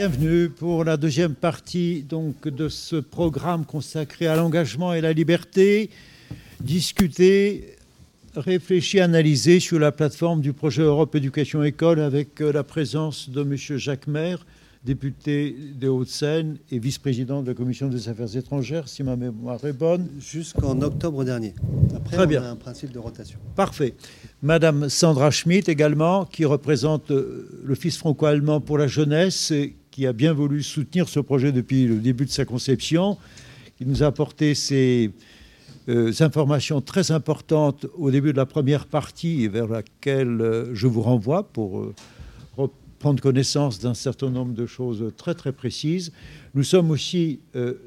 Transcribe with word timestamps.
Bienvenue 0.00 0.48
pour 0.48 0.82
la 0.82 0.96
deuxième 0.96 1.34
partie 1.34 2.02
donc, 2.02 2.48
de 2.48 2.70
ce 2.70 2.96
programme 2.96 3.66
consacré 3.66 4.26
à 4.26 4.34
l'engagement 4.34 4.94
et 4.94 5.02
la 5.02 5.12
liberté. 5.12 5.90
Discuter, 6.58 7.76
réfléchir, 8.34 9.04
analyser 9.04 9.60
sur 9.60 9.78
la 9.78 9.92
plateforme 9.92 10.40
du 10.40 10.54
projet 10.54 10.80
Europe 10.80 11.14
Éducation 11.16 11.62
École 11.62 12.00
avec 12.00 12.40
euh, 12.40 12.50
la 12.50 12.64
présence 12.64 13.28
de 13.28 13.42
M. 13.42 13.54
Jacques 13.76 14.06
Maire, 14.06 14.46
député 14.86 15.54
des 15.78 15.88
Hauts-de-Seine 15.88 16.56
et 16.70 16.78
vice-président 16.78 17.42
de 17.42 17.48
la 17.48 17.54
Commission 17.54 17.88
des 17.88 18.08
Affaires 18.08 18.34
étrangères, 18.34 18.88
si 18.88 19.02
ma 19.02 19.16
mémoire 19.16 19.62
est 19.66 19.74
bonne. 19.74 20.08
Jusqu'en 20.18 20.80
octobre 20.80 21.24
dernier. 21.24 21.54
Après, 21.94 22.16
Très 22.16 22.38
on 22.38 22.42
a 22.42 22.48
un 22.48 22.56
principe 22.56 22.90
de 22.90 22.98
rotation. 22.98 23.38
Parfait. 23.54 23.92
Madame 24.40 24.88
Sandra 24.88 25.30
Schmidt 25.30 25.70
également, 25.70 26.24
qui 26.24 26.46
représente 26.46 27.10
euh, 27.10 27.60
l'Office 27.64 27.98
franco-allemand 27.98 28.62
pour 28.62 28.78
la 28.78 28.86
jeunesse, 28.86 29.52
qui 29.90 30.06
a 30.06 30.12
bien 30.12 30.32
voulu 30.32 30.62
soutenir 30.62 31.08
ce 31.08 31.20
projet 31.20 31.52
depuis 31.52 31.86
le 31.86 31.96
début 31.96 32.24
de 32.24 32.30
sa 32.30 32.44
conception, 32.44 33.18
qui 33.76 33.86
nous 33.86 34.02
a 34.02 34.06
apporté 34.06 34.54
ces 34.54 35.10
euh, 35.88 36.12
informations 36.20 36.80
très 36.80 37.10
importantes 37.10 37.86
au 37.96 38.10
début 38.10 38.32
de 38.32 38.36
la 38.36 38.46
première 38.46 38.86
partie 38.86 39.48
vers 39.48 39.66
laquelle 39.66 40.40
euh, 40.40 40.74
je 40.74 40.86
vous 40.86 41.02
renvoie 41.02 41.44
pour 41.44 41.80
euh, 41.80 41.94
prendre 42.98 43.20
connaissance 43.22 43.80
d'un 43.80 43.94
certain 43.94 44.28
nombre 44.28 44.52
de 44.52 44.66
choses 44.66 45.10
très 45.16 45.34
très 45.34 45.52
précises. 45.52 46.12
Nous 46.54 46.64
sommes 46.64 46.90
aussi 46.90 47.40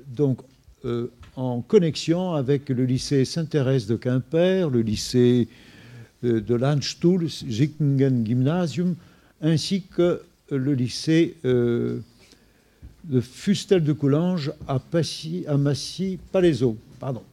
donc 0.08 0.40
en 1.36 1.62
connexion 1.62 2.34
avec 2.34 2.70
le 2.70 2.84
lycée 2.84 3.24
Sainte-Thérèse 3.24 3.86
de 3.86 3.96
Quimper, 3.96 4.72
le 4.72 4.82
lycée 4.82 5.50
de 6.24 6.56
Landstuhl, 6.56 7.30
Zickingen 7.30 8.26
Gymnasium, 8.26 8.96
ainsi 9.40 9.84
que 9.84 10.24
le 10.58 10.74
lycée 10.74 11.36
euh, 11.46 12.00
de 13.04 13.22
Fustel 13.22 13.84
de 13.84 13.94
Coulanges 13.94 14.52
à, 14.68 14.80
Passy, 14.80 15.46
à 15.48 15.58
Massy-Palaiseau. 15.58 16.78
Pardon. 17.00 17.24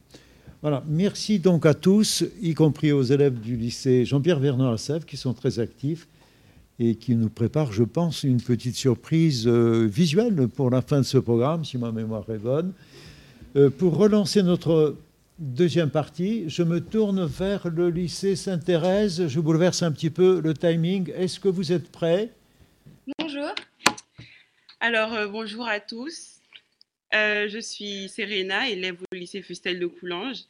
Voilà. 0.61 0.83
Merci 0.87 1.39
donc 1.39 1.65
à 1.65 1.73
tous, 1.73 2.23
y 2.41 2.53
compris 2.53 2.91
aux 2.91 3.01
élèves 3.03 3.39
du 3.39 3.55
lycée 3.55 4.05
Jean-Pierre 4.05 4.39
Vernon 4.39 4.71
à 4.71 4.77
Sèvres, 4.77 5.05
qui 5.05 5.17
sont 5.17 5.33
très 5.33 5.59
actifs 5.59 6.07
et 6.79 6.95
qui 6.95 7.15
nous 7.15 7.29
préparent, 7.29 7.73
je 7.73 7.83
pense, 7.83 8.23
une 8.23 8.41
petite 8.41 8.75
surprise 8.75 9.45
euh, 9.47 9.87
visuelle 9.91 10.47
pour 10.47 10.69
la 10.69 10.81
fin 10.81 10.99
de 10.99 11.05
ce 11.05 11.17
programme, 11.17 11.63
si 11.63 11.77
ma 11.77 11.91
mémoire 11.91 12.25
est 12.29 12.39
bonne. 12.39 12.73
Euh, 13.55 13.69
pour 13.69 13.97
relancer 13.97 14.41
notre 14.43 14.95
deuxième 15.37 15.89
partie, 15.89 16.45
je 16.47 16.63
me 16.63 16.79
tourne 16.79 17.25
vers 17.25 17.67
le 17.67 17.89
lycée 17.89 18.35
Sainte-Thérèse. 18.35 19.27
Je 19.27 19.39
bouleverse 19.39 19.83
un 19.83 19.91
petit 19.91 20.09
peu 20.09 20.39
le 20.39 20.53
timing. 20.53 21.11
Est-ce 21.15 21.39
que 21.39 21.49
vous 21.49 21.71
êtes 21.71 21.91
prêts? 21.91 22.29
Bonjour. 23.33 23.55
Alors, 24.81 25.13
euh, 25.13 25.27
bonjour 25.27 25.65
à 25.65 25.79
tous. 25.79 26.41
Euh, 27.13 27.47
je 27.47 27.59
suis 27.59 28.09
Serena, 28.09 28.67
élève 28.67 29.01
au 29.01 29.15
lycée 29.15 29.41
Fustel 29.41 29.79
de 29.79 29.85
Coulanges. 29.85 30.43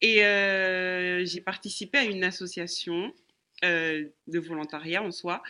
Et 0.00 0.24
euh, 0.24 1.26
j'ai 1.26 1.42
participé 1.42 1.98
à 1.98 2.04
une 2.04 2.24
association 2.24 3.12
de 3.62 4.38
volontariat 4.38 5.02
en 5.02 5.10
soi 5.10 5.42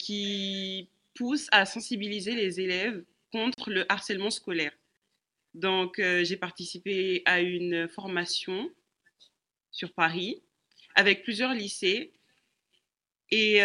qui 0.00 0.88
pousse 1.14 1.46
à 1.52 1.66
sensibiliser 1.66 2.32
les 2.32 2.60
élèves 2.60 3.04
contre 3.30 3.70
le 3.70 3.86
harcèlement 3.88 4.30
scolaire. 4.30 4.72
Donc, 5.54 6.00
j'ai 6.00 6.36
participé 6.36 7.22
à 7.26 7.40
une 7.40 7.86
formation 7.86 8.72
sur 9.70 9.92
Paris 9.92 10.42
avec 10.96 11.22
plusieurs 11.22 11.54
lycées. 11.54 12.10
Et 13.30 13.62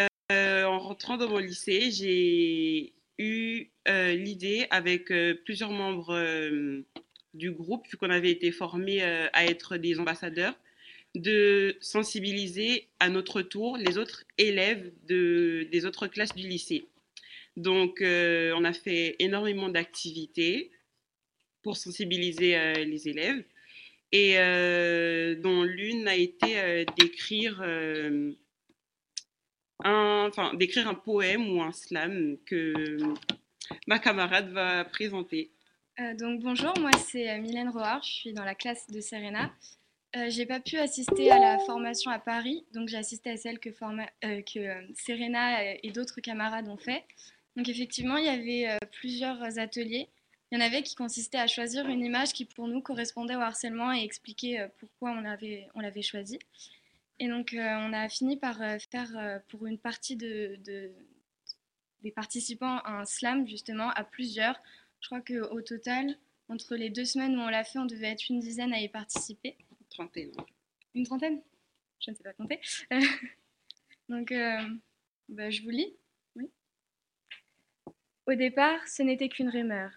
rentrant 0.93 1.17
dans 1.17 1.27
mon 1.27 1.39
lycée, 1.39 1.89
j'ai 1.89 2.93
eu 3.17 3.67
euh, 3.87 4.13
l'idée 4.13 4.67
avec 4.69 5.09
euh, 5.09 5.33
plusieurs 5.43 5.71
membres 5.71 6.13
euh, 6.13 6.85
du 7.33 7.49
groupe, 7.49 7.87
vu 7.89 7.97
qu'on 7.97 8.11
avait 8.11 8.29
été 8.29 8.51
formés 8.51 9.01
à 9.01 9.43
être 9.43 9.77
des 9.77 9.99
ambassadeurs, 9.99 10.53
de 11.15 11.75
sensibiliser 11.81 12.89
à 12.99 13.09
notre 13.09 13.41
tour 13.41 13.75
les 13.75 13.97
autres 13.97 14.23
élèves 14.37 14.91
de, 15.07 15.67
des 15.71 15.85
autres 15.87 16.05
classes 16.05 16.35
du 16.35 16.47
lycée. 16.47 16.85
Donc, 17.57 18.03
on 18.03 18.63
a 18.63 18.73
fait 18.73 19.15
énormément 19.17 19.69
d'activités 19.69 20.69
pour 21.63 21.75
sensibiliser 21.75 22.55
les 22.85 23.09
élèves, 23.09 23.43
et 24.11 24.35
dont 25.41 25.63
l'une 25.63 26.07
a 26.07 26.15
été 26.15 26.85
d'écrire 26.99 27.63
enfin, 29.83 30.53
d'écrire 30.53 30.87
un 30.87 30.93
poème 30.93 31.49
ou 31.49 31.61
un 31.61 31.71
slam 31.71 32.37
que 32.45 32.97
ma 33.87 33.99
camarade 33.99 34.51
va 34.51 34.85
présenter. 34.85 35.51
Euh, 35.99 36.15
donc 36.15 36.41
bonjour, 36.41 36.73
moi 36.79 36.89
c'est 36.97 37.29
euh, 37.29 37.37
Mylène 37.39 37.69
Roard, 37.69 38.03
je 38.03 38.11
suis 38.11 38.33
dans 38.33 38.43
la 38.43 38.55
classe 38.55 38.89
de 38.89 38.99
Serena. 38.99 39.51
Euh, 40.15 40.27
j'ai 40.29 40.45
pas 40.45 40.59
pu 40.59 40.77
assister 40.77 41.29
à 41.31 41.39
la 41.39 41.59
formation 41.59 42.09
à 42.09 42.17
Paris, 42.17 42.65
donc 42.73 42.87
j'ai 42.87 42.97
assisté 42.97 43.29
à 43.29 43.37
celle 43.37 43.59
que, 43.59 43.69
euh, 43.69 44.81
Serena 44.95 45.75
et 45.83 45.91
d'autres 45.91 46.19
camarades 46.21 46.67
ont 46.67 46.77
fait. 46.77 47.03
Donc 47.55 47.69
effectivement, 47.69 48.17
il 48.17 48.25
y 48.25 48.29
avait 48.29 48.77
plusieurs 48.91 49.59
ateliers. 49.59 50.09
Il 50.51 50.59
y 50.59 50.61
en 50.61 50.65
avait 50.65 50.81
qui 50.81 50.95
consistaient 50.95 51.39
à 51.39 51.47
choisir 51.47 51.87
une 51.87 52.03
image 52.03 52.33
qui 52.33 52.45
pour 52.45 52.67
nous 52.67 52.81
correspondait 52.81 53.35
au 53.35 53.41
harcèlement 53.41 53.91
et 53.91 54.03
expliquer 54.03 54.67
pourquoi 54.79 55.11
on 55.11 55.21
l'avait 55.21 55.67
on 55.75 55.79
l'avait 55.79 56.01
choisi. 56.01 56.39
Et 57.23 57.29
donc 57.29 57.53
euh, 57.53 57.77
on 57.79 57.93
a 57.93 58.09
fini 58.09 58.35
par 58.35 58.61
euh, 58.61 58.77
faire 58.91 59.17
euh, 59.17 59.39
pour 59.47 59.65
une 59.65 59.77
partie 59.79 60.17
de, 60.17 60.57
de- 60.65 60.91
des 62.01 62.11
participants 62.11 62.81
un 62.83 63.05
slam 63.05 63.47
justement 63.47 63.91
à 63.91 64.03
plusieurs. 64.03 64.61
Je 64.99 65.07
crois 65.07 65.21
qu'au 65.21 65.61
total, 65.61 66.17
entre 66.49 66.75
les 66.75 66.89
deux 66.89 67.05
semaines 67.05 67.37
où 67.37 67.39
on 67.39 67.47
l'a 67.47 67.63
fait, 67.63 67.79
on 67.79 67.85
devait 67.85 68.09
être 68.11 68.29
une 68.29 68.41
dizaine 68.41 68.73
à 68.73 68.81
y 68.81 68.89
participer. 68.89 69.55
Trentaine. 69.89 70.33
Une 70.95 71.05
trentaine? 71.05 71.41
Je 72.01 72.11
ne 72.11 72.15
sais 72.17 72.23
pas 72.23 72.33
compter. 72.33 72.59
Donc, 74.09 74.33
euh, 74.33 74.57
bah, 75.29 75.49
je 75.49 75.61
vous 75.61 75.69
lis. 75.69 75.95
Oui. 76.35 76.49
Au 78.27 78.33
départ, 78.33 78.85
ce 78.85 79.01
n'était 79.01 79.29
qu'une 79.29 79.47
rumeur. 79.49 79.91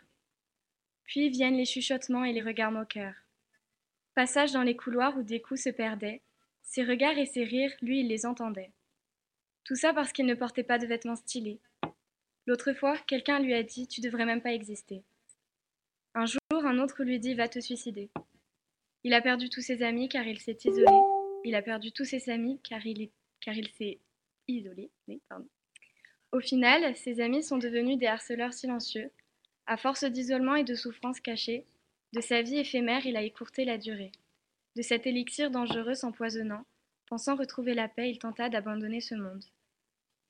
Puis 1.03 1.29
viennent 1.31 1.57
les 1.57 1.65
chuchotements 1.67 2.23
et 2.25 2.33
les 2.33 2.43
regards 2.43 2.71
moqueurs. 2.71 3.17
Passage 4.15 4.53
dans 4.53 4.63
les 4.63 4.77
couloirs 4.77 5.17
où 5.19 5.25
des 5.25 5.43
coups 5.43 5.63
se 5.65 5.71
perdaient. 5.71 6.23
Ses 6.67 6.85
regards 6.85 7.17
et 7.17 7.27
ses 7.27 7.45
rires, 7.45 7.73
lui, 7.81 8.01
il 8.01 8.09
les 8.09 8.27
entendait. 8.27 8.71
Tout 9.65 9.77
ça 9.77 9.95
parce 9.95 10.13
qu'il 10.13 10.27
ne 10.27 10.35
portait 10.35 10.63
pas 10.65 10.79
de 10.79 10.87
vêtements 10.87 11.17
stylés. 11.17 11.59
L'autre 12.47 12.73
fois, 12.75 12.99
quelqu'un 13.07 13.39
lui 13.41 13.55
a 13.55 13.63
dit 13.63 13.87
Tu 13.89 14.01
devrais 14.01 14.27
même 14.27 14.43
pas 14.43 14.53
exister. 14.53 15.03
Un 16.15 16.27
jour, 16.27 16.39
un 16.53 16.79
autre 16.79 17.03
lui 17.03 17.19
dit 17.19 17.35
Va 17.35 17.49
te 17.49 17.61
suicider. 17.61 18.11
Il 19.05 19.15
a 19.15 19.23
perdu 19.23 19.49
tous 19.49 19.61
ses 19.63 19.83
amis 19.83 20.09
car 20.09 20.27
il 20.27 20.39
s'est 20.41 20.59
isolé. 20.65 20.87
Il 21.45 21.55
a 21.55 21.63
perdu 21.63 21.93
tous 21.93 22.05
ses 22.05 22.29
amis 22.31 22.61
car 22.63 22.85
il, 22.87 23.01
est- 23.03 23.13
car 23.41 23.55
il 23.55 23.69
s'est 23.71 23.99
isolé. 24.49 24.91
Au 26.33 26.41
final, 26.41 26.95
ses 26.97 27.21
amis 27.21 27.43
sont 27.43 27.59
devenus 27.59 27.97
des 27.99 28.07
harceleurs 28.07 28.53
silencieux. 28.53 29.11
À 29.67 29.77
force 29.77 30.05
d'isolement 30.05 30.57
et 30.57 30.65
de 30.65 30.75
souffrances 30.75 31.21
cachées, 31.21 31.65
de 32.13 32.21
sa 32.21 32.43
vie 32.43 32.59
éphémère, 32.59 33.07
il 33.07 33.17
a 33.17 33.23
écourté 33.23 33.65
la 33.65 33.79
durée. 33.79 34.13
De 34.77 34.83
cet 34.83 35.07
élixir 35.07 35.51
dangereux 35.51 35.95
s'empoisonnant, 35.95 36.67
pensant 37.07 37.35
retrouver 37.35 37.73
la 37.73 37.89
paix, 37.89 38.11
il 38.11 38.19
tenta 38.19 38.51
d'abandonner 38.51 39.01
ce 39.01 39.15
monde. 39.15 39.43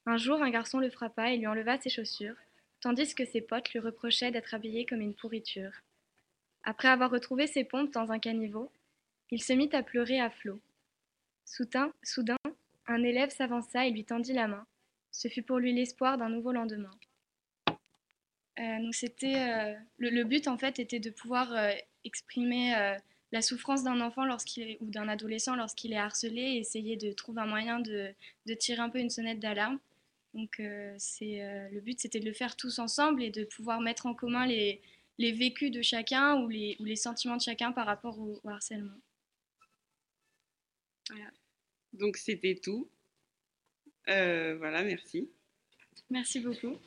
Un 0.06 0.18
jour, 0.18 0.40
un 0.40 0.50
garçon 0.50 0.78
le 0.78 0.88
frappa 0.88 1.32
et 1.32 1.36
lui 1.36 1.48
enleva 1.48 1.80
ses 1.80 1.90
chaussures, 1.90 2.36
tandis 2.80 3.12
que 3.16 3.24
ses 3.24 3.40
potes 3.40 3.72
lui 3.72 3.80
reprochaient 3.80 4.30
d'être 4.30 4.54
habillé 4.54 4.86
comme 4.86 5.00
une 5.00 5.16
pourriture. 5.16 5.72
Après 6.62 6.86
avoir 6.86 7.10
retrouvé 7.10 7.48
ses 7.48 7.64
pompes 7.64 7.92
dans 7.92 8.12
un 8.12 8.20
caniveau, 8.20 8.70
il 9.32 9.42
se 9.42 9.52
mit 9.52 9.68
à 9.72 9.82
pleurer 9.82 10.20
à 10.20 10.30
flots. 10.30 10.60
Soudain, 11.44 11.92
soudain, 12.04 12.36
un 12.86 13.02
élève 13.02 13.30
s'avança 13.30 13.84
et 13.84 13.90
lui 13.90 14.04
tendit 14.04 14.32
la 14.32 14.46
main. 14.46 14.64
Ce 15.10 15.26
fut 15.26 15.42
pour 15.42 15.58
lui 15.58 15.72
l'espoir 15.72 16.18
d'un 16.18 16.28
nouveau 16.28 16.52
lendemain. 16.52 16.92
Euh, 18.60 18.90
euh, 19.24 19.74
le, 19.98 20.22
but 20.22 20.46
en 20.46 20.56
fait 20.56 20.78
était 20.78 21.00
de 21.00 21.10
pouvoir 21.10 21.52
euh, 21.52 21.72
exprimer 22.04 22.96
la 23.32 23.42
souffrance 23.42 23.82
d'un 23.82 24.00
enfant 24.00 24.24
lorsqu'il 24.24 24.62
est, 24.62 24.78
ou 24.80 24.90
d'un 24.90 25.08
adolescent 25.08 25.56
lorsqu'il 25.56 25.92
est 25.92 25.98
harcelé 25.98 26.40
et 26.40 26.58
essayer 26.58 26.96
de 26.96 27.12
trouver 27.12 27.42
un 27.42 27.46
moyen 27.46 27.80
de, 27.80 28.12
de 28.46 28.54
tirer 28.54 28.80
un 28.80 28.88
peu 28.88 28.98
une 28.98 29.10
sonnette 29.10 29.40
d'alarme. 29.40 29.78
Donc 30.34 30.60
euh, 30.60 30.94
c'est 30.98 31.42
euh, 31.42 31.68
le 31.70 31.80
but 31.80 31.98
c'était 32.00 32.20
de 32.20 32.26
le 32.26 32.32
faire 32.32 32.56
tous 32.56 32.78
ensemble 32.78 33.22
et 33.22 33.30
de 33.30 33.44
pouvoir 33.44 33.80
mettre 33.80 34.06
en 34.06 34.14
commun 34.14 34.46
les, 34.46 34.80
les 35.18 35.32
vécus 35.32 35.70
de 35.70 35.82
chacun 35.82 36.40
ou 36.42 36.48
les, 36.48 36.76
ou 36.80 36.84
les 36.84 36.96
sentiments 36.96 37.36
de 37.36 37.42
chacun 37.42 37.72
par 37.72 37.86
rapport 37.86 38.18
au, 38.18 38.40
au 38.42 38.48
harcèlement. 38.48 38.96
Donc, 41.92 42.16
c'était 42.16 42.56
tout. 42.56 42.88
Euh, 44.08 44.56
voilà, 44.58 44.82
merci. 44.82 45.30
Merci 46.10 46.40
beaucoup. 46.40 46.78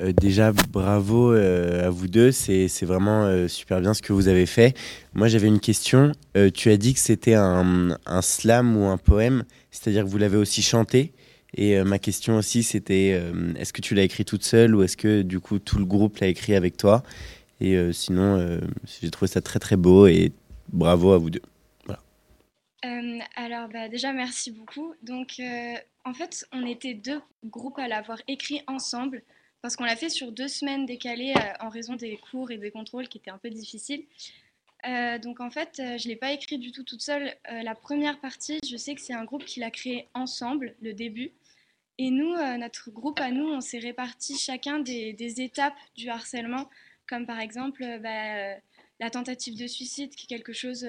Euh, 0.00 0.12
déjà, 0.12 0.52
bravo 0.52 1.32
euh, 1.32 1.86
à 1.86 1.90
vous 1.90 2.08
deux. 2.08 2.32
C'est 2.32 2.84
vraiment 2.84 3.24
euh, 3.24 3.48
super 3.48 3.80
bien 3.80 3.94
ce 3.94 4.02
que 4.02 4.12
vous 4.12 4.28
avez 4.28 4.46
fait. 4.46 4.76
Moi, 5.14 5.28
j'avais 5.28 5.48
une 5.48 5.60
question. 5.60 6.12
Tu 6.54 6.70
as 6.70 6.76
dit 6.76 6.94
que 6.94 7.00
c'était 7.00 7.34
un, 7.34 7.96
un 8.06 8.22
slam 8.22 8.76
ou 8.76 8.86
un 8.86 8.98
poème, 8.98 9.44
c'est-à-dire 9.70 10.04
que 10.04 10.08
vous 10.08 10.18
l'avez 10.18 10.36
aussi 10.36 10.62
chanté. 10.62 11.12
Et 11.54 11.82
ma 11.82 11.98
question 11.98 12.36
aussi, 12.36 12.62
c'était 12.62 13.20
est-ce 13.56 13.72
que 13.72 13.80
tu 13.80 13.94
l'as 13.94 14.02
écrit 14.02 14.24
toute 14.24 14.44
seule 14.44 14.74
ou 14.74 14.82
est-ce 14.82 14.96
que 14.98 15.22
du 15.22 15.40
coup 15.40 15.58
tout 15.58 15.78
le 15.78 15.86
groupe 15.86 16.18
l'a 16.18 16.26
écrit 16.26 16.54
avec 16.54 16.76
toi? 16.76 17.02
Et 17.60 17.76
sinon, 17.92 18.60
j'ai 19.00 19.10
trouvé 19.10 19.28
ça 19.28 19.40
très 19.40 19.58
très 19.58 19.76
beau 19.76 20.06
et 20.06 20.30
bravo 20.72 21.12
à 21.12 21.18
vous 21.18 21.30
deux. 21.30 21.42
alors 22.82 23.68
bah, 23.72 23.88
déjà 23.88 24.12
merci 24.12 24.52
beaucoup. 24.52 24.94
Donc 25.02 25.40
en 26.04 26.12
fait, 26.12 26.46
on 26.52 26.66
était 26.66 26.94
deux 26.94 27.20
groupes 27.46 27.78
à 27.78 27.88
l'avoir 27.88 28.18
écrit 28.28 28.60
ensemble 28.66 29.22
parce 29.62 29.76
qu'on 29.76 29.84
l'a 29.84 29.96
fait 29.96 30.08
sur 30.08 30.32
deux 30.32 30.48
semaines 30.48 30.86
décalées 30.86 31.34
en 31.60 31.68
raison 31.68 31.96
des 31.96 32.16
cours 32.16 32.50
et 32.50 32.58
des 32.58 32.70
contrôles 32.70 33.08
qui 33.08 33.18
étaient 33.18 33.30
un 33.30 33.38
peu 33.38 33.50
difficiles. 33.50 34.04
Euh, 34.86 35.18
donc 35.18 35.40
en 35.40 35.50
fait, 35.50 35.80
euh, 35.80 35.98
je 35.98 36.06
ne 36.06 36.10
l'ai 36.10 36.16
pas 36.16 36.32
écrit 36.32 36.58
du 36.58 36.72
tout 36.72 36.84
toute 36.84 37.02
seule. 37.02 37.34
Euh, 37.50 37.62
la 37.62 37.74
première 37.74 38.20
partie, 38.20 38.60
je 38.68 38.76
sais 38.76 38.94
que 38.94 39.00
c'est 39.00 39.14
un 39.14 39.24
groupe 39.24 39.44
qui 39.44 39.60
l'a 39.60 39.70
créé 39.70 40.08
ensemble, 40.14 40.74
le 40.80 40.92
début. 40.92 41.32
Et 42.00 42.10
nous, 42.10 42.36
notre 42.58 42.92
groupe 42.92 43.18
à 43.18 43.32
nous, 43.32 43.48
on 43.48 43.60
s'est 43.60 43.80
répartis 43.80 44.38
chacun 44.38 44.78
des, 44.78 45.40
étapes 45.40 45.74
du 45.96 46.08
harcèlement, 46.08 46.68
comme 47.08 47.26
par 47.26 47.40
exemple 47.40 47.82
bah, 48.00 48.54
la 49.00 49.10
tentative 49.10 49.58
de 49.58 49.66
suicide, 49.66 50.14
qui 50.14 50.26
est 50.26 50.28
quelque 50.28 50.52
chose 50.52 50.88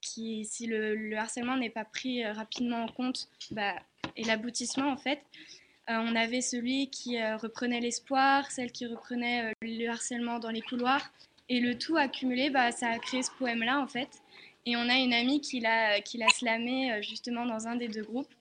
qui, 0.00 0.44
si 0.44 0.68
le, 0.68 1.16
harcèlement 1.16 1.56
n'est 1.56 1.68
pas 1.68 1.84
pris 1.84 2.24
rapidement 2.24 2.84
en 2.84 2.86
compte, 2.86 3.28
bah, 3.50 3.74
est 4.14 4.22
l'aboutissement 4.22 4.88
en 4.88 4.96
fait. 4.96 5.20
On 5.88 6.16
avait 6.16 6.40
celui 6.40 6.90
qui 6.90 7.22
reprenait 7.36 7.80
l'espoir, 7.80 8.50
celle 8.50 8.72
qui 8.72 8.86
reprenait 8.86 9.52
le 9.62 9.88
harcèlement 9.88 10.38
dans 10.38 10.50
les 10.50 10.62
couloirs. 10.62 11.12
Et 11.48 11.60
le 11.60 11.78
tout 11.78 11.96
accumulé, 11.96 12.50
bah, 12.50 12.72
ça 12.72 12.88
a 12.88 12.98
créé 12.98 13.22
ce 13.22 13.30
poème-là, 13.38 13.80
en 13.80 13.86
fait. 13.86 14.08
Et 14.66 14.76
on 14.76 14.88
a 14.88 14.96
une 14.96 15.12
amie 15.12 15.40
qui 15.40 15.60
l'a, 15.60 16.00
qui 16.00 16.18
l'a 16.18 16.28
slamé 16.28 16.92
euh, 16.92 17.00
justement 17.00 17.46
dans 17.46 17.68
un 17.68 17.76
des 17.76 17.86
deux 17.86 18.02
groupes. 18.02 18.32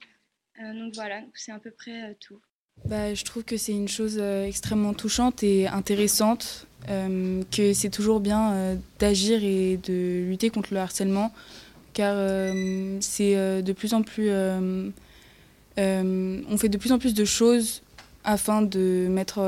Euh, 0.60 0.74
donc 0.74 0.96
voilà, 0.96 1.22
c'est 1.36 1.52
à 1.52 1.60
peu 1.60 1.70
près 1.70 2.10
euh, 2.10 2.14
tout. 2.20 2.40
Bah, 2.84 3.14
je 3.14 3.24
trouve 3.24 3.44
que 3.44 3.58
c'est 3.58 3.72
une 3.72 3.88
chose 3.88 4.18
extrêmement 4.18 4.94
touchante 4.94 5.44
et 5.44 5.66
intéressante, 5.68 6.68
que 6.88 7.74
c'est 7.74 7.90
toujours 7.90 8.20
bien 8.20 8.78
d'agir 9.00 9.42
et 9.42 9.78
de 9.78 10.26
lutter 10.28 10.50
contre 10.50 10.74
le 10.74 10.82
harcèlement, 10.82 11.34
car 11.94 12.14
c'est 13.00 13.64
de 13.64 13.72
plus 13.72 13.94
en 13.94 14.02
plus... 14.02 14.30
on 15.78 16.58
fait 16.58 16.70
de 16.70 16.78
plus 16.78 16.92
en 16.92 17.00
plus 17.00 17.14
de 17.14 17.26
choses 17.26 17.82
afin 18.24 18.62
de 18.62 19.08
mettre 19.10 19.42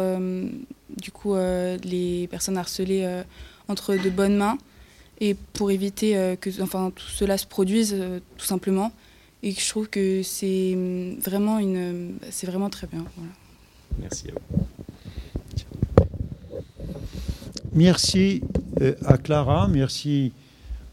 du 0.89 1.11
coup 1.11 1.35
les 1.35 2.27
personnes 2.29 2.57
harcelées 2.57 3.23
entre 3.67 3.95
de 3.95 4.09
bonnes 4.09 4.37
mains 4.37 4.57
et 5.19 5.35
pour 5.53 5.71
éviter 5.71 6.17
euh, 6.17 6.35
que 6.35 6.49
enfin, 6.61 6.91
tout 6.95 7.07
cela 7.07 7.37
se 7.37 7.45
produise 7.45 7.95
euh, 7.97 8.19
tout 8.37 8.45
simplement. 8.45 8.91
Et 9.43 9.51
je 9.51 9.69
trouve 9.69 9.87
que 9.87 10.23
c'est 10.23 10.77
vraiment, 11.23 11.59
une, 11.59 12.15
c'est 12.31 12.47
vraiment 12.47 12.69
très 12.69 12.87
bien. 12.87 13.03
Merci 13.99 14.29
à 14.29 14.31
vous. 14.31 14.65
Merci 17.73 18.41
euh, 18.81 18.95
à 19.05 19.17
Clara, 19.17 19.67
merci 19.67 20.31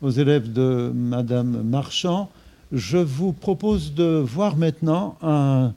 aux 0.02 0.10
élèves 0.10 0.52
de 0.52 0.92
Madame 0.94 1.62
Marchand. 1.62 2.30
Je 2.74 2.98
vous 2.98 3.32
propose 3.32 3.94
de 3.94 4.18
voir 4.18 4.56
maintenant 4.56 5.16
un, 5.22 5.72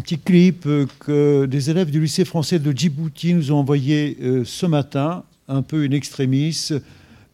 petit 0.00 0.18
clip 0.18 0.68
que 0.98 1.46
des 1.46 1.70
élèves 1.70 1.90
du 1.90 2.02
lycée 2.02 2.26
français 2.26 2.58
de 2.58 2.70
Djibouti 2.70 3.32
nous 3.32 3.50
ont 3.50 3.56
envoyé 3.56 4.18
euh, 4.20 4.44
ce 4.44 4.66
matin, 4.66 5.24
un 5.48 5.62
peu 5.62 5.84
une 5.86 5.94
extrémiste, 5.94 6.74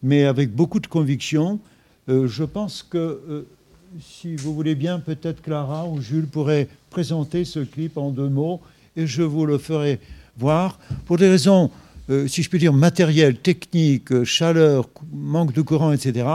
mais 0.01 0.23
avec 0.23 0.55
beaucoup 0.55 0.79
de 0.79 0.87
conviction. 0.87 1.59
Euh, 2.07 2.25
je 2.25 2.45
pense 2.45 2.83
que, 2.89 2.97
euh, 2.97 3.47
si 3.99 4.37
vous 4.37 4.55
voulez 4.55 4.75
bien, 4.75 4.99
peut-être 4.99 5.41
Clara 5.41 5.85
ou 5.85 5.99
Jules 5.99 6.27
pourraient 6.27 6.69
présenter 6.89 7.43
ce 7.43 7.59
clip 7.59 7.97
en 7.97 8.11
deux 8.11 8.29
mots 8.29 8.61
et 8.95 9.07
je 9.07 9.23
vous 9.23 9.45
le 9.45 9.57
ferai 9.57 9.99
voir. 10.37 10.79
Pour 11.05 11.17
des 11.17 11.27
raisons, 11.27 11.69
si 12.27 12.43
je 12.43 12.49
puis 12.49 12.59
dire, 12.59 12.71
matérielles, 12.71 13.35
techniques, 13.35 14.23
chaleur, 14.23 14.87
manque 15.11 15.51
de 15.51 15.61
courant, 15.61 15.91
etc., 15.91 16.25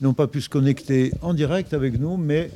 n'ont 0.00 0.14
pas 0.14 0.26
pu 0.26 0.40
se 0.40 0.48
connecter 0.48 1.12
en 1.22 1.34
direct 1.34 1.74
avec 1.74 1.98
nous, 1.98 2.16
mais 2.16 2.50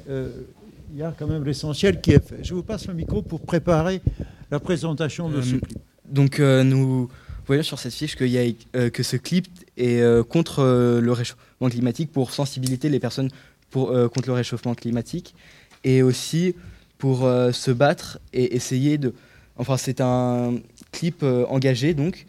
il 0.93 0.99
y 0.99 1.03
a 1.03 1.15
quand 1.19 1.27
même 1.27 1.45
l'essentiel 1.45 2.01
qui 2.01 2.13
est 2.13 2.25
fait. 2.25 2.45
Je 2.45 2.55
vous 2.55 2.63
passe 2.63 2.87
le 2.87 2.95
micro 2.95 3.23
pour 3.23 3.41
préparer 3.41 4.03
la 4.51 4.61
présentation 4.61 5.31
de 5.31 5.41
ce 5.41 5.55
euh, 5.55 5.59
clip. 5.59 5.79
Donc 6.09 6.39
euh, 6.39 6.63
nous 6.63 7.09
voyons 7.47 7.63
sur 7.63 7.79
cette 7.79 7.95
fiche 7.95 8.17
y 8.21 8.39
a, 8.39 8.53
euh, 8.77 8.91
que 8.91 9.03
ce 9.03 9.17
clip 9.17 9.47
est 9.79 10.03
contre 10.29 10.63
le 11.03 11.13
réchauffement 11.13 11.71
climatique 11.71 12.13
pour 12.13 12.33
sensibiliser 12.33 12.91
les 12.91 13.01
personnes 13.01 13.31
pour, 13.71 13.89
contre 14.11 14.29
le 14.29 14.35
réchauffement 14.35 14.75
climatique 14.75 15.35
et 15.83 16.03
aussi 16.03 16.55
pour 16.99 17.21
se 17.21 17.71
battre 17.71 18.19
et 18.35 18.55
essayer 18.55 18.99
de... 18.99 19.15
Enfin 19.57 19.79
c'est 19.79 20.03
un 20.03 20.57
clip 20.93 21.25
engagé 21.49 21.95
donc 21.95 22.27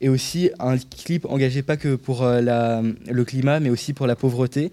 et 0.00 0.08
aussi 0.08 0.50
un 0.58 0.78
clip 0.78 1.26
engagé 1.26 1.62
pas 1.62 1.76
que 1.76 1.94
pour 1.94 2.24
la, 2.24 2.82
le 3.10 3.24
climat 3.24 3.60
mais 3.60 3.70
aussi 3.70 3.92
pour 3.92 4.06
la 4.06 4.16
pauvreté. 4.16 4.70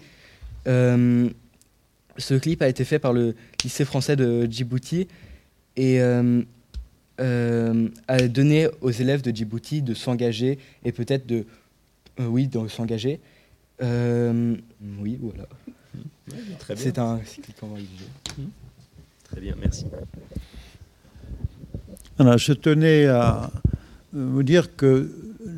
Ce 2.18 2.34
clip 2.34 2.62
a 2.62 2.68
été 2.68 2.84
fait 2.84 2.98
par 2.98 3.12
le 3.12 3.36
lycée 3.62 3.84
français 3.84 4.16
de 4.16 4.46
Djibouti 4.50 5.06
et 5.76 6.00
euh, 6.00 6.42
euh, 7.20 7.88
a 8.08 8.26
donné 8.26 8.68
aux 8.80 8.90
élèves 8.90 9.22
de 9.22 9.30
Djibouti 9.30 9.82
de 9.82 9.94
s'engager 9.94 10.58
et 10.84 10.90
peut-être 10.90 11.26
de, 11.26 11.46
euh, 12.18 12.26
oui, 12.26 12.48
de 12.48 12.66
s'engager. 12.66 13.20
oui, 13.80 15.18
voilà. 15.20 15.48
C'est 16.74 16.98
un 16.98 17.18
clip 17.18 17.62
en 17.62 17.76
Très 19.24 19.40
bien, 19.40 19.54
merci. 19.58 19.86
je 22.18 22.52
tenais 22.52 23.06
à 23.06 23.50
vous 24.12 24.42
dire 24.42 24.74
que 24.76 25.10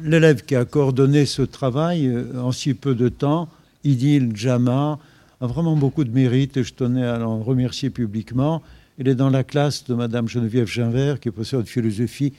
l'élève 0.03 0.45
qui 0.45 0.57
a 0.57 0.65
coordonné 0.65 1.27
ce 1.27 1.43
travail 1.43 2.13
en 2.37 2.53
si 2.53 2.75
peu 2.75 2.95
de 2.95 3.09
temps, 3.09 3.49
Idil 3.85 4.33
Jama, 4.35 4.99
a 5.41 5.47
vraiment 5.47 5.77
beaucoup 5.77 6.05
de 6.05 6.11
mérite 6.11 6.57
et 6.57 6.65
je 6.65 6.75
tenais 6.75 7.05
à 7.05 7.19
l'en 7.19 7.41
remercier 7.41 7.91
publiquement. 7.91 8.63
Elle 8.99 9.09
est 9.09 9.15
dans 9.15 9.31
la 9.31 9.45
classe 9.45 9.85
de 9.85 9.95
Madame 9.95 10.29
Geneviève 10.29 10.67
Ginvert, 10.67 11.21
qui 11.21 11.29
est 11.29 11.33
professeure 11.33 11.63
de 11.63 11.69
philosophie, 11.69 12.35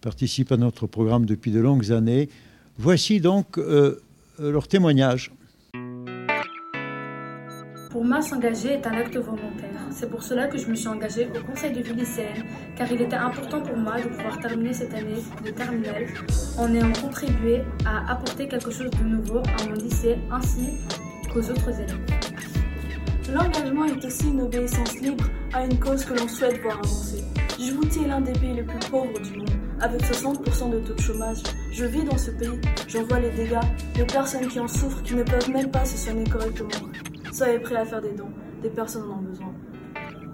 participe 0.00 0.50
à 0.50 0.56
notre 0.56 0.86
programme 0.86 1.26
depuis 1.26 1.52
de 1.52 1.60
longues 1.60 1.92
années. 1.92 2.28
Voici 2.78 3.20
donc 3.20 3.58
euh, 3.58 4.00
leur 4.40 4.66
témoignage. 4.66 5.30
Pour 7.94 8.04
moi, 8.04 8.20
s'engager 8.20 8.72
est 8.72 8.86
un 8.88 8.94
acte 8.94 9.16
volontaire. 9.16 9.70
C'est 9.92 10.10
pour 10.10 10.24
cela 10.24 10.48
que 10.48 10.58
je 10.58 10.66
me 10.66 10.74
suis 10.74 10.88
engagée 10.88 11.28
au 11.28 11.46
conseil 11.46 11.70
de 11.70 11.80
vie 11.80 11.94
lycéenne, 11.94 12.42
car 12.74 12.90
il 12.90 13.00
était 13.00 13.14
important 13.14 13.60
pour 13.60 13.76
moi 13.76 14.00
de 14.00 14.08
pouvoir 14.08 14.36
terminer 14.40 14.72
cette 14.72 14.92
année 14.94 15.22
de 15.44 15.50
terminale 15.52 16.06
en 16.58 16.74
ayant 16.74 16.92
contribué 17.00 17.62
à 17.86 18.10
apporter 18.10 18.48
quelque 18.48 18.72
chose 18.72 18.90
de 18.90 19.04
nouveau 19.04 19.38
à 19.38 19.68
mon 19.68 19.74
lycée 19.74 20.18
ainsi 20.32 20.70
qu'aux 21.32 21.48
autres 21.48 21.70
élèves. 21.70 22.00
L'engagement 23.32 23.84
est 23.84 24.04
aussi 24.04 24.26
une 24.26 24.40
obéissance 24.40 25.00
libre 25.00 25.26
à 25.52 25.64
une 25.64 25.78
cause 25.78 26.04
que 26.04 26.14
l'on 26.14 26.26
souhaite 26.26 26.60
voir 26.62 26.80
avancer. 26.80 27.22
Djibouti 27.60 28.00
est 28.02 28.08
l'un 28.08 28.22
des 28.22 28.32
pays 28.32 28.54
les 28.54 28.64
plus 28.64 28.90
pauvres 28.90 29.20
du 29.20 29.38
monde, 29.38 29.50
avec 29.80 30.02
60% 30.02 30.72
de 30.72 30.80
taux 30.80 30.94
de 30.94 31.00
chômage. 31.00 31.44
Je 31.70 31.84
vis 31.84 32.02
dans 32.02 32.18
ce 32.18 32.32
pays, 32.32 32.60
j'en 32.88 33.04
vois 33.04 33.20
les 33.20 33.30
dégâts, 33.30 33.60
les 33.96 34.04
personnes 34.04 34.48
qui 34.48 34.58
en 34.58 34.66
souffrent, 34.66 35.04
qui 35.04 35.14
ne 35.14 35.22
peuvent 35.22 35.50
même 35.50 35.70
pas 35.70 35.84
se 35.84 35.96
soigner 35.96 36.24
correctement. 36.24 36.90
Soyez 37.34 37.58
prêts 37.58 37.74
à 37.74 37.84
faire 37.84 38.00
des 38.00 38.12
dons, 38.12 38.30
des 38.62 38.70
personnes 38.70 39.10
en 39.10 39.14
ont 39.14 39.22
besoin. 39.22 39.52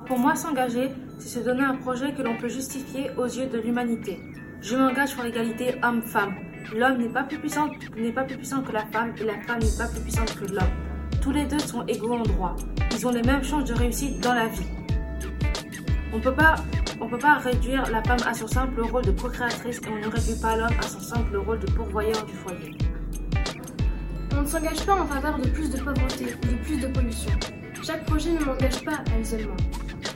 Pour 0.07 0.19
moi, 0.19 0.35
s'engager, 0.35 0.91
c'est 1.19 1.39
se 1.39 1.41
donner 1.41 1.63
un 1.63 1.77
projet 1.77 2.13
que 2.13 2.21
l'on 2.21 2.37
peut 2.37 2.51
justifier 2.51 3.11
aux 3.17 3.25
yeux 3.25 3.47
de 3.47 3.59
l'humanité. 3.59 4.21
Je 4.61 4.77
m'engage 4.77 5.15
pour 5.15 5.25
l'égalité 5.25 5.77
homme-femme. 5.83 6.35
L'homme 6.77 6.99
n'est 6.99 7.09
pas 7.09 7.23
plus 7.23 7.39
puissant, 7.39 7.71
pas 8.15 8.25
plus 8.25 8.37
puissant 8.37 8.61
que 8.61 8.73
la 8.73 8.85
femme 8.85 9.15
et 9.19 9.25
la 9.25 9.41
femme 9.41 9.61
n'est 9.61 9.79
pas 9.79 9.87
plus 9.87 10.01
puissante 10.01 10.35
que 10.39 10.45
l'homme. 10.45 10.75
Tous 11.23 11.31
les 11.31 11.47
deux 11.47 11.59
sont 11.59 11.87
égaux 11.87 12.13
en 12.13 12.23
droit. 12.23 12.55
Ils 12.93 13.07
ont 13.07 13.13
les 13.13 13.23
mêmes 13.23 13.45
chances 13.45 13.65
de 13.65 13.73
réussite 13.73 14.21
dans 14.21 14.35
la 14.35 14.49
vie. 14.49 14.69
On 16.13 16.19
ne 16.19 16.23
peut 16.23 16.35
pas 16.35 17.39
réduire 17.39 17.91
la 17.91 18.05
femme 18.05 18.21
à 18.27 18.35
son 18.35 18.47
simple 18.47 18.83
rôle 18.83 19.07
de 19.07 19.13
procréatrice 19.13 19.79
et 19.79 19.89
on 19.89 20.07
ne 20.07 20.13
réduit 20.13 20.39
pas 20.39 20.55
l'homme 20.55 20.77
à 20.79 20.83
son 20.83 21.01
simple 21.01 21.39
rôle 21.39 21.61
de 21.61 21.73
pourvoyeur 21.73 22.27
du 22.27 22.35
foyer. 22.35 22.77
On 24.41 24.45
ne 24.45 24.49
s'engage 24.49 24.87
pas 24.87 24.95
en 24.95 25.07
faveur 25.07 25.39
de 25.39 25.49
plus 25.49 25.69
de 25.69 25.77
pauvreté 25.77 26.25
ou 26.25 26.47
de 26.47 26.57
plus 26.65 26.81
de 26.81 26.87
pollution. 26.87 27.31
Chaque 27.83 28.07
projet 28.07 28.31
ne 28.31 28.43
m'engage 28.43 28.83
pas 28.83 29.05
à 29.15 29.23
seulement. 29.23 29.57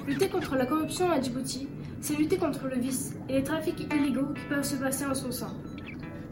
Lutter 0.09 0.31
contre 0.31 0.57
la 0.57 0.65
corruption 0.65 1.11
à 1.11 1.21
Djibouti, 1.21 1.69
c'est 2.01 2.15
lutter 2.15 2.39
contre 2.39 2.67
le 2.69 2.81
vice 2.81 3.13
et 3.29 3.35
les 3.35 3.45
trafics 3.45 3.87
illégaux 3.95 4.33
qui 4.35 4.41
peuvent 4.49 4.65
se 4.65 4.77
passer 4.77 5.05
en 5.05 5.15
son 5.15 5.31
sein. 5.31 5.53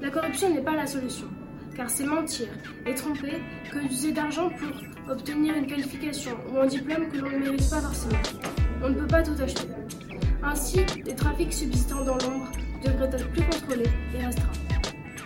La 0.00 0.08
corruption 0.08 0.48
n'est 0.48 0.62
pas 0.62 0.74
la 0.74 0.86
solution 0.86 1.26
car 1.76 1.90
c'est 1.90 2.06
mentir 2.06 2.48
et 2.86 2.94
tromper 2.94 3.42
que 3.70 3.86
d'user 3.86 4.12
d'argent 4.12 4.48
pour 4.48 5.12
obtenir 5.12 5.54
une 5.54 5.66
qualification 5.66 6.32
ou 6.50 6.60
un 6.60 6.66
diplôme 6.66 7.10
que 7.10 7.18
l'on 7.18 7.30
ne 7.30 7.38
mérite 7.40 7.68
pas 7.68 7.82
forcément. 7.82 8.22
On 8.82 8.88
ne 8.88 8.94
peut 8.94 9.06
pas 9.06 9.22
tout 9.22 9.36
acheter. 9.38 9.68
Ainsi, 10.42 10.80
les 11.04 11.14
trafics 11.14 11.52
subsistant 11.52 12.02
dans 12.06 12.16
l'ombre 12.16 12.50
devraient 12.82 13.14
être 13.14 13.28
plus 13.28 13.42
contrôlés 13.42 13.90
et 14.18 14.24
restreints. 14.24 14.62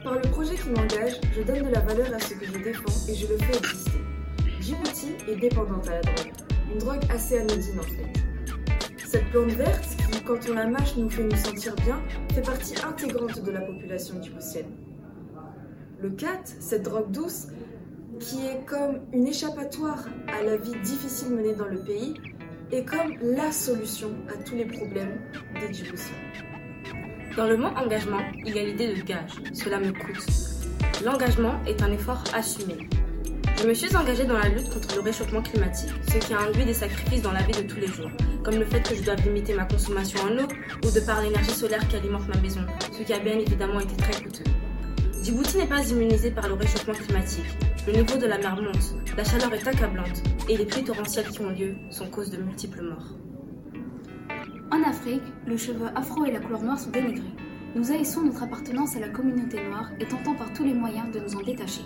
Par 0.07 0.15
le 0.15 0.21
projet 0.21 0.55
qui 0.55 0.71
m'engage, 0.71 1.21
je 1.35 1.43
donne 1.43 1.65
de 1.65 1.75
la 1.75 1.81
valeur 1.81 2.15
à 2.15 2.21
ce 2.21 2.35
que 2.35 2.47
je 2.47 2.63
défends 2.63 3.11
et 3.11 3.15
je 3.17 3.27
le 3.27 3.37
fais 3.39 3.57
exister. 3.57 3.99
Djibouti 4.61 5.09
est 5.27 5.35
dépendante 5.35 5.89
à 5.89 5.95
la 5.95 6.01
drogue. 6.03 6.33
Une 6.73 6.79
drogue 6.79 7.03
assez 7.11 7.39
anodine 7.39 7.81
en 7.81 7.83
fait. 7.83 8.13
Cette 9.05 9.29
plante 9.31 9.51
verte, 9.51 9.97
qui, 10.13 10.23
quand 10.23 10.39
on 10.49 10.55
la 10.55 10.69
mâche, 10.69 10.97
nous 10.97 11.11
fait 11.11 11.25
nous 11.25 11.37
sentir 11.37 11.75
bien, 11.85 12.01
fait 12.33 12.43
partie 12.43 12.75
intégrante 12.87 13.43
de 13.43 13.51
la 13.51 13.63
population 13.63 14.23
djiboutienne. 14.23 14.71
Le 16.01 16.11
cat, 16.11 16.43
cette 16.61 16.85
drogue 16.85 17.11
douce, 17.11 17.49
qui 18.21 18.47
est 18.47 18.65
comme 18.65 19.01
une 19.13 19.27
échappatoire 19.27 20.05
à 20.29 20.41
la 20.45 20.57
vie 20.57 20.79
difficile 20.85 21.31
menée 21.35 21.57
dans 21.57 21.67
le 21.67 21.81
pays, 21.81 22.15
est 22.71 22.85
comme 22.85 23.17
la 23.23 23.51
solution 23.51 24.13
à 24.29 24.41
tous 24.45 24.55
les 24.55 24.67
problèmes 24.67 25.19
des 25.61 25.75
Djiboutiens. 25.75 26.56
Dans 27.37 27.47
le 27.47 27.59
mot 27.59 27.69
engagement, 27.77 28.23
il 28.47 28.57
y 28.57 28.59
a 28.59 28.65
l'idée 28.65 28.95
de 28.95 29.03
gage. 29.03 29.33
Cela 29.53 29.79
me 29.79 29.93
coûte. 29.93 30.25
L'engagement 31.05 31.63
est 31.67 31.83
un 31.83 31.93
effort 31.93 32.25
assumé. 32.35 32.89
Je 33.61 33.69
me 33.69 33.75
suis 33.75 33.95
engagée 33.95 34.25
dans 34.25 34.39
la 34.39 34.49
lutte 34.49 34.71
contre 34.71 34.95
le 34.95 35.03
réchauffement 35.03 35.43
climatique, 35.43 35.91
ce 36.09 36.17
qui 36.17 36.33
a 36.33 36.41
induit 36.41 36.65
des 36.65 36.73
sacrifices 36.73 37.21
dans 37.21 37.33
la 37.33 37.43
vie 37.43 37.53
de 37.53 37.69
tous 37.69 37.79
les 37.79 37.89
jours, 37.89 38.11
comme 38.43 38.55
le 38.55 38.65
fait 38.65 38.81
que 38.81 38.95
je 38.95 39.03
dois 39.03 39.17
limiter 39.17 39.53
ma 39.53 39.67
consommation 39.67 40.19
en 40.21 40.39
eau 40.39 40.49
ou 40.83 40.91
de 40.91 41.01
par 41.01 41.21
l'énergie 41.21 41.51
solaire 41.51 41.87
qui 41.89 41.97
alimente 41.97 42.27
ma 42.27 42.41
maison, 42.41 42.63
ce 42.91 43.03
qui 43.03 43.13
a 43.13 43.19
bien 43.19 43.39
évidemment 43.39 43.81
été 43.81 43.97
très 43.97 44.23
coûteux. 44.23 44.45
Djibouti 45.23 45.59
n'est 45.59 45.67
pas 45.67 45.87
immunisé 45.87 46.31
par 46.31 46.49
le 46.49 46.55
réchauffement 46.55 46.95
climatique. 46.95 47.45
Le 47.87 47.93
niveau 47.93 48.17
de 48.17 48.27
la 48.27 48.39
mer 48.39 48.57
monte, 48.57 48.95
la 49.15 49.25
chaleur 49.25 49.53
est 49.53 49.69
accablante 49.69 50.23
et 50.49 50.57
les 50.57 50.65
pluies 50.65 50.85
torrentielles 50.85 51.29
qui 51.29 51.41
ont 51.43 51.51
lieu 51.51 51.75
sont 51.91 52.07
cause 52.07 52.31
de 52.31 52.39
multiples 52.39 52.81
morts. 52.81 53.26
En 54.73 54.83
Afrique, 54.83 55.23
le 55.47 55.57
cheveu 55.57 55.87
afro 55.95 56.25
et 56.25 56.33
la 56.33 56.41
couleur 56.41 56.63
noire 56.63 56.79
sont 56.79 56.91
dénigrés. 56.91 57.23
Nous 57.77 57.93
haïssons 57.93 58.23
notre 58.23 58.43
appartenance 58.43 58.97
à 58.97 59.01
la 59.01 59.09
communauté 59.09 59.63
noire 59.69 59.91
et 60.01 60.07
tentons 60.07 60.35
par 60.35 60.53
tous 60.53 60.65
les 60.65 60.75
moyens 60.75 61.09
de 61.13 61.21
nous 61.21 61.37
en 61.37 61.43
détacher. 61.43 61.83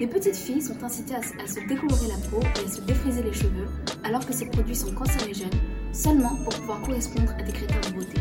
Les 0.00 0.08
petites 0.08 0.36
filles 0.36 0.60
sont 0.60 0.82
incitées 0.82 1.14
à, 1.14 1.22
se 1.22 1.60
décolorer 1.68 2.08
la 2.08 2.28
peau 2.28 2.40
et 2.40 2.66
à 2.66 2.68
se 2.68 2.80
défriser 2.80 3.22
les 3.22 3.32
cheveux, 3.32 3.68
alors 4.02 4.26
que 4.26 4.32
ces 4.32 4.46
produits 4.46 4.74
sont 4.74 4.92
cancérigènes, 4.92 5.48
seulement 5.92 6.34
pour 6.42 6.54
pouvoir 6.54 6.80
correspondre 6.82 7.32
à 7.38 7.42
des 7.44 7.52
critères 7.52 7.80
de 7.82 7.94
beauté. 7.94 8.20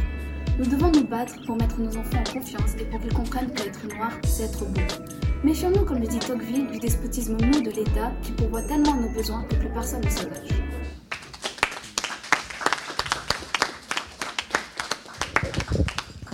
Nous 0.59 0.65
devons 0.65 0.91
nous 0.91 1.07
battre 1.07 1.35
pour 1.47 1.57
mettre 1.57 1.79
nos 1.79 1.97
enfants 1.97 2.19
en 2.19 2.33
confiance 2.39 2.75
et 2.79 2.85
pour 2.85 3.01
qu'ils 3.01 3.13
comprennent 3.13 3.51
qu'être 3.53 3.87
noir, 3.95 4.11
c'est 4.23 4.43
être 4.43 4.65
beau. 4.65 4.81
Méfions-nous, 5.43 5.83
comme 5.83 5.99
le 5.99 6.07
dit 6.07 6.19
Tocqueville, 6.19 6.67
du 6.67 6.77
despotisme 6.77 7.37
mou 7.43 7.61
de 7.61 7.71
l'État 7.71 8.11
qui 8.21 8.33
pourvoit 8.33 8.63
tellement 8.63 8.95
nos 8.95 9.09
besoins 9.09 9.43
que 9.45 9.55
plus 9.55 9.69
personne 9.69 10.01
ne 10.01 10.09
s'engage. 10.09 10.74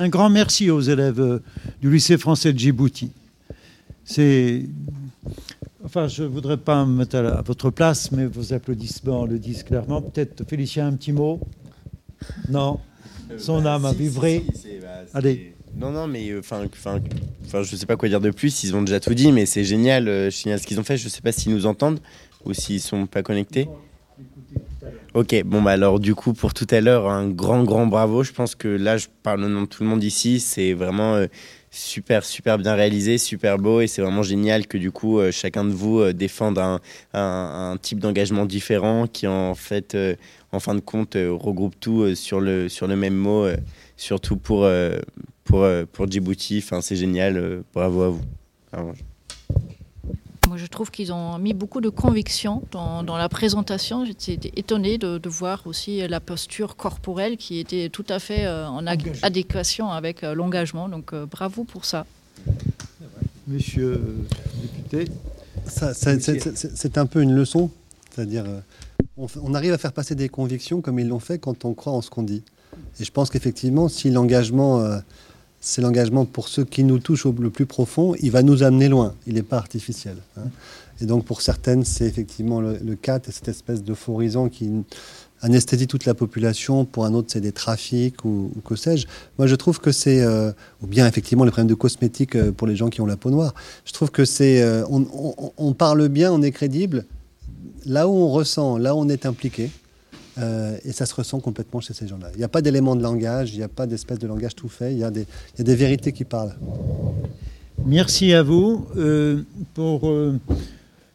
Un 0.01 0.09
grand 0.09 0.31
merci 0.31 0.71
aux 0.71 0.81
élèves 0.81 1.19
euh, 1.19 1.43
du 1.79 1.91
lycée 1.91 2.17
français 2.17 2.53
de 2.53 2.57
Djibouti. 2.57 3.11
C'est. 4.03 4.63
Enfin, 5.85 6.07
je 6.07 6.23
ne 6.23 6.27
voudrais 6.27 6.57
pas 6.57 6.83
me 6.87 6.97
mettre 6.97 7.17
à, 7.17 7.43
votre 7.43 7.69
place, 7.69 8.11
mais 8.11 8.25
vos 8.25 8.51
applaudissements 8.51 9.27
le 9.27 9.37
disent 9.37 9.61
clairement. 9.61 10.01
Peut-être 10.01 10.43
Félicien, 10.49 10.87
un 10.87 10.93
petit 10.93 11.11
mot? 11.11 11.39
Non? 12.49 12.79
Son 13.37 13.63
âme 13.63 13.85
a 13.85 13.93
vibré. 13.93 14.43
Allez. 15.13 15.53
Non, 15.77 15.91
non, 15.91 16.07
mais 16.07 16.35
enfin, 16.35 16.65
enfin, 16.65 16.99
enfin, 17.45 17.61
je 17.61 17.75
sais 17.75 17.85
pas 17.85 17.95
quoi 17.95 18.09
dire 18.09 18.21
de 18.21 18.31
plus. 18.31 18.63
Ils 18.63 18.75
ont 18.75 18.81
déjà 18.81 18.99
tout 18.99 19.13
dit, 19.13 19.31
mais 19.31 19.45
c'est 19.45 19.63
génial, 19.63 20.07
euh, 20.07 20.31
génial 20.31 20.59
ce 20.59 20.65
qu'ils 20.65 20.79
ont 20.79 20.83
fait. 20.83 20.97
Je 20.97 21.09
sais 21.09 21.21
pas 21.21 21.31
s'ils 21.31 21.53
nous 21.53 21.67
entendent 21.67 21.99
ou 22.43 22.55
s'ils 22.55 22.81
sont 22.81 23.05
pas 23.05 23.21
connectés. 23.21 23.69
Ok, 25.13 25.35
bon 25.43 25.61
bah 25.61 25.71
alors 25.71 25.99
du 25.99 26.15
coup 26.15 26.31
pour 26.31 26.53
tout 26.53 26.67
à 26.69 26.79
l'heure 26.79 27.09
un 27.09 27.27
grand 27.27 27.65
grand 27.65 27.85
bravo. 27.85 28.23
Je 28.23 28.31
pense 28.31 28.55
que 28.55 28.69
là 28.69 28.95
je 28.95 29.07
parle 29.23 29.43
au 29.43 29.49
nom 29.49 29.63
de 29.63 29.65
tout 29.65 29.83
le 29.83 29.89
monde 29.89 30.01
ici. 30.01 30.39
C'est 30.39 30.71
vraiment 30.71 31.15
euh, 31.15 31.27
super 31.69 32.23
super 32.23 32.57
bien 32.57 32.75
réalisé, 32.75 33.17
super 33.17 33.57
beau 33.57 33.81
et 33.81 33.87
c'est 33.87 34.01
vraiment 34.01 34.23
génial 34.23 34.67
que 34.67 34.77
du 34.77 34.89
coup 34.89 35.19
euh, 35.19 35.29
chacun 35.33 35.65
de 35.65 35.71
vous 35.71 35.99
euh, 35.99 36.13
défende 36.13 36.57
un, 36.59 36.79
un, 37.13 37.75
type 37.81 37.99
d'engagement 37.99 38.45
différent 38.45 39.05
qui 39.05 39.27
en 39.27 39.53
fait 39.53 39.97
en 40.53 40.61
fin 40.61 40.75
de 40.75 40.79
compte 40.79 41.15
regroupe 41.15 41.75
tout 41.77 42.15
sur 42.15 42.39
le 42.39 42.69
sur 42.69 42.87
le 42.87 42.95
même 42.95 43.15
mot, 43.15 43.47
surtout 43.97 44.37
pour 44.37 44.65
pour 45.43 46.09
Djibouti. 46.09 46.61
Enfin 46.63 46.79
c'est 46.79 46.95
génial, 46.95 47.63
bravo 47.73 48.01
à 48.03 48.09
vous. 48.11 48.21
Vraiment. 48.71 48.93
Moi, 50.51 50.57
je 50.57 50.65
trouve 50.65 50.91
qu'ils 50.91 51.13
ont 51.13 51.37
mis 51.37 51.53
beaucoup 51.53 51.79
de 51.79 51.87
conviction 51.87 52.61
dans, 52.71 53.03
dans 53.03 53.15
la 53.15 53.29
présentation. 53.29 54.03
J'étais 54.03 54.51
étonnée 54.57 54.97
de, 54.97 55.17
de 55.17 55.29
voir 55.29 55.65
aussi 55.65 56.05
la 56.05 56.19
posture 56.19 56.75
corporelle 56.75 57.37
qui 57.37 57.57
était 57.59 57.87
tout 57.87 58.03
à 58.09 58.19
fait 58.19 58.45
euh, 58.45 58.67
en 58.67 58.85
adéquation 58.85 59.91
avec 59.91 60.25
euh, 60.25 60.33
l'engagement. 60.35 60.89
Donc, 60.89 61.13
euh, 61.13 61.25
bravo 61.25 61.63
pour 61.63 61.85
ça. 61.85 62.05
Monsieur 63.47 63.91
le 63.91 64.61
député. 64.61 65.11
C'est- 65.67 66.97
un 66.97 67.05
peu 67.05 67.21
une 67.21 67.33
leçon. 67.33 67.71
C'est-à-dire, 68.13 68.43
euh, 68.45 68.59
on, 69.41 69.53
arrive 69.53 69.71
à 69.71 69.77
faire 69.77 69.93
passer 69.93 70.15
des 70.15 70.27
convictions 70.27 70.81
comme 70.81 70.99
ils 70.99 71.07
l'ont 71.07 71.21
fait 71.21 71.39
quand 71.39 71.63
on 71.63 71.73
croit 71.73 71.93
en 71.93 72.01
ce 72.01 72.09
qu'on 72.09 72.23
dit. 72.23 72.43
Et 72.99 73.05
je 73.05 73.11
pense 73.11 73.29
qu'effectivement, 73.29 73.87
si 73.87 74.09
l'engagement, 74.11 74.81
euh, 74.81 74.99
c'est 75.61 75.81
l'engagement 75.81 76.25
pour 76.25 76.47
ceux 76.49 76.65
qui 76.65 76.83
nous 76.83 76.99
touchent 76.99 77.25
au 77.25 77.31
le 77.39 77.49
plus 77.51 77.65
profond, 77.67 78.13
il 78.19 78.31
va 78.31 78.41
nous 78.43 78.63
amener 78.63 78.89
loin. 78.89 79.13
Il 79.27 79.35
n'est 79.35 79.43
pas 79.43 79.57
artificiel. 79.57 80.17
hein. 80.37 80.43
Et 80.99 81.05
donc, 81.05 81.23
pour 81.25 81.41
certaines, 81.41 81.83
c'est 81.85 82.05
effectivement 82.05 82.61
le, 82.61 82.77
le 82.83 82.95
cas, 82.95 83.19
cette 83.29 83.47
espèce 83.47 83.83
d'euphorisant 83.83 84.49
qui 84.49 84.69
anesthésie 85.41 85.87
toute 85.87 86.05
la 86.05 86.13
population. 86.13 86.85
Pour 86.85 87.05
un 87.05 87.13
autre, 87.15 87.29
c'est 87.31 87.41
des 87.41 87.51
trafics 87.51 88.23
ou, 88.25 88.51
que 88.65 88.75
sais-je. 88.75 89.07
Moi, 89.39 89.47
je 89.47 89.55
trouve 89.55 89.79
que 89.79 89.91
c'est, 89.91 90.21
euh, 90.21 90.51
ou 90.83 90.87
bien 90.87 91.07
effectivement 91.07 91.43
les 91.45 91.49
problèmes 91.51 91.67
de 91.69 91.73
cosmétiques 91.75 92.35
euh, 92.35 92.51
pour 92.51 92.67
les 92.67 92.75
gens 92.75 92.89
qui 92.89 93.01
ont 93.01 93.07
la 93.07 93.17
peau 93.17 93.31
noire. 93.31 93.55
Je 93.85 93.93
trouve 93.93 94.11
que 94.11 94.25
c'est, 94.25 94.61
euh, 94.61 94.83
on- 94.91 95.07
on 95.57 95.73
parle 95.73 96.07
bien, 96.09 96.31
on 96.31 96.41
est 96.43 96.51
crédible. 96.51 97.05
Là 97.85 98.07
où 98.07 98.11
on 98.11 98.29
ressent, 98.29 98.77
là 98.77 98.93
où 98.95 98.99
on 98.99 99.09
est 99.09 99.25
impliqué, 99.25 99.71
euh, 100.41 100.77
et 100.83 100.91
ça 100.91 101.05
se 101.05 101.13
ressent 101.13 101.39
complètement 101.39 101.81
chez 101.81 101.93
ces 101.93 102.07
gens-là. 102.07 102.29
Il 102.33 102.37
n'y 102.37 102.43
a 102.43 102.49
pas 102.49 102.61
d'élément 102.61 102.95
de 102.95 103.03
langage, 103.03 103.53
il 103.53 103.57
n'y 103.57 103.63
a 103.63 103.67
pas 103.67 103.85
d'espèce 103.85 104.19
de 104.19 104.27
langage 104.27 104.55
tout 104.55 104.69
fait. 104.69 104.93
Il 104.93 104.99
y 104.99 105.03
a 105.03 105.11
des, 105.11 105.25
vérités 105.75 106.11
qui 106.11 106.23
parlent. 106.23 106.55
Merci 107.85 108.33
à 108.33 108.43
vous 108.43 108.87
euh, 108.97 109.43
pour 109.73 110.09
euh, 110.09 110.39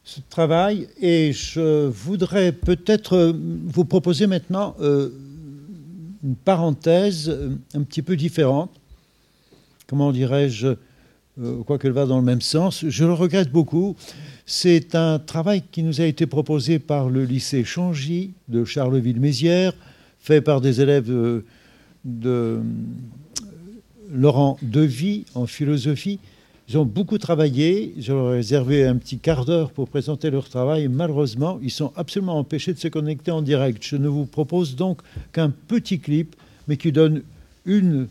ce 0.03 0.19
travail 0.29 0.87
et 1.01 1.33
je 1.33 1.87
voudrais 1.87 2.51
peut-être 2.51 3.35
vous 3.67 3.85
proposer 3.85 4.27
maintenant 4.27 4.75
une 4.79 6.35
parenthèse 6.43 7.35
un 7.73 7.83
petit 7.83 8.01
peu 8.01 8.15
différente. 8.15 8.71
Comment 9.87 10.11
dirais-je? 10.11 10.75
Euh, 11.41 11.63
Quoiqu'elle 11.63 11.91
va 11.91 12.05
dans 12.05 12.17
le 12.17 12.23
même 12.23 12.41
sens. 12.41 12.85
Je 12.87 13.05
le 13.05 13.13
regrette 13.13 13.51
beaucoup. 13.51 13.95
C'est 14.45 14.95
un 14.95 15.19
travail 15.19 15.63
qui 15.71 15.83
nous 15.83 16.01
a 16.01 16.05
été 16.05 16.25
proposé 16.25 16.79
par 16.79 17.09
le 17.09 17.25
lycée 17.25 17.63
Changy 17.63 18.31
de 18.47 18.65
Charleville-Mézières, 18.65 19.73
fait 20.19 20.41
par 20.41 20.61
des 20.61 20.81
élèves 20.81 21.11
euh, 21.11 21.45
de 22.05 22.29
euh, 22.29 22.61
Laurent 24.11 24.57
Devy 24.61 25.25
en 25.35 25.45
philosophie. 25.45 26.19
Ils 26.69 26.77
ont 26.77 26.85
beaucoup 26.85 27.17
travaillé. 27.17 27.93
Je 27.97 28.11
leur 28.11 28.33
ai 28.33 28.37
réservé 28.37 28.85
un 28.85 28.97
petit 28.97 29.19
quart 29.19 29.45
d'heure 29.45 29.71
pour 29.71 29.87
présenter 29.87 30.29
leur 30.29 30.49
travail. 30.49 30.87
Malheureusement, 30.87 31.59
ils 31.61 31.71
sont 31.71 31.93
absolument 31.95 32.37
empêchés 32.37 32.73
de 32.73 32.79
se 32.79 32.89
connecter 32.89 33.31
en 33.31 33.41
direct. 33.41 33.83
Je 33.85 33.95
ne 33.95 34.07
vous 34.07 34.25
propose 34.25 34.75
donc 34.75 35.01
qu'un 35.31 35.49
petit 35.49 35.99
clip, 35.99 36.35
mais 36.67 36.75
qui 36.75 36.91
donne 36.91 37.21
une 37.65 38.07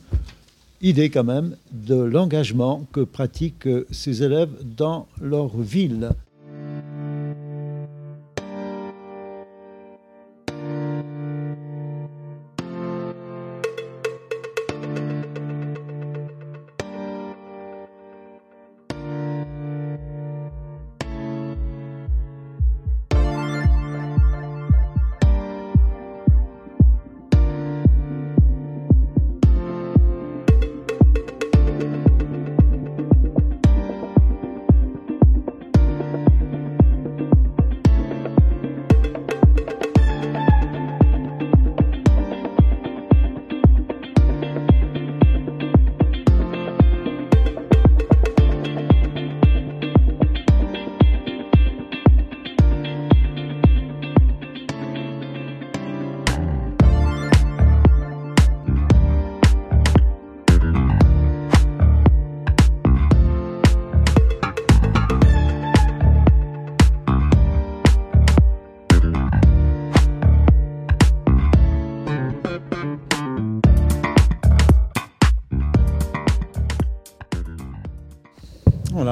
idée 0.86 1.10
quand 1.10 1.24
même 1.24 1.56
de 1.72 1.96
l'engagement 1.96 2.86
que 2.92 3.00
pratiquent 3.00 3.66
euh, 3.66 3.86
ces 3.90 4.22
élèves 4.22 4.52
dans 4.76 5.08
leur 5.20 5.56
ville. 5.58 6.10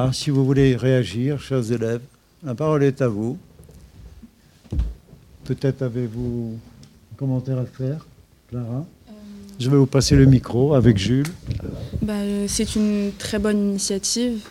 Voilà, 0.04 0.12
si 0.12 0.28
vous 0.28 0.44
voulez 0.44 0.76
réagir, 0.76 1.40
chers 1.40 1.72
élèves, 1.72 2.02
la 2.42 2.54
parole 2.54 2.84
est 2.84 3.00
à 3.00 3.08
vous. 3.08 3.38
Peut-être 5.44 5.80
avez-vous 5.80 6.58
un 7.10 7.16
commentaire 7.16 7.56
à 7.56 7.64
faire, 7.64 8.06
Clara? 8.50 8.84
Je 9.58 9.70
vais 9.70 9.78
vous 9.78 9.86
passer 9.86 10.14
le 10.14 10.26
micro 10.26 10.74
avec 10.74 10.98
Jules. 10.98 11.32
Bah, 12.02 12.18
euh, 12.18 12.44
c'est 12.48 12.76
une 12.76 13.12
très 13.18 13.38
bonne 13.38 13.70
initiative. 13.70 14.42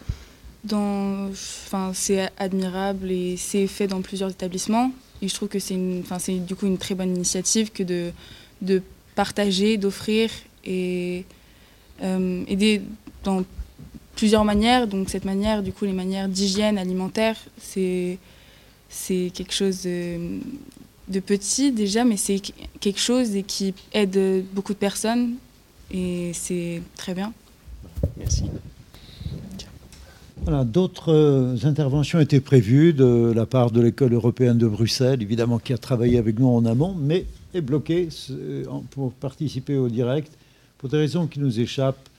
Dans, 0.63 1.29
enfin, 1.29 1.91
c'est 1.93 2.31
admirable 2.39 3.11
et 3.11 3.37
c'est 3.37 3.67
fait 3.67 3.85
dans 3.85 4.01
plusieurs 4.01 4.31
établissements. 4.31 4.91
Et 5.21 5.27
je 5.27 5.35
trouve 5.35 5.49
que 5.49 5.59
c'est, 5.59 5.75
une, 5.75 5.99
enfin, 5.99 6.17
c'est 6.17 6.39
du 6.39 6.55
coup 6.55 6.65
une 6.65 6.79
très 6.79 6.95
bonne 6.95 7.15
initiative 7.15 7.71
que 7.71 7.83
de, 7.83 8.09
de 8.63 8.81
partager, 9.13 9.77
d'offrir 9.77 10.31
et 10.65 11.25
euh, 12.01 12.43
aider 12.47 12.81
dans 13.23 13.43
plusieurs 14.15 14.45
manières. 14.45 14.87
Donc 14.87 15.09
cette 15.09 15.25
manière, 15.25 15.63
du 15.63 15.71
coup, 15.71 15.85
les 15.85 15.93
manières 15.93 16.29
d'hygiène 16.29 16.77
alimentaire, 16.77 17.37
c'est, 17.59 18.17
c'est 18.89 19.31
quelque 19.33 19.53
chose 19.53 19.83
de, 19.83 20.39
de 21.07 21.19
petit 21.19 21.71
déjà, 21.71 22.03
mais 22.03 22.17
c'est 22.17 22.41
quelque 22.79 22.99
chose 22.99 23.35
et 23.35 23.43
qui 23.43 23.73
aide 23.93 24.45
beaucoup 24.53 24.73
de 24.73 24.79
personnes 24.79 25.33
et 25.91 26.31
c'est 26.33 26.81
très 26.95 27.13
bien. 27.13 27.33
Merci. 28.17 28.45
Voilà, 30.45 30.65
D'autres 30.65 31.13
euh, 31.13 31.55
interventions 31.63 32.19
étaient 32.19 32.41
prévues 32.41 32.91
de 32.91 33.31
la 33.33 33.45
part 33.45 33.71
de 33.71 33.79
l'école 33.79 34.13
européenne 34.13 34.57
de 34.57 34.67
Bruxelles, 34.67 35.21
évidemment 35.21 35.57
qui 35.57 35.71
a 35.71 35.77
travaillé 35.77 36.17
avec 36.17 36.37
nous 36.37 36.49
en 36.49 36.65
amont, 36.65 36.93
mais 36.99 37.25
est 37.53 37.61
bloquée 37.61 38.09
euh, 38.31 38.65
pour 38.89 39.13
participer 39.13 39.77
au 39.77 39.87
direct 39.87 40.33
pour 40.77 40.89
des 40.89 40.97
raisons 40.97 41.27
qui 41.27 41.39
nous 41.39 41.61
échappent. 41.61 42.09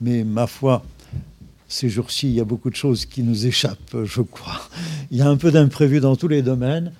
Mais 0.00 0.24
ma 0.24 0.46
foi, 0.46 0.82
ces 1.70 1.88
jours-ci, 1.88 2.28
il 2.28 2.34
y 2.34 2.40
a 2.40 2.44
beaucoup 2.44 2.68
de 2.68 2.74
choses 2.74 3.06
qui 3.06 3.22
nous 3.22 3.46
échappent, 3.46 3.96
je 4.04 4.22
crois. 4.22 4.60
Il 5.12 5.18
y 5.18 5.22
a 5.22 5.28
un 5.28 5.36
peu 5.36 5.52
d'imprévu 5.52 6.00
dans 6.00 6.16
tous 6.16 6.26
les 6.26 6.42
domaines. 6.42 6.92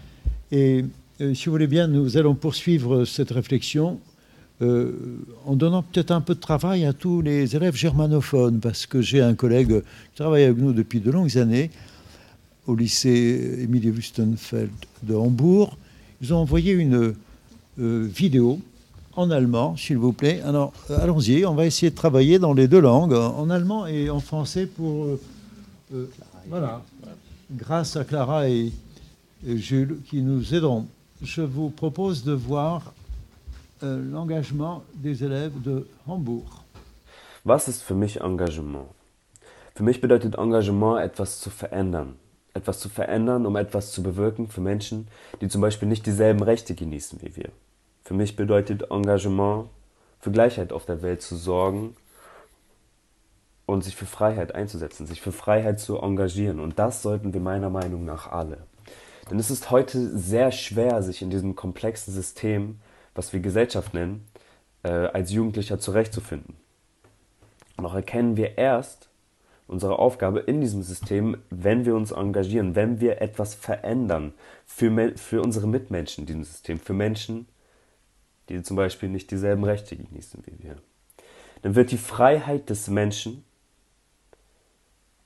Et 0.53 0.85
euh, 1.21 1.35
si 1.35 1.47
vous 1.47 1.51
voulez 1.51 1.67
bien, 1.67 1.89
nous 1.89 2.17
allons 2.17 2.37
poursuivre 2.37 3.05
cette 3.05 3.33
réflexion 3.33 3.99
euh, 4.63 4.93
en 5.45 5.57
donnant 5.57 5.83
peut-être 5.83 6.13
un 6.13 6.21
peu 6.21 6.37
de 6.37 6.41
travail 6.41 6.85
à 6.85 6.93
tous 6.93 7.21
les 7.21 7.57
élèves 7.57 7.75
germanophones, 7.75 8.61
parce 8.61 8.87
que 8.87 9.03
j'ai 9.03 9.21
un 9.21 9.35
collègue 9.35 9.81
qui 9.81 10.17
travaille 10.23 10.45
avec 10.45 10.59
nous 10.59 10.73
depuis 10.73 11.01
de 11.01 11.11
longues 11.11 11.37
années 11.37 11.73
au 12.69 12.77
lycée 12.77 13.59
Emilie 13.63 13.91
Wüstenfeld 13.91 14.71
de 15.03 15.15
Hambourg. 15.17 15.77
Ils 16.23 16.33
ont 16.33 16.39
envoyé 16.39 16.75
une 16.75 17.15
euh, 17.81 18.09
vidéo 18.09 18.61
en 19.15 19.31
allemand, 19.31 19.77
s'il 19.77 19.99
vous 19.99 20.13
plaît. 20.13 20.41
Alors, 20.43 20.73
euh, 20.91 20.99
allons-y, 21.01 21.45
on 21.45 21.55
va 21.55 21.67
essayer 21.67 21.91
de 21.91 21.97
travailler 21.97 22.39
dans 22.39 22.53
les 22.53 22.69
deux 22.69 22.81
langues, 22.81 23.15
en 23.15 23.51
allemand 23.51 23.87
et 23.87 24.11
en 24.11 24.21
français, 24.21 24.67
pour... 24.67 25.05
euh, 25.05 25.21
euh, 25.95 26.07
voilà, 26.49 26.83
grâce 27.51 27.97
à 27.97 28.05
Clara 28.05 28.49
et, 28.49 28.73
Jules 29.43 30.01
qui 30.05 30.21
nous 30.21 30.55
aideront. 30.55 30.87
Je 31.23 31.41
vous 31.41 31.71
propose 31.71 32.25
de 32.25 32.33
voir 32.33 32.93
l'engagement 33.83 34.83
des 34.95 35.25
élèves 35.25 35.53
de 35.63 35.87
Hambourg. 36.07 36.63
Was 37.47 37.67
ist 37.67 37.81
für 37.81 37.95
mich 37.95 38.21
Engagement? 38.21 38.87
Für 39.75 39.83
mich 39.83 40.03
bedeutet 40.03 40.35
Engagement, 40.37 40.99
etwas 40.99 41.41
zu 41.41 41.49
verändern. 41.49 42.17
Etwas 42.53 42.81
zu 42.81 42.91
verändern, 42.91 43.47
um 43.47 43.57
etwas 43.57 43.93
zu 43.93 44.03
bewirken 44.03 44.47
für 44.47 44.61
Menschen, 44.61 45.09
die 45.41 45.49
zum 45.49 45.63
Beispiel 45.63 45.89
nicht 45.89 46.05
dieselben 46.05 46.43
Rechte 46.43 46.75
genießen 46.75 47.19
wie 47.23 47.35
wir. 47.37 47.49
Für 48.11 48.17
mich 48.17 48.35
bedeutet 48.35 48.91
Engagement, 48.91 49.69
für 50.19 50.33
Gleichheit 50.33 50.73
auf 50.73 50.85
der 50.85 51.01
Welt 51.01 51.23
zu 51.23 51.37
sorgen 51.37 51.95
und 53.67 53.85
sich 53.85 53.95
für 53.95 54.05
Freiheit 54.05 54.53
einzusetzen, 54.53 55.07
sich 55.07 55.21
für 55.21 55.31
Freiheit 55.31 55.79
zu 55.79 55.97
engagieren. 55.97 56.59
Und 56.59 56.81
das 56.81 57.03
sollten 57.03 57.33
wir 57.35 57.41
meiner 57.41 57.71
Meinung 57.71 58.05
nach 58.05 58.33
alle. 58.33 58.67
Denn 59.31 59.39
es 59.39 59.49
ist 59.49 59.71
heute 59.71 60.19
sehr 60.19 60.51
schwer, 60.51 61.05
sich 61.05 61.23
in 61.23 61.31
diesem 61.31 61.55
komplexen 61.55 62.13
System, 62.13 62.81
was 63.15 63.33
wir 63.33 63.39
Gesellschaft 63.39 63.95
nennen, 63.95 64.27
äh, 64.83 64.89
als 64.89 65.31
Jugendlicher 65.31 65.79
zurechtzufinden. 65.79 66.57
Auch 67.77 67.95
erkennen 67.95 68.37
wir 68.37 68.59
erst 68.59 69.09
unsere 69.69 70.01
Aufgabe 70.01 70.41
in 70.41 70.61
diesem 70.61 70.83
System, 70.83 71.37
wenn 71.51 71.85
wir 71.85 71.95
uns 71.95 72.11
engagieren, 72.11 72.75
wenn 72.75 72.99
wir 73.01 73.23
etwas 73.23 73.55
verändern 73.55 74.35
für, 74.67 75.13
für 75.17 75.43
unsere 75.43 75.69
Mitmenschen 75.69 76.23
in 76.23 76.27
diesem 76.27 76.43
System, 76.43 76.81
für 76.81 76.93
Menschen, 76.93 77.47
die 78.51 78.63
zum 78.63 78.77
Beispiel 78.77 79.09
nicht 79.09 79.31
dieselben 79.31 79.65
Rechte 79.65 79.97
genießen 79.97 80.43
wie 80.47 80.63
wir. 80.63 80.77
Dann 81.63 81.75
wird 81.75 81.91
die 81.91 81.99
Freiheit 81.99 82.71
des 82.71 82.89
Menschen 82.89 83.45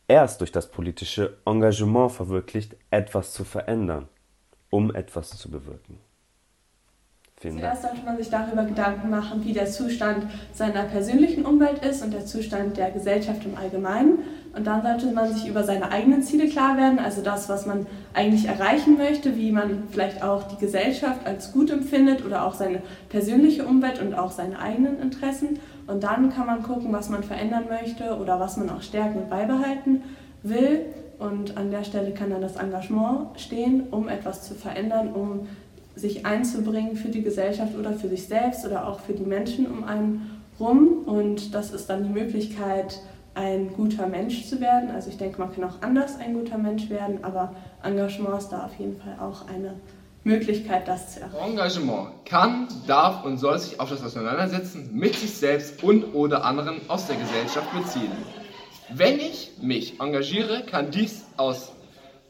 erst 0.09 0.41
durch 0.41 0.53
das 0.53 0.71
politische 0.71 1.39
Engagement 1.45 2.13
verwirklicht, 2.13 2.77
etwas 2.91 3.33
zu 3.33 3.45
verändern, 3.45 4.09
um 4.71 4.95
etwas 4.95 5.31
zu 5.31 5.51
bewirken. 5.51 5.99
Vielen 7.45 7.59
Dank. 7.59 7.79
Zuerst 7.79 7.83
sollte 7.83 8.07
man 8.07 8.17
sich 8.17 8.31
darüber 8.31 8.65
Gedanken 8.65 9.11
machen, 9.11 9.45
wie 9.45 9.53
der 9.53 9.67
Zustand 9.67 10.25
seiner 10.55 10.85
persönlichen 10.85 11.45
Umwelt 11.45 11.85
ist 11.85 12.03
und 12.03 12.15
der 12.15 12.25
Zustand 12.25 12.79
der 12.79 12.91
Gesellschaft 12.91 13.45
im 13.45 13.55
Allgemeinen. 13.55 14.21
Und 14.57 14.67
dann 14.67 14.81
sollte 14.81 15.13
man 15.13 15.31
sich 15.31 15.47
über 15.47 15.63
seine 15.63 15.91
eigenen 15.91 16.23
Ziele 16.23 16.49
klar 16.49 16.79
werden, 16.79 16.99
also 16.99 17.21
das, 17.21 17.51
was 17.51 17.67
man 17.67 17.87
eigentlich 18.15 18.47
erreichen 18.47 18.97
möchte, 18.97 19.37
wie 19.37 19.53
man 19.53 19.83
vielleicht 19.91 20.23
auch 20.23 20.45
die 20.45 20.57
Gesellschaft 20.57 21.27
als 21.27 21.53
gut 21.53 21.71
empfindet 21.71 22.25
oder 22.25 22.47
auch 22.47 22.55
seine 22.55 22.81
persönliche 23.11 23.67
Umwelt 23.67 24.01
und 24.01 24.15
auch 24.15 24.31
seine 24.31 24.59
eigenen 24.59 24.99
Interessen. 25.03 25.59
Und 25.87 26.03
dann 26.03 26.33
kann 26.33 26.47
man 26.47 26.63
gucken, 26.63 26.95
was 26.95 27.11
man 27.11 27.23
verändern 27.25 27.65
möchte 27.69 28.17
oder 28.17 28.41
was 28.41 28.57
man 28.57 28.71
auch 28.71 28.81
stärken 28.81 29.19
und 29.19 29.29
beibehalten 29.29 30.03
will. 30.43 30.87
Und 31.19 31.59
an 31.59 31.71
der 31.71 31.85
Stelle 31.85 32.13
kann 32.13 32.31
dann 32.31 32.41
das 32.41 32.57
Engagement 32.57 33.39
stehen, 33.39 33.89
um 33.91 34.09
etwas 34.09 34.43
zu 34.43 34.55
verändern, 34.55 35.13
um 35.13 35.47
sich 35.97 36.27
einzubringen 36.27 36.97
für 36.97 37.09
die 37.09 37.23
Gesellschaft 37.23 37.77
oder 37.77 37.93
für 37.93 38.09
sich 38.09 38.27
selbst 38.27 38.67
oder 38.67 38.89
auch 38.89 39.01
für 39.01 39.13
die 39.13 39.25
Menschen 39.25 39.67
um 39.67 39.85
einen 39.85 40.43
rum. 40.59 41.05
Und 41.07 41.55
das 41.55 41.71
ist 41.71 41.87
dann 41.87 42.05
die 42.05 42.11
Möglichkeit, 42.11 43.01
ein 43.35 43.73
guter 43.75 44.07
Mensch 44.07 44.47
zu 44.47 44.61
werden. 44.61 44.91
Also 44.91 45.11
ich 45.11 45.19
denke, 45.19 45.41
man 45.41 45.53
kann 45.53 45.65
auch 45.65 45.83
anders 45.83 46.19
ein 46.19 46.35
guter 46.35 46.59
Mensch 46.59 46.89
werden, 46.89 47.23
aber 47.23 47.55
Engagement 47.83 48.39
ist 48.39 48.49
da 48.49 48.65
auf 48.65 48.75
jeden 48.79 48.97
Fall 48.97 49.17
auch 49.21 49.49
eine 49.49 49.75
Möglichkeit, 50.23 50.89
das 50.89 51.15
zu 51.15 51.21
erreichen. 51.21 51.51
Engagement 51.51 52.09
kann, 52.25 52.69
darf 52.87 53.25
und 53.25 53.39
soll 53.39 53.59
sich 53.59 53.79
auf 53.79 53.91
das 53.91 54.03
Auseinandersetzen 54.03 54.91
mit 54.93 55.15
sich 55.15 55.33
selbst 55.33 55.83
und 55.83 56.15
oder 56.15 56.45
anderen 56.45 56.77
aus 56.89 57.07
der 57.07 57.17
Gesellschaft 57.17 57.67
beziehen. 57.75 58.13
Wenn 58.93 59.19
ich 59.19 59.53
mich 59.61 60.01
engagiere, 60.01 60.63
kann 60.63 60.91
dies 60.91 61.25
aus 61.37 61.73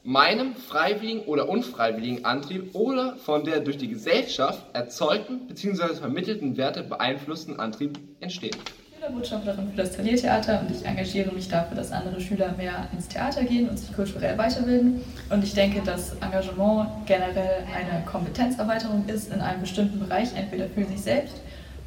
meinem 0.04 0.54
freiwilligen 0.54 1.20
oder 1.20 1.48
unfreiwilligen 1.48 2.26
Antrieb 2.26 2.74
oder 2.74 3.16
von 3.16 3.44
der 3.44 3.60
durch 3.60 3.78
die 3.78 3.88
Gesellschaft 3.88 4.62
erzeugten 4.74 5.46
bzw. 5.48 5.94
vermittelten 5.94 6.58
Werte 6.58 6.82
beeinflussten 6.82 7.58
Antrieb 7.58 7.98
entstehen. 8.20 8.54
Schülerbotschafterin 8.94 9.70
für 9.70 9.76
das 9.76 9.96
Taliertheater 9.96 10.60
und 10.60 10.70
ich 10.70 10.84
engagiere 10.84 11.32
mich 11.32 11.48
dafür, 11.48 11.76
dass 11.76 11.90
andere 11.90 12.20
Schüler 12.20 12.54
mehr 12.58 12.86
ins 12.92 13.08
Theater 13.08 13.44
gehen 13.44 13.68
und 13.68 13.78
sich 13.78 13.94
kulturell 13.94 14.36
weiterbilden. 14.36 15.00
Und 15.30 15.42
ich 15.42 15.54
denke, 15.54 15.80
dass 15.80 16.12
Engagement 16.20 17.06
generell 17.06 17.64
eine 17.74 18.04
Kompetenzerweiterung 18.04 19.04
ist 19.06 19.32
in 19.32 19.40
einem 19.40 19.62
bestimmten 19.62 19.98
Bereich, 20.00 20.28
entweder 20.36 20.68
für 20.68 20.84
sich 20.84 21.00
selbst 21.00 21.36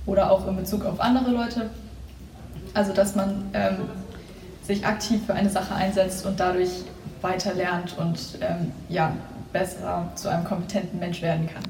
oder 0.08 0.32
auch 0.32 0.48
in 0.48 0.56
Bezug 0.56 0.86
auf 0.86 1.00
andere 1.00 1.30
Leute. 1.30 1.70
Also, 2.74 2.94
dass 2.94 3.16
man 3.16 3.50
ähm, 3.54 3.78
sich 4.64 4.86
aktiv 4.86 5.22
für 5.26 5.36
eine 5.36 5.50
Sache 5.50 5.76
einsetzt 5.76 6.26
und 6.26 6.40
dadurch 6.40 6.84
und 7.98 8.18
ähm, 8.42 8.72
ja, 8.90 9.16
besser 9.54 10.12
zu 10.16 10.30
einem 10.30 10.44
kompetenten 10.46 11.00
Mensch 11.00 11.22
werden 11.22 11.48
kann. 11.48 11.64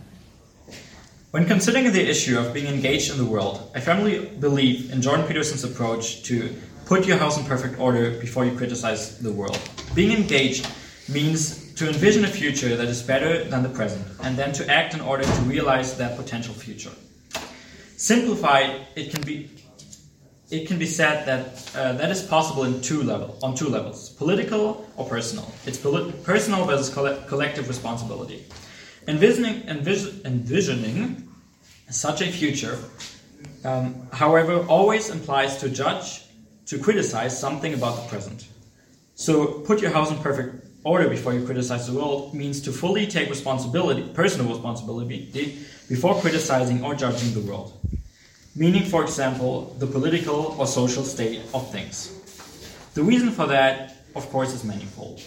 When 1.31 1.45
considering 1.45 1.91
the 1.91 2.01
issue 2.01 2.39
of 2.39 2.53
being 2.53 2.67
engaged 2.67 3.11
in 3.11 3.17
the 3.17 3.29
world, 3.29 3.59
I 3.75 3.81
firmly 3.81 4.29
believe 4.39 4.91
in 4.91 5.01
Jordan 5.01 5.25
Peterson's 5.27 5.63
approach 5.63 6.23
to 6.23 6.49
put 6.85 7.05
your 7.05 7.17
house 7.17 7.37
in 7.37 7.45
perfect 7.45 7.79
order 7.79 8.11
before 8.19 8.45
you 8.45 8.55
criticize 8.55 9.19
the 9.19 9.31
world. 9.31 9.59
Being 9.93 10.13
engaged 10.13 10.65
means 11.09 11.73
to 11.75 11.87
envision 11.87 12.23
a 12.25 12.27
future 12.27 12.75
that 12.75 12.87
is 12.87 13.03
better 13.03 13.43
than 13.43 13.61
the 13.61 13.69
present, 13.69 14.05
and 14.23 14.37
then 14.37 14.51
to 14.53 14.67
act 14.71 14.93
in 14.93 15.01
order 15.01 15.23
to 15.23 15.41
realize 15.41 15.95
that 15.97 16.17
potential 16.17 16.53
future. 16.53 16.91
Simplified, 17.97 18.87
it 18.95 19.11
can 19.11 19.21
be 19.21 19.49
it 20.49 20.67
can 20.67 20.79
be 20.79 20.85
said 20.85 21.25
that 21.25 21.75
uh, 21.75 21.93
that 21.93 22.09
is 22.09 22.21
possible 22.21 22.63
in 22.63 22.81
two 22.81 23.03
level 23.03 23.37
on 23.43 23.55
two 23.55 23.67
levels: 23.67 24.09
political 24.09 24.87
or 24.95 25.05
personal. 25.05 25.51
It's 25.65 25.77
personal 25.77 26.65
versus 26.65 26.89
colle- 26.89 27.21
collective 27.27 27.67
responsibility. 27.67 28.45
Envisioning, 29.07 29.61
envis- 29.63 30.25
envisioning 30.25 31.27
such 31.89 32.21
a 32.21 32.27
future, 32.31 32.77
um, 33.63 34.07
however, 34.11 34.65
always 34.67 35.09
implies 35.09 35.57
to 35.57 35.69
judge, 35.69 36.23
to 36.65 36.77
criticize 36.77 37.37
something 37.37 37.73
about 37.73 37.95
the 38.01 38.09
present. 38.09 38.47
So, 39.15 39.61
put 39.61 39.81
your 39.81 39.91
house 39.91 40.11
in 40.11 40.17
perfect 40.17 40.65
order 40.83 41.09
before 41.09 41.33
you 41.33 41.45
criticize 41.45 41.87
the 41.87 41.93
world 41.93 42.33
means 42.33 42.61
to 42.61 42.71
fully 42.71 43.07
take 43.07 43.29
responsibility, 43.29 44.03
personal 44.13 44.47
responsibility, 44.53 45.59
before 45.89 46.19
criticizing 46.21 46.83
or 46.83 46.95
judging 46.95 47.33
the 47.33 47.41
world. 47.49 47.73
Meaning, 48.57 48.85
for 48.85 49.03
example, 49.03 49.75
the 49.77 49.85
political 49.85 50.55
or 50.57 50.65
social 50.65 51.03
state 51.03 51.41
of 51.53 51.71
things. 51.71 52.11
The 52.95 53.03
reason 53.03 53.29
for 53.29 53.45
that, 53.45 53.97
of 54.15 54.27
course, 54.31 54.51
is 54.51 54.63
manifold. 54.63 55.21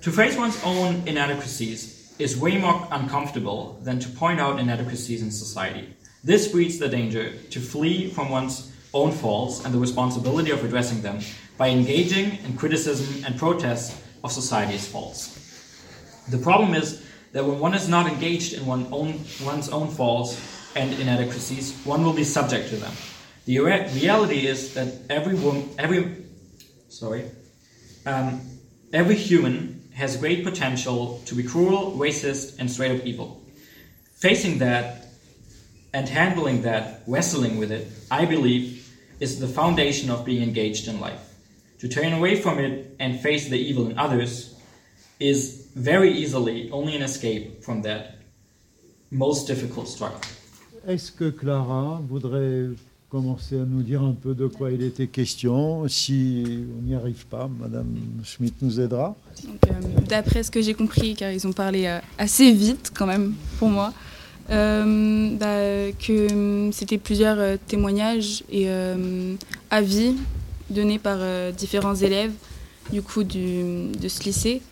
To 0.00 0.10
face 0.10 0.36
one's 0.36 0.60
own 0.64 1.06
inadequacies 1.06 2.12
is 2.18 2.36
way 2.36 2.58
more 2.58 2.88
uncomfortable 2.90 3.78
than 3.84 4.00
to 4.00 4.08
point 4.08 4.40
out 4.40 4.58
inadequacies 4.58 5.22
in 5.22 5.30
society. 5.30 5.94
This 6.24 6.48
breeds 6.48 6.80
the 6.80 6.88
danger 6.88 7.38
to 7.50 7.60
flee 7.60 8.10
from 8.10 8.28
one's 8.28 8.72
own 8.92 9.12
faults 9.12 9.64
and 9.64 9.72
the 9.72 9.78
responsibility 9.78 10.50
of 10.50 10.64
addressing 10.64 11.00
them 11.00 11.20
by 11.56 11.68
engaging 11.68 12.38
in 12.44 12.56
criticism 12.56 13.24
and 13.24 13.38
protest 13.38 13.96
of 14.24 14.32
society's 14.32 14.88
faults. 14.88 15.38
The 16.28 16.38
problem 16.38 16.74
is 16.74 17.04
that 17.30 17.44
when 17.44 17.60
one 17.60 17.74
is 17.74 17.88
not 17.88 18.08
engaged 18.08 18.52
in 18.54 18.66
one 18.66 18.88
own, 18.90 19.20
one's 19.44 19.68
own 19.68 19.90
faults 19.90 20.53
and 20.76 20.92
inadequacies, 20.94 21.74
one 21.84 22.04
will 22.04 22.12
be 22.12 22.24
subject 22.24 22.68
to 22.70 22.76
them. 22.76 22.92
The 23.46 23.60
re- 23.60 23.88
reality 23.92 24.46
is 24.46 24.74
that 24.74 24.92
every 25.10 25.34
woman, 25.34 25.68
every, 25.78 26.24
sorry, 26.88 27.30
um, 28.06 28.40
every 28.92 29.16
human 29.16 29.88
has 29.94 30.16
great 30.16 30.44
potential 30.44 31.22
to 31.26 31.34
be 31.34 31.42
cruel, 31.42 31.92
racist, 31.92 32.58
and 32.58 32.70
straight 32.70 32.98
up 32.98 33.06
evil. 33.06 33.42
Facing 34.16 34.58
that 34.58 35.06
and 35.92 36.08
handling 36.08 36.62
that, 36.62 37.02
wrestling 37.06 37.58
with 37.58 37.70
it, 37.70 37.86
I 38.10 38.24
believe, 38.24 38.92
is 39.20 39.38
the 39.38 39.46
foundation 39.46 40.10
of 40.10 40.24
being 40.24 40.42
engaged 40.42 40.88
in 40.88 41.00
life. 41.00 41.20
To 41.80 41.88
turn 41.88 42.12
away 42.12 42.40
from 42.40 42.58
it 42.58 42.96
and 42.98 43.20
face 43.20 43.48
the 43.48 43.58
evil 43.58 43.88
in 43.88 43.98
others 43.98 44.54
is 45.20 45.68
very 45.74 46.12
easily 46.12 46.70
only 46.70 46.96
an 46.96 47.02
escape 47.02 47.62
from 47.62 47.82
that 47.82 48.16
most 49.10 49.46
difficult 49.46 49.88
struggle. 49.88 50.20
Est-ce 50.86 51.12
que 51.12 51.30
Clara 51.30 52.02
voudrait 52.08 52.66
commencer 53.08 53.56
à 53.56 53.64
nous 53.64 53.82
dire 53.82 54.02
un 54.02 54.12
peu 54.12 54.34
de 54.34 54.46
quoi 54.46 54.70
il 54.70 54.82
était 54.82 55.06
question 55.06 55.88
Si 55.88 56.66
on 56.78 56.82
n'y 56.82 56.94
arrive 56.94 57.24
pas, 57.26 57.48
Madame 57.58 57.86
Schmitt 58.22 58.54
nous 58.60 58.80
aidera. 58.80 59.16
Euh, 59.46 59.70
D'après 60.08 60.42
ce 60.42 60.50
que 60.50 60.60
j'ai 60.60 60.74
compris, 60.74 61.14
car 61.14 61.30
ils 61.30 61.46
ont 61.46 61.52
parlé 61.52 61.86
euh, 61.86 62.00
assez 62.18 62.52
vite 62.52 62.92
quand 62.94 63.06
même 63.06 63.32
pour 63.58 63.68
moi, 63.68 63.94
euh, 64.50 65.30
bah, 65.36 65.96
que 65.98 66.32
euh, 66.32 66.72
c'était 66.72 66.98
plusieurs 66.98 67.58
témoignages 67.60 68.44
et 68.50 68.68
avis 69.70 70.16
donnés 70.68 70.98
par 70.98 71.18
différents 71.52 71.94
élèves 71.94 72.32
du 72.92 73.02
coup 73.02 73.24
de 73.24 74.08
ce 74.08 74.22
lycée. 74.24 74.62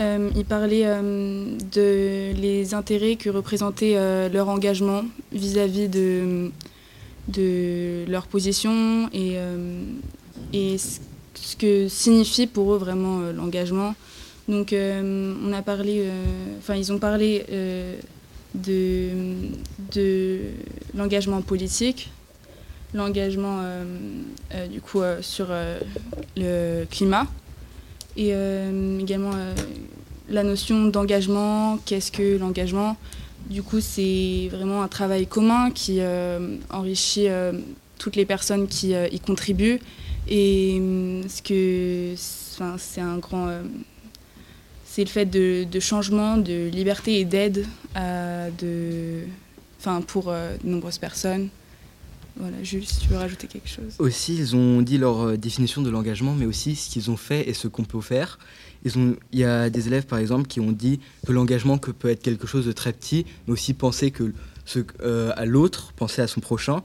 Euh, 0.00 0.30
ils 0.34 0.44
parlaient 0.44 0.86
euh, 0.86 1.56
de 1.72 2.32
les 2.40 2.74
intérêts 2.74 3.16
que 3.16 3.30
représentait 3.30 3.94
euh, 3.96 4.28
leur 4.28 4.48
engagement 4.48 5.04
vis-à-vis 5.32 5.88
de, 5.88 6.50
leur 8.08 8.26
position 8.26 9.08
et, 9.12 9.34
euh, 9.36 9.82
ce 10.52 11.56
que 11.56 11.88
signifie 11.88 12.46
pour 12.46 12.74
eux 12.74 12.78
vraiment 12.78 13.20
l'engagement. 13.32 13.94
Donc 14.48 14.74
on 14.74 15.52
a 15.52 15.62
parlé, 15.62 16.06
enfin 16.58 16.74
ils 16.74 16.92
ont 16.92 16.98
parlé 16.98 17.44
de, 18.54 19.08
de 19.92 20.40
l'engagement 20.94 21.40
politique, 21.40 22.10
l'engagement 22.92 23.62
du 24.70 24.80
coup 24.80 25.00
sur 25.22 25.48
le 26.36 26.84
climat 26.84 27.26
et 28.16 28.30
euh, 28.32 28.98
également 29.00 29.32
euh, 29.34 29.54
la 30.28 30.42
notion 30.44 30.86
d'engagement, 30.86 31.78
qu'est-ce 31.84 32.12
que 32.12 32.38
l'engagement? 32.38 32.96
Du 33.50 33.62
coup, 33.62 33.80
c'est 33.80 34.48
vraiment 34.50 34.82
un 34.82 34.88
travail 34.88 35.26
commun 35.26 35.70
qui 35.70 35.96
euh, 36.00 36.56
enrichit 36.70 37.26
toutes 37.98 38.16
les 38.16 38.24
personnes 38.24 38.66
qui 38.68 38.92
y 38.92 39.20
contribuent. 39.20 39.80
Et 40.28 40.80
ce 41.28 41.42
que, 41.42 42.14
c'est 42.78 43.02
un 43.02 43.18
grand, 43.18 43.48
c'est 44.86 45.04
le 45.04 45.10
fait 45.10 45.26
de, 45.26 45.80
changement, 45.80 46.38
de 46.38 46.68
liberté 46.68 47.20
et 47.20 47.26
d'aide 47.26 47.66
pour 50.06 50.32
de 50.32 50.66
nombreuses 50.66 50.98
personnes. 50.98 51.50
Voilà, 52.36 52.62
Jules, 52.64 52.84
tu 52.84 53.08
veux 53.08 53.16
rajouter 53.16 53.46
quelque 53.46 53.68
chose. 53.68 53.94
Aussi, 53.98 54.34
ils 54.34 54.56
ont 54.56 54.82
dit 54.82 54.98
leur 54.98 55.20
euh, 55.20 55.36
définition 55.36 55.82
de 55.82 55.90
l'engagement, 55.90 56.34
mais 56.34 56.46
aussi 56.46 56.74
ce 56.74 56.90
qu'ils 56.90 57.10
ont 57.10 57.16
fait 57.16 57.48
et 57.48 57.54
ce 57.54 57.68
qu'on 57.68 57.84
peut 57.84 58.00
faire. 58.00 58.38
Il 58.84 59.16
y 59.32 59.44
a 59.44 59.70
des 59.70 59.86
élèves, 59.86 60.06
par 60.06 60.18
exemple, 60.18 60.48
qui 60.48 60.60
ont 60.60 60.72
dit 60.72 61.00
que 61.26 61.32
l'engagement 61.32 61.78
peut 61.78 62.08
être 62.08 62.22
quelque 62.22 62.46
chose 62.46 62.66
de 62.66 62.72
très 62.72 62.92
petit, 62.92 63.24
mais 63.46 63.52
aussi 63.52 63.72
penser 63.72 64.12
euh, 65.00 65.32
à 65.36 65.46
l'autre, 65.46 65.92
penser 65.92 66.22
à 66.22 66.26
son 66.26 66.40
prochain. 66.40 66.82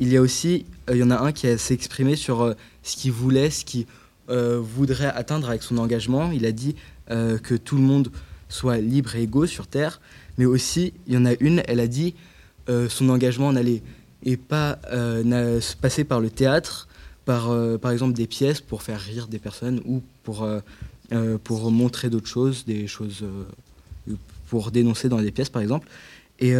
Il 0.00 0.08
y 0.08 0.16
a 0.16 0.20
aussi, 0.20 0.66
euh, 0.90 0.96
il 0.96 0.98
y 0.98 1.02
en 1.02 1.10
a 1.10 1.18
un 1.18 1.32
qui 1.32 1.46
s'est 1.58 1.74
exprimé 1.74 2.16
sur 2.16 2.54
ce 2.82 2.96
qu'il 2.96 3.12
voulait, 3.12 3.50
ce 3.50 3.64
qu'il 3.64 3.86
voudrait 4.28 5.06
atteindre 5.06 5.48
avec 5.48 5.62
son 5.62 5.78
engagement. 5.78 6.32
Il 6.32 6.44
a 6.44 6.52
dit 6.52 6.74
que 7.08 7.54
tout 7.54 7.76
le 7.76 7.82
monde 7.82 8.10
soit 8.48 8.78
libre 8.78 9.14
et 9.14 9.22
égaux 9.22 9.46
sur 9.46 9.66
Terre, 9.66 10.00
mais 10.38 10.44
aussi, 10.44 10.92
il 11.06 11.14
y 11.14 11.16
en 11.16 11.26
a 11.26 11.34
une, 11.40 11.62
elle 11.66 11.80
a 11.80 11.86
dit 11.86 12.14
son 12.66 13.08
engagement 13.10 13.52
n'allait 13.52 13.82
et 14.24 14.36
pas 14.36 14.78
euh, 14.92 15.60
passer 15.80 16.04
par 16.04 16.20
le 16.20 16.30
théâtre, 16.30 16.88
par, 17.24 17.50
euh, 17.50 17.78
par 17.78 17.90
exemple 17.90 18.14
des 18.14 18.26
pièces 18.26 18.60
pour 18.60 18.82
faire 18.82 19.00
rire 19.00 19.26
des 19.28 19.38
personnes 19.38 19.80
ou 19.84 20.02
pour, 20.22 20.44
euh, 20.44 21.38
pour 21.44 21.70
montrer 21.70 22.10
d'autres 22.10 22.28
choses, 22.28 22.64
des 22.64 22.86
choses 22.86 23.24
pour 24.48 24.70
dénoncer 24.70 25.08
dans 25.08 25.20
des 25.20 25.30
pièces 25.30 25.50
par 25.50 25.62
exemple. 25.62 25.88
Et 26.38 26.54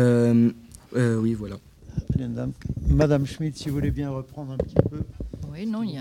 oui, 0.94 1.34
voilà. 1.34 1.56
Madame, 2.88 3.26
Schmitt, 3.26 3.56
si 3.56 3.68
vous 3.68 3.74
voulez 3.74 3.90
bien 3.90 4.10
reprendre 4.10 4.52
un 4.52 4.56
petit 4.56 4.74
peu. 4.90 5.00
Oui, 5.52 5.66
non, 5.66 5.82
il 5.82 5.90
y 5.94 5.98
a- 5.98 6.00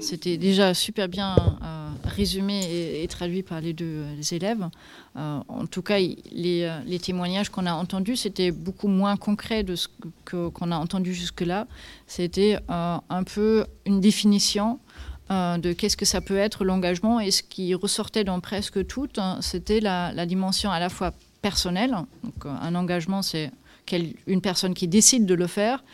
C'était 0.00 0.36
déjà 0.36 0.72
super 0.74 1.08
bien 1.08 1.34
euh, 1.62 1.88
résumé 2.04 2.64
et, 2.64 3.02
et 3.02 3.08
traduit 3.08 3.42
par 3.42 3.60
les 3.60 3.72
deux 3.72 3.84
euh, 4.04 4.14
les 4.16 4.34
élèves. 4.34 4.68
Euh, 5.16 5.40
en 5.48 5.66
tout 5.66 5.82
cas, 5.82 5.98
les, 5.98 6.72
les 6.86 6.98
témoignages 7.00 7.48
qu'on 7.48 7.66
a 7.66 7.72
entendus, 7.72 8.16
c'était 8.16 8.52
beaucoup 8.52 8.86
moins 8.88 9.16
concret 9.16 9.64
de 9.64 9.74
ce 9.74 9.88
qu'on 10.24 10.70
a 10.70 10.76
entendu 10.76 11.12
jusque-là. 11.14 11.66
C'était 12.06 12.58
euh, 12.70 12.98
un 13.08 13.24
peu 13.24 13.66
une 13.86 14.00
définition 14.00 14.78
de 15.30 15.74
qu'est-ce 15.74 15.96
que 15.98 16.06
ça 16.06 16.22
peut 16.22 16.38
être 16.38 16.64
l'engagement 16.64 17.20
et 17.20 17.30
ce 17.30 17.42
qui 17.42 17.74
ressortait 17.74 18.24
dans 18.24 18.40
presque 18.40 18.86
tout, 18.86 19.08
hein, 19.18 19.36
c'était 19.42 19.80
la, 19.80 20.10
la 20.14 20.24
dimension 20.24 20.70
à 20.70 20.80
la 20.80 20.88
fois 20.88 21.12
personnelle. 21.42 21.94
Donc, 22.24 22.46
un 22.46 22.74
engagement, 22.74 23.20
c'est 23.20 23.50
une 24.26 24.40
personne 24.40 24.74
qui 24.74 24.88
décide 24.88 25.26
de 25.26 25.34
le 25.34 25.46
faire, 25.46 25.84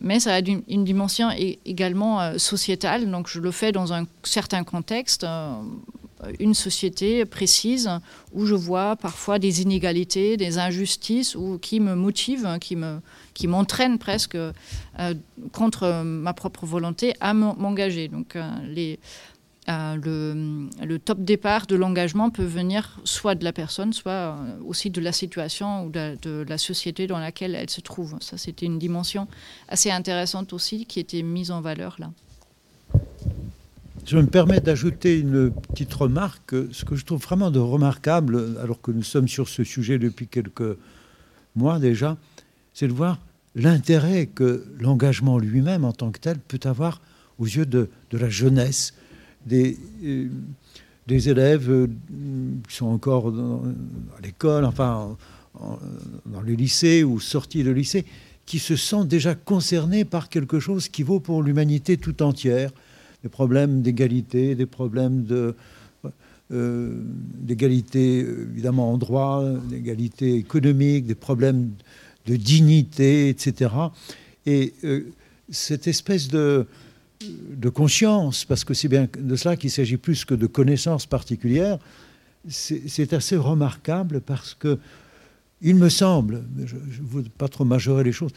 mais 0.00 0.20
ça 0.20 0.34
a 0.34 0.40
une, 0.40 0.84
dimension 0.84 1.30
également 1.64 2.20
euh, 2.20 2.38
sociétale. 2.38 3.10
Donc 3.10 3.28
je 3.28 3.40
le 3.40 3.50
fais 3.50 3.72
dans 3.72 3.92
un 3.92 4.06
certain 4.22 4.64
contexte, 4.64 5.24
euh, 5.24 5.54
une 6.38 6.54
société 6.54 7.24
précise 7.24 7.90
où 8.32 8.46
je 8.46 8.54
vois 8.54 8.96
parfois 8.96 9.38
des 9.38 9.62
inégalités, 9.62 10.36
des 10.36 10.58
injustices, 10.58 11.34
ou 11.34 11.58
qui 11.58 11.80
me 11.80 11.94
motivent, 11.94 12.46
hein, 12.46 12.58
qui 12.58 12.76
me 12.76 13.00
qui 13.34 13.46
m'entraînent 13.48 13.98
presque 13.98 14.36
euh, 14.36 14.52
contre 15.52 16.02
ma 16.04 16.34
propre 16.34 16.66
volonté 16.66 17.14
à 17.20 17.32
m'en- 17.34 17.56
m'engager. 17.56 18.08
Donc 18.08 18.36
les 18.66 18.98
euh, 19.68 20.66
le, 20.82 20.98
top 20.98 21.20
départ 21.20 21.66
de 21.66 21.76
l'engagement 21.76 22.30
peut 22.30 22.44
venir 22.44 22.98
soit 23.04 23.36
de 23.36 23.44
la 23.44 23.52
personne, 23.52 23.92
soit 23.92 24.10
euh, 24.10 24.58
aussi 24.66 24.90
de 24.90 25.00
la 25.00 25.12
situation 25.12 25.86
ou 25.86 25.90
de, 25.90 26.44
la 26.48 26.58
société 26.58 27.06
dans 27.06 27.20
laquelle 27.20 27.54
elle 27.54 27.70
se 27.70 27.80
trouve. 27.80 28.16
Ça, 28.20 28.38
c'était 28.38 28.66
une 28.66 28.80
dimension 28.80 29.28
assez 29.68 29.90
intéressante 29.90 30.52
aussi 30.52 30.84
qui 30.86 30.98
était 30.98 31.22
mise 31.22 31.52
en 31.52 31.60
valeur 31.60 31.96
là. 32.00 32.10
Je 34.04 34.16
me 34.16 34.26
permets 34.26 34.58
d'ajouter 34.58 35.20
une 35.20 35.52
petite 35.52 35.94
remarque. 35.94 36.56
Ce 36.72 36.84
que 36.84 36.96
je 36.96 37.04
trouve 37.04 37.22
vraiment 37.22 37.52
de 37.52 37.60
remarquable, 37.60 38.56
alors 38.60 38.80
que 38.80 38.90
nous 38.90 39.04
sommes 39.04 39.28
sur 39.28 39.48
ce 39.48 39.62
sujet 39.62 40.00
depuis 40.00 40.26
quelques 40.26 40.76
mois 41.54 41.78
déjà, 41.78 42.16
c'est 42.74 42.88
de 42.88 42.92
voir 42.92 43.20
l'intérêt 43.54 44.26
que 44.26 44.66
l'engagement 44.80 45.38
lui-même 45.38 45.84
en 45.84 45.92
tant 45.92 46.10
que 46.10 46.18
tel 46.18 46.38
peut 46.40 46.58
avoir 46.64 47.00
aux 47.38 47.44
yeux 47.44 47.64
de 47.64 47.88
la 48.10 48.28
jeunesse, 48.28 48.92
des, 49.46 49.76
euh, 50.04 50.28
des 51.06 51.28
élèves 51.28 51.70
euh, 51.70 51.86
qui 52.68 52.76
sont 52.76 52.86
encore 52.86 53.28
à 53.28 54.20
l'école, 54.22 54.64
enfin 54.64 55.16
en- 55.58 55.64
en- 55.64 55.78
dans 56.26 56.40
le 56.40 56.52
lycée 56.54 57.04
ou 57.04 57.20
sortis 57.20 57.62
de 57.64 57.70
lycée, 57.70 58.04
qui 58.46 58.58
se 58.58 58.76
sentent 58.76 59.08
déjà 59.08 59.34
concernés 59.34 60.04
par 60.04 60.28
quelque 60.28 60.58
chose 60.60 60.88
qui 60.88 61.02
vaut 61.02 61.20
pour 61.20 61.42
l'humanité 61.42 61.96
tout 61.96 62.22
entière 62.22 62.70
des 63.22 63.28
problèmes 63.28 63.82
d'égalité, 63.82 64.54
des 64.56 64.66
problèmes 64.66 65.24
de, 65.24 65.54
euh, 66.52 67.02
d'égalité 67.40 68.18
évidemment 68.20 68.92
en 68.92 68.98
droit, 68.98 69.44
d'égalité 69.70 70.34
économique, 70.36 71.06
des 71.06 71.14
problèmes 71.14 71.70
de 72.26 72.36
dignité, 72.36 73.28
etc. 73.28 73.70
Et 74.46 74.74
cette 75.50 75.86
espèce 75.86 76.28
de, 76.28 76.66
de 77.50 77.68
conscience, 77.68 78.44
parce 78.44 78.64
que 78.64 78.74
c'est 78.74 78.88
bien 78.88 79.08
de 79.18 79.36
cela 79.36 79.56
qu'il 79.56 79.70
s'agit 79.70 79.96
plus 79.96 80.24
que 80.24 80.34
de 80.34 80.46
connaissances 80.46 81.06
particulières, 81.06 81.78
c'est 82.48 83.12
assez 83.12 83.36
remarquable 83.36 84.20
parce 84.20 84.54
que 84.54 84.78
il 85.60 85.76
me 85.76 85.88
semble, 85.88 86.42
je 86.64 86.74
ne 86.74 87.06
veux 87.08 87.22
pas 87.38 87.48
trop 87.48 87.64
majorer 87.64 88.02
les 88.02 88.12
choses, 88.12 88.32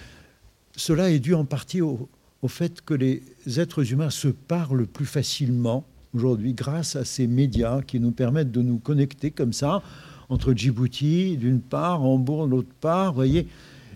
cela 0.76 1.10
est 1.10 1.20
dû 1.20 1.34
en 1.34 1.46
partie 1.46 1.82
au, 1.82 2.08
au 2.44 2.48
fait 2.48 2.82
que 2.82 2.94
les 2.94 3.24
êtres 3.58 3.92
humains 3.92 4.12
se 4.12 4.28
parlent 4.28 4.86
plus 4.86 5.08
facilement 5.08 5.86
aujourd'hui 6.14 6.54
grâce 6.54 6.96
à 6.96 7.04
ces 7.04 7.28
médias 7.28 7.82
qui 7.82 8.00
nous 8.00 8.12
permettent 8.12 8.52
de 8.52 8.62
nous 8.62 8.78
connecter 8.78 9.32
comme 9.32 9.54
ça 9.54 9.82
entre 10.30 10.54
Djibouti 10.54 11.38
d'une 11.38 11.62
part, 11.62 12.04
Hambourg 12.04 12.48
d'autre 12.48 12.74
part, 12.82 13.14
voyez, 13.14 13.48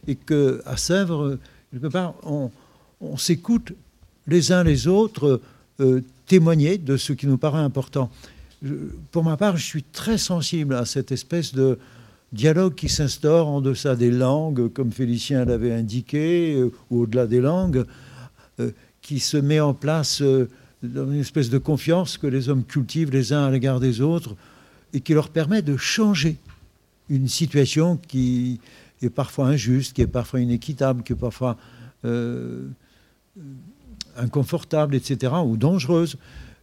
et 0.08 0.16
que 0.16 0.62
à 0.66 0.78
Sèvres, 0.78 1.38
quelque 1.72 1.88
part, 1.88 2.16
on, 2.24 2.52
s'écoute 3.18 3.74
les 4.30 4.52
uns 4.52 4.64
les 4.64 4.88
autres 4.88 5.42
euh, 5.82 6.02
témoigner 6.26 6.78
de 6.78 6.98
ce 6.98 7.14
qui 7.14 7.26
nous 7.26 7.38
paraît 7.38 7.60
important. 7.60 8.12
pour 9.12 9.24
ma 9.24 9.38
part, 9.38 9.56
je 9.56 9.64
suis 9.64 9.84
très 9.84 10.18
sensible 10.18 10.76
à 10.76 10.86
cette 10.86 11.12
espèce 11.12 11.54
de 11.54 11.80
dialogue 12.34 12.76
qui 12.76 12.90
s'instaure 12.90 13.48
en 13.48 13.62
deçà 13.62 13.96
des 13.96 14.12
langues, 14.12 14.72
comme 14.74 14.92
Félicien 14.92 15.46
l'avait 15.46 15.74
indiqué, 15.74 16.56
euh, 16.56 16.72
ou 16.92 17.02
au-delà 17.04 17.26
des 17.26 17.40
langues, 17.40 17.86
euh, 18.60 18.72
qui 19.02 19.20
se 19.20 19.38
met 19.38 19.60
en 19.60 19.74
place 19.74 20.22
dans 20.84 21.12
une 21.12 21.20
espèce 21.20 21.50
de 21.50 21.58
confiance 21.58 22.18
que 22.18 22.28
les 22.28 22.50
hommes 22.50 22.66
cultivent 22.66 23.12
les 23.12 23.34
uns 23.34 23.46
à 23.46 23.52
l'égard 23.52 23.80
des 23.80 24.02
autres 24.02 24.36
et 24.94 25.00
qui 25.00 25.14
leur 25.14 25.30
permet 25.30 25.62
de 25.62 25.78
changer 25.78 26.38
une 27.10 27.28
situation 27.28 27.98
qui 27.98 28.60
est 29.02 29.10
parfois 29.10 29.48
injuste, 29.48 29.94
qui 29.96 30.02
est 30.02 30.08
parfois 30.08 30.42
inéquitable, 30.42 31.04
qui 31.04 31.14
est 31.14 31.16
parfois 31.16 31.58
inconfortable, 34.20 34.96
etc., 34.96 35.34
ou 35.46 35.58
dangereuse, 35.58 36.18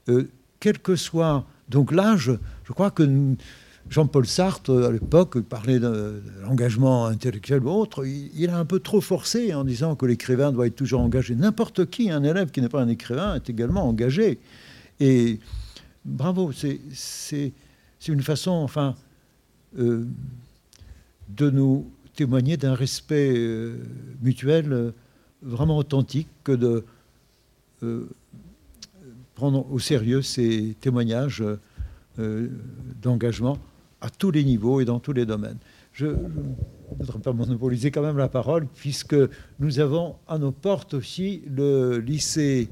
euh, 0.09 0.29
quel 0.61 0.79
que 0.79 0.97
soit. 0.97 1.45
Donc 1.69 1.92
là, 1.92 2.16
je, 2.16 2.33
crois 2.71 2.90
que 2.90 3.09
Jean-Paul 3.90 4.27
Sartre, 4.27 4.71
à 4.71 4.90
l'époque, 4.90 5.40
parlait 5.40 5.79
de, 5.79 6.23
l'engagement 6.42 7.07
intellectuel 7.07 7.62
ou 7.62 7.71
autre. 7.71 8.05
Il, 8.07 8.51
a 8.51 8.59
un 8.59 8.64
peu 8.64 8.81
trop 8.81 9.01
forcé 9.01 9.55
en 9.55 9.64
disant 9.64 9.97
que 9.97 10.07
l'écrivain 10.07 10.53
doit 10.53 10.66
être 10.66 10.77
toujours 10.77 11.01
engagé. 11.01 11.35
N'importe 11.35 11.87
qui, 11.87 12.11
un 12.11 12.23
élève 12.23 12.51
qui 12.51 12.61
n'est 12.61 12.69
pas 12.69 12.83
un 12.83 12.88
écrivain, 12.88 13.35
est 13.35 13.51
également 13.51 13.88
engagé. 13.88 14.38
Et 15.01 15.40
bravo, 16.05 16.53
c'est 16.53 17.53
une 18.09 18.23
façon, 18.23 18.53
enfin, 18.53 18.95
euh, 19.79 20.05
de 21.29 21.51
nous 21.51 21.90
témoigner 22.14 22.57
d'un 22.57 22.75
respect 22.75 23.33
euh, 23.37 23.79
mutuel 24.23 24.73
euh, 24.73 24.90
vraiment 25.42 25.77
authentique 25.77 26.29
que 26.45 26.53
de 26.53 26.85
prendre 29.35 29.71
au 29.71 29.79
sérieux 29.79 30.23
ces 30.23 30.77
témoignages 30.81 31.45
d'engagement 33.03 33.59
à 34.01 34.11
tous 34.11 34.31
les 34.31 34.45
niveaux 34.45 34.81
et 34.81 34.85
dans 34.85 35.01
tous 35.01 35.12
les 35.12 35.27
domaines. 35.27 35.59
Je 35.93 36.07
ne 36.07 36.15
voudrais 36.99 37.21
pas 37.21 37.33
monopoliser 37.33 37.91
quand 37.91 38.03
même 38.03 38.19
la 38.19 38.29
parole, 38.29 38.67
puisque 38.75 39.17
nous 39.59 39.81
avons 39.81 40.17
à 40.29 40.37
nos 40.37 40.53
portes 40.53 40.93
aussi 40.93 41.43
le 41.51 41.99
lycée 42.01 42.69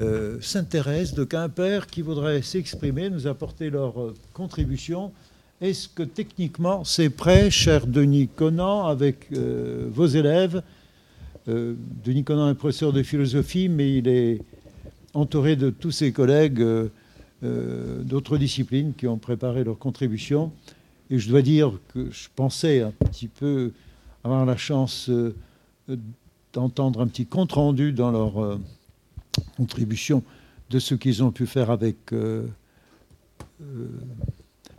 euh, 0.00 0.38
Sainte-Thérèse 0.40 1.12
de 1.12 1.24
Quimper 1.24 1.86
qui 1.86 2.00
voudrait 2.00 2.40
s'exprimer, 2.40 3.10
nous 3.10 3.26
apporter 3.26 3.68
leur 3.68 4.00
euh, 4.00 4.14
contribution. 4.32 5.12
Est-ce 5.60 5.88
que 5.88 6.02
techniquement 6.02 6.84
c'est 6.84 7.10
prêt, 7.10 7.50
cher 7.50 7.86
Denis 7.86 8.28
Conan, 8.28 8.86
avec 8.86 9.26
euh, 9.32 9.86
vos 9.90 10.06
élèves 10.06 10.62
Denis 11.46 12.24
Conan 12.24 12.48
est 12.50 12.54
professeur 12.54 12.92
de 12.92 13.02
philosophie, 13.02 13.68
mais 13.68 13.98
il 13.98 14.08
est 14.08 14.40
entouré 15.12 15.56
de 15.56 15.70
tous 15.70 15.90
ses 15.90 16.12
collègues 16.12 16.64
euh, 17.44 18.02
d'autres 18.02 18.38
disciplines 18.38 18.94
qui 18.94 19.06
ont 19.06 19.18
préparé 19.18 19.64
leur 19.64 19.78
contribution. 19.78 20.50
Et 21.10 21.18
je 21.18 21.28
dois 21.28 21.42
dire 21.42 21.72
que 21.92 22.10
je 22.10 22.28
pensais 22.34 22.80
un 22.80 22.90
petit 22.90 23.28
peu 23.28 23.72
avoir 24.22 24.46
la 24.46 24.56
chance 24.56 25.10
euh, 25.10 25.34
d'entendre 26.54 27.02
un 27.02 27.06
petit 27.06 27.26
compte-rendu 27.26 27.92
dans 27.92 28.10
leur 28.10 28.42
euh, 28.42 28.58
contribution 29.58 30.22
de 30.70 30.78
ce 30.78 30.94
qu'ils 30.94 31.22
ont 31.22 31.32
pu 31.32 31.46
faire 31.46 31.70
avec 31.70 31.96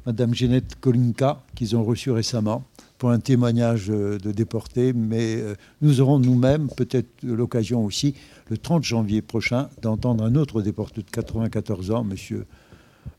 Madame 0.05 0.33
Jeannette 0.33 0.75
Kolinka, 0.81 1.43
qu'ils 1.53 1.75
ont 1.75 1.83
reçu 1.83 2.09
récemment 2.09 2.63
pour 2.97 3.11
un 3.11 3.19
témoignage 3.19 3.87
de 3.87 4.31
déportés, 4.31 4.93
mais 4.93 5.37
nous 5.81 6.01
aurons 6.01 6.19
nous-mêmes 6.19 6.69
peut-être 6.75 7.09
l'occasion 7.23 7.83
aussi 7.83 8.15
le 8.49 8.57
30 8.57 8.83
janvier 8.83 9.21
prochain 9.21 9.69
d'entendre 9.81 10.23
un 10.23 10.35
autre 10.35 10.61
déporté 10.61 11.01
de 11.01 11.09
94 11.09 11.91
ans, 11.91 12.03
Monsieur 12.03 12.45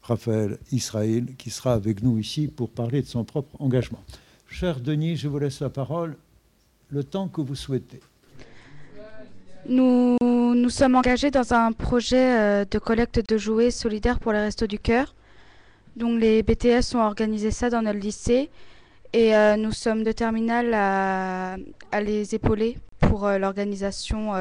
Raphaël 0.03 0.59
Israël, 0.73 1.27
qui 1.37 1.51
sera 1.51 1.75
avec 1.75 2.03
nous 2.03 2.19
ici 2.19 2.49
pour 2.49 2.71
parler 2.71 3.03
de 3.03 3.07
son 3.07 3.25
propre 3.25 3.61
engagement. 3.61 4.03
Cher 4.49 4.81
Denis, 4.81 5.17
je 5.17 5.29
vous 5.29 5.39
laisse 5.39 5.61
la 5.61 5.71
parole 5.71 6.17
le 6.89 7.03
temps 7.03 7.29
que 7.29 7.41
vous 7.41 7.57
souhaitez. 7.57 8.01
Nous 9.69 10.17
nous 10.21 10.71
sommes 10.71 10.95
engagés 10.95 11.31
dans 11.31 11.53
un 11.53 11.73
projet 11.73 12.39
euh, 12.39 12.65
de 12.71 12.79
collecte 12.79 13.29
de 13.29 13.37
jouets 13.37 13.71
solidaires 13.71 14.21
pour 14.21 14.33
les 14.33 14.39
Restos 14.39 14.67
du 14.67 14.79
Cœur. 14.79 15.15
Donc 15.97 16.21
les 16.21 16.43
BTS 16.43 16.95
ont 16.95 17.03
organisé 17.03 17.51
ça 17.51 17.69
dans 17.69 17.83
notre 17.83 17.99
lycée 17.99 18.51
et 19.17 19.35
euh, 19.35 19.57
nous 19.57 19.73
sommes 19.73 20.05
de 20.05 20.13
terminale 20.13 20.75
à, 20.75 21.57
les 22.01 22.35
épauler 22.35 22.77
pour 23.01 23.27
euh, 23.27 23.39
l'organisation 23.39 24.33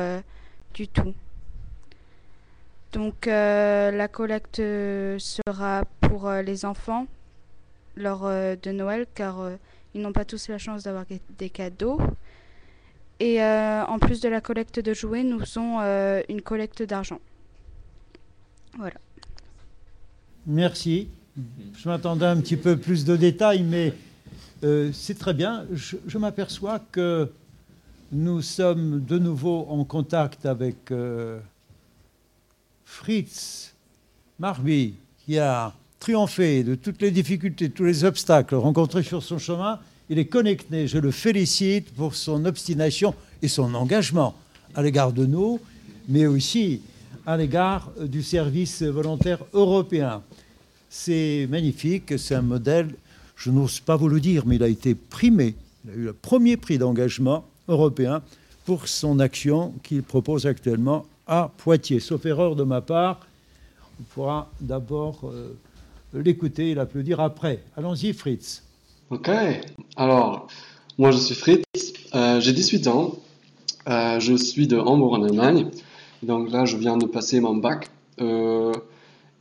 du 0.74 0.88
tout. 0.88 1.14
Donc 2.96 3.28
euh, 3.28 3.92
la 3.92 4.08
collecte 4.08 4.62
sera 5.20 5.84
pour 6.00 6.28
euh, 6.30 6.42
les 6.42 6.64
enfants 6.64 7.08
lors 7.98 8.26
euh, 8.26 8.56
de 8.56 8.72
Noël 8.72 9.06
car 9.14 9.52
ils 9.94 10.02
n'ont 10.02 10.14
pas 10.14 10.24
tous 10.24 10.48
la 10.48 10.58
chance 10.58 10.84
d'avoir 10.84 11.04
des 11.38 11.50
cadeaux. 11.50 12.00
Et 13.20 13.42
en 13.42 13.98
plus 14.00 14.20
de 14.20 14.28
la 14.28 14.42
collecte 14.42 14.82
de 14.82 14.94
jouets, 14.94 15.24
nous 15.24 15.40
faisons 15.40 15.80
une 16.28 16.42
collecte 16.42 16.84
d'argent. 16.84 17.22
Voilà. 18.78 18.98
Merci. 20.46 21.08
Je 21.78 21.88
m'attendais 21.88 22.26
un 22.26 22.42
petit 22.42 22.58
peu 22.58 22.76
plus 22.76 23.06
de 23.06 23.16
détails, 23.16 23.64
mais 23.64 23.94
c'est 24.62 25.18
très 25.18 25.34
bien. 25.34 25.66
Je, 25.72 26.18
m'aperçois 26.18 26.80
que 26.92 27.32
nous 28.12 28.42
sommes 28.42 29.04
de 29.04 29.18
nouveau 29.18 29.68
en 29.70 29.84
contact 29.84 30.46
avec 30.46 30.92
Fritz 32.86 33.74
Marby, 34.40 34.96
qui 35.26 35.38
a 35.40 35.74
triomphé 36.00 36.64
de 36.64 36.76
toutes 36.76 37.02
les 37.02 37.12
difficultés, 37.12 37.70
tous 37.70 37.84
les 37.84 38.04
obstacles 38.04 38.56
rencontrés 38.56 39.04
sur 39.04 39.24
son 39.24 39.38
chemin, 39.38 39.80
il 40.10 40.20
est 40.20 40.26
connecté. 40.26 40.88
Je 40.88 41.00
le 41.00 41.12
félicite 41.12 41.94
pour 41.94 42.16
son 42.16 42.46
obstination 42.46 43.16
et 43.42 43.48
son 43.48 43.74
engagement 43.74 44.36
à 44.76 44.84
l'égard 44.84 45.14
de 45.14 45.26
nous, 45.26 45.60
mais 46.08 46.28
aussi 46.28 46.82
à 47.26 47.38
l'égard 47.38 47.92
du 48.00 48.22
service 48.22 48.84
volontaire 48.84 49.40
européen. 49.54 50.22
C'est 50.90 51.48
magnifique, 51.50 52.20
c'est 52.20 52.36
un 52.36 52.44
modèle, 52.44 52.90
je 53.36 53.52
n'ose 53.52 53.80
pas 53.80 53.96
vous 53.96 54.08
le 54.08 54.20
dire, 54.20 54.44
mais 54.46 54.56
il 54.56 54.64
a 54.64 54.68
été 54.68 54.96
primé. 54.96 55.56
Il 55.86 55.92
a 55.92 55.94
eu 55.94 56.04
le 56.06 56.14
premier 56.14 56.58
prix 56.58 56.78
d'engagement 56.78 57.46
européen 57.68 58.22
pour 58.66 58.88
son 58.88 59.20
action 59.20 59.74
qu'il 59.84 60.04
propose 60.04 60.46
actuellement 60.46 61.06
à 61.28 61.52
Poitiers. 61.58 62.00
Sauf 62.00 62.26
erreur 62.26 62.56
de 62.56 62.64
ma 62.64 62.82
part, 62.82 63.20
on 64.00 64.04
pourra 64.04 64.50
d'abord 64.60 65.22
euh, 65.26 65.54
l'écouter 66.14 66.72
et 66.72 66.76
l'applaudir 66.76 67.20
après. 67.20 67.64
Allons-y, 67.78 68.14
Fritz. 68.14 68.64
Ok, 69.12 69.30
alors, 69.98 70.48
moi 70.98 71.12
je 71.12 71.18
suis 71.18 71.36
Fritz, 71.36 71.64
euh, 72.16 72.40
j'ai 72.40 72.54
18 72.54 72.88
ans, 72.88 73.20
euh, 73.88 74.20
je 74.20 74.36
suis 74.36 74.68
de 74.68 74.78
Hambourg 74.78 75.14
en 75.14 75.24
Allemagne, 75.24 75.70
donc 76.24 76.50
là 76.50 76.66
je 76.66 76.76
viens 76.76 76.98
de 76.98 77.06
passer 77.06 77.40
mon 77.40 77.56
bac. 77.56 77.90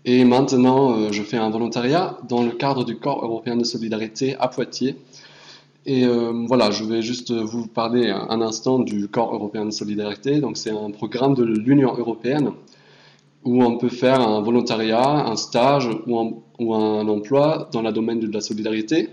Et 0.05 0.25
maintenant, 0.25 1.11
je 1.13 1.23
fais 1.23 1.37
un 1.37 1.51
volontariat 1.51 2.19
dans 2.29 2.43
le 2.43 2.51
cadre 2.51 2.85
du 2.85 2.97
Corps 2.97 3.25
européen 3.25 3.57
de 3.57 3.65
solidarité 3.65 4.37
à 4.39 4.49
Poitiers. 4.49 4.97
Et 5.87 6.07
euh, 6.07 6.33
voilà, 6.47 6.71
je 6.71 6.85
vais 6.85 7.03
juste 7.03 7.31
vous 7.33 7.67
parler 7.67 8.09
un, 8.09 8.41
instant 8.41 8.79
du 8.79 9.09
Corps 9.09 9.35
européen 9.35 9.67
de 9.67 9.71
solidarité. 9.71 10.41
Donc, 10.41 10.57
c'est 10.57 10.71
un 10.71 10.91
programme 10.91 11.35
de 11.35 11.45
l'Union 11.45 11.95
européenne 11.97 12.53
où 13.45 13.63
on 13.63 13.77
peut 13.77 13.91
faire 13.91 14.21
un 14.21 14.41
volontariat, 14.41 15.27
un 15.27 15.37
stage 15.37 15.91
ou 16.07 16.75
un, 16.75 17.09
emploi 17.09 17.69
dans 17.73 17.83
le 17.83 17.93
domaine 17.93 18.19
de 18.19 18.33
la 18.33 18.41
solidarité, 18.41 19.11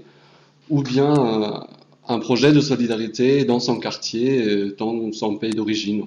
ou 0.69 0.81
bien 0.81 1.13
euh, 1.13 1.59
un 2.07 2.19
projet 2.19 2.53
de 2.53 2.61
solidarité 2.61 3.43
dans 3.43 3.59
son 3.59 3.77
quartier, 3.77 4.41
euh, 4.41 4.75
dans 4.77 5.11
son 5.11 5.35
pays 5.35 5.51
d'origine. 5.51 6.05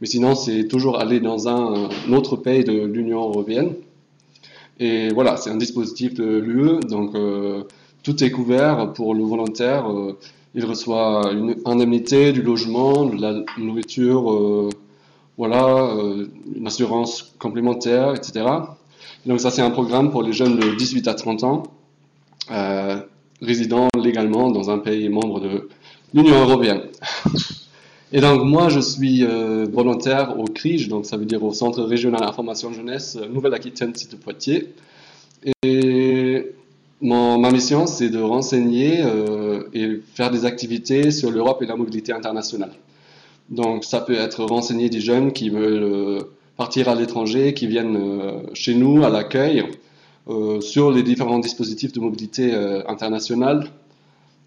Mais 0.00 0.06
sinon, 0.06 0.34
c'est 0.34 0.66
toujours 0.68 0.98
aller 0.98 1.20
dans 1.20 1.48
un, 1.48 1.90
autre 2.10 2.36
pays 2.36 2.64
de 2.64 2.84
l'Union 2.86 3.20
européenne. 3.20 3.74
Et 4.78 5.08
voilà, 5.10 5.36
c'est 5.36 5.50
un 5.50 5.56
dispositif 5.56 6.14
de 6.14 6.38
l'UE, 6.38 6.80
donc 6.80 7.14
tout 8.06 8.22
est 8.22 8.30
couvert 8.30 8.92
pour 8.92 9.16
le 9.16 9.24
volontaire. 9.24 9.90
Euh, 9.90 10.16
il 10.54 10.64
reçoit 10.64 11.32
une 11.32 11.56
indemnité, 11.64 12.32
du 12.32 12.40
logement, 12.40 13.04
de 13.04 13.20
la 13.20 13.42
nourriture, 13.58 14.32
euh, 14.32 14.70
voilà, 15.36 15.66
euh, 15.66 16.28
une 16.54 16.68
assurance 16.68 17.34
complémentaire, 17.40 18.14
etc. 18.14 18.46
donc 19.26 19.40
ça, 19.40 19.50
c'est 19.50 19.60
un 19.60 19.72
programme 19.72 20.12
pour 20.12 20.22
les 20.22 20.32
jeunes 20.32 20.56
de 20.56 20.76
18 20.76 21.08
à 21.08 21.14
30 21.14 21.42
ans, 21.42 21.62
résidant 23.42 23.88
légalement 24.00 24.50
dans 24.50 24.70
un 24.70 24.78
pays 24.78 25.08
membre 25.08 25.40
de 25.40 25.68
l'Union 26.14 26.40
européenne. 26.42 26.82
Et 28.12 28.20
donc 28.20 28.44
moi, 28.44 28.68
je 28.68 28.80
suis 28.80 29.24
volontaire 29.24 30.38
au 30.38 30.44
CRIJ, 30.44 30.88
donc 30.88 31.06
ça 31.06 31.16
veut 31.16 31.24
dire 31.24 31.42
au 31.42 31.52
Centre 31.52 31.82
régional 31.82 32.20
d'information 32.20 32.72
jeunesse 32.72 33.18
Nouvelle-Aquitaine, 33.32 33.94
site 33.94 34.12
de 34.12 34.16
Poitiers. 34.16 34.74
Et 35.62 36.52
ma 37.00 37.50
mission, 37.50 37.86
c'est 37.86 38.08
de 38.08 38.20
renseigner 38.20 39.04
et 39.74 40.00
faire 40.14 40.30
des 40.30 40.44
activités 40.44 41.10
sur 41.10 41.30
l'Europe 41.32 41.62
et 41.62 41.66
la 41.66 41.74
mobilité 41.74 42.12
internationale. 42.12 42.72
Donc 43.50 43.84
ça 43.84 44.00
peut 44.00 44.14
être 44.14 44.44
renseigner 44.44 44.88
des 44.88 45.00
jeunes 45.00 45.32
qui 45.32 45.50
veulent 45.50 46.26
partir 46.56 46.88
à 46.88 46.94
l'étranger, 46.94 47.54
qui 47.54 47.66
viennent 47.66 47.98
chez 48.54 48.74
nous 48.74 49.04
à 49.04 49.10
l'accueil, 49.10 49.64
euh, 50.28 50.60
sur 50.60 50.90
les 50.90 51.04
différents 51.04 51.38
dispositifs 51.38 51.92
de 51.92 52.00
mobilité 52.00 52.52
euh, 52.52 52.82
internationale. 52.88 53.68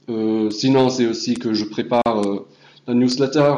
Euh, 0.10 0.50
sinon, 0.50 0.90
c'est 0.90 1.08
aussi 1.08 1.36
que 1.36 1.54
je 1.54 1.64
prépare 1.64 2.44
la 2.90 2.96
newsletter 2.96 3.54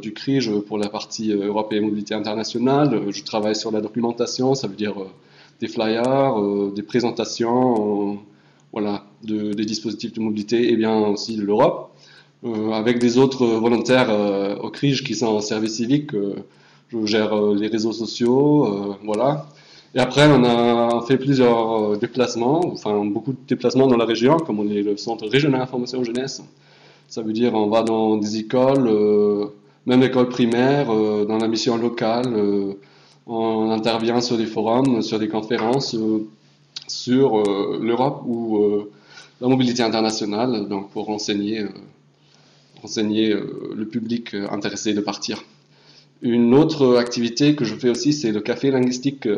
du 0.00 0.12
CRIJ 0.12 0.60
pour 0.66 0.78
la 0.78 0.88
partie 0.88 1.32
Europe 1.32 1.72
et 1.72 1.80
mobilité 1.80 2.14
internationale. 2.14 3.00
Je 3.08 3.22
travaille 3.24 3.56
sur 3.56 3.70
la 3.72 3.80
documentation, 3.80 4.54
ça 4.54 4.68
veut 4.68 4.76
dire 4.76 4.94
des 5.60 5.68
flyers, 5.68 6.34
des 6.74 6.82
présentations 6.82 8.18
voilà, 8.72 9.04
de, 9.22 9.54
des 9.54 9.64
dispositifs 9.64 10.12
de 10.12 10.20
mobilité 10.20 10.70
et 10.70 10.76
bien 10.76 10.94
aussi 11.06 11.36
de 11.36 11.42
l'Europe. 11.42 11.92
avec 12.72 12.98
des 12.98 13.16
autres 13.16 13.46
volontaires 13.46 14.10
au 14.62 14.68
CRIJ 14.70 15.02
qui 15.02 15.14
sont 15.14 15.28
en 15.28 15.40
service 15.40 15.76
civique, 15.76 16.10
je 16.90 17.06
gère 17.06 17.34
les 17.54 17.68
réseaux 17.68 17.92
sociaux, 17.92 18.96
voilà. 19.02 19.46
Et 19.96 20.00
après, 20.00 20.26
on 20.28 20.42
a 20.42 21.04
fait 21.06 21.16
plusieurs 21.16 21.92
euh, 21.92 21.96
déplacements, 21.96 22.66
enfin 22.66 23.04
beaucoup 23.04 23.32
de 23.32 23.38
déplacements 23.46 23.86
dans 23.86 23.96
la 23.96 24.04
région, 24.04 24.38
comme 24.38 24.58
on 24.58 24.68
est 24.68 24.82
le 24.82 24.96
centre 24.96 25.28
régional 25.28 25.60
d'information 25.60 26.02
jeunesse. 26.02 26.42
Ça 27.14 27.22
veut 27.22 27.32
dire 27.32 27.54
on 27.54 27.68
va 27.68 27.84
dans 27.84 28.16
des 28.16 28.38
écoles, 28.38 28.88
euh, 28.88 29.46
même 29.86 30.02
écoles 30.02 30.28
primaires, 30.28 30.90
euh, 30.90 31.24
dans 31.24 31.38
la 31.38 31.46
mission 31.46 31.76
locale. 31.76 32.26
on 33.28 33.70
intervient 33.70 34.20
sur 34.20 34.36
des 34.36 34.46
forums, 34.46 35.00
sur 35.00 35.20
des 35.20 35.28
conférences 35.28 35.94
sur 36.88 37.28
l'Europe 37.88 38.22
ou 38.26 38.58
la 39.40 39.46
mobilité 39.46 39.84
internationale, 39.84 40.66
donc 40.68 40.90
pour 40.90 41.04
renseigner, 41.06 41.64
renseigner 42.82 43.32
le 43.32 43.84
public 43.86 44.34
intéressé 44.50 44.92
de 44.92 45.00
partir. 45.00 45.44
Une 46.20 46.52
autre 46.52 46.96
activité 46.96 47.54
que 47.54 47.64
je 47.64 47.76
fais 47.76 47.90
aussi, 47.90 48.12
c'est 48.12 48.32
le 48.32 48.40
café 48.40 48.72
linguistique 48.72 49.28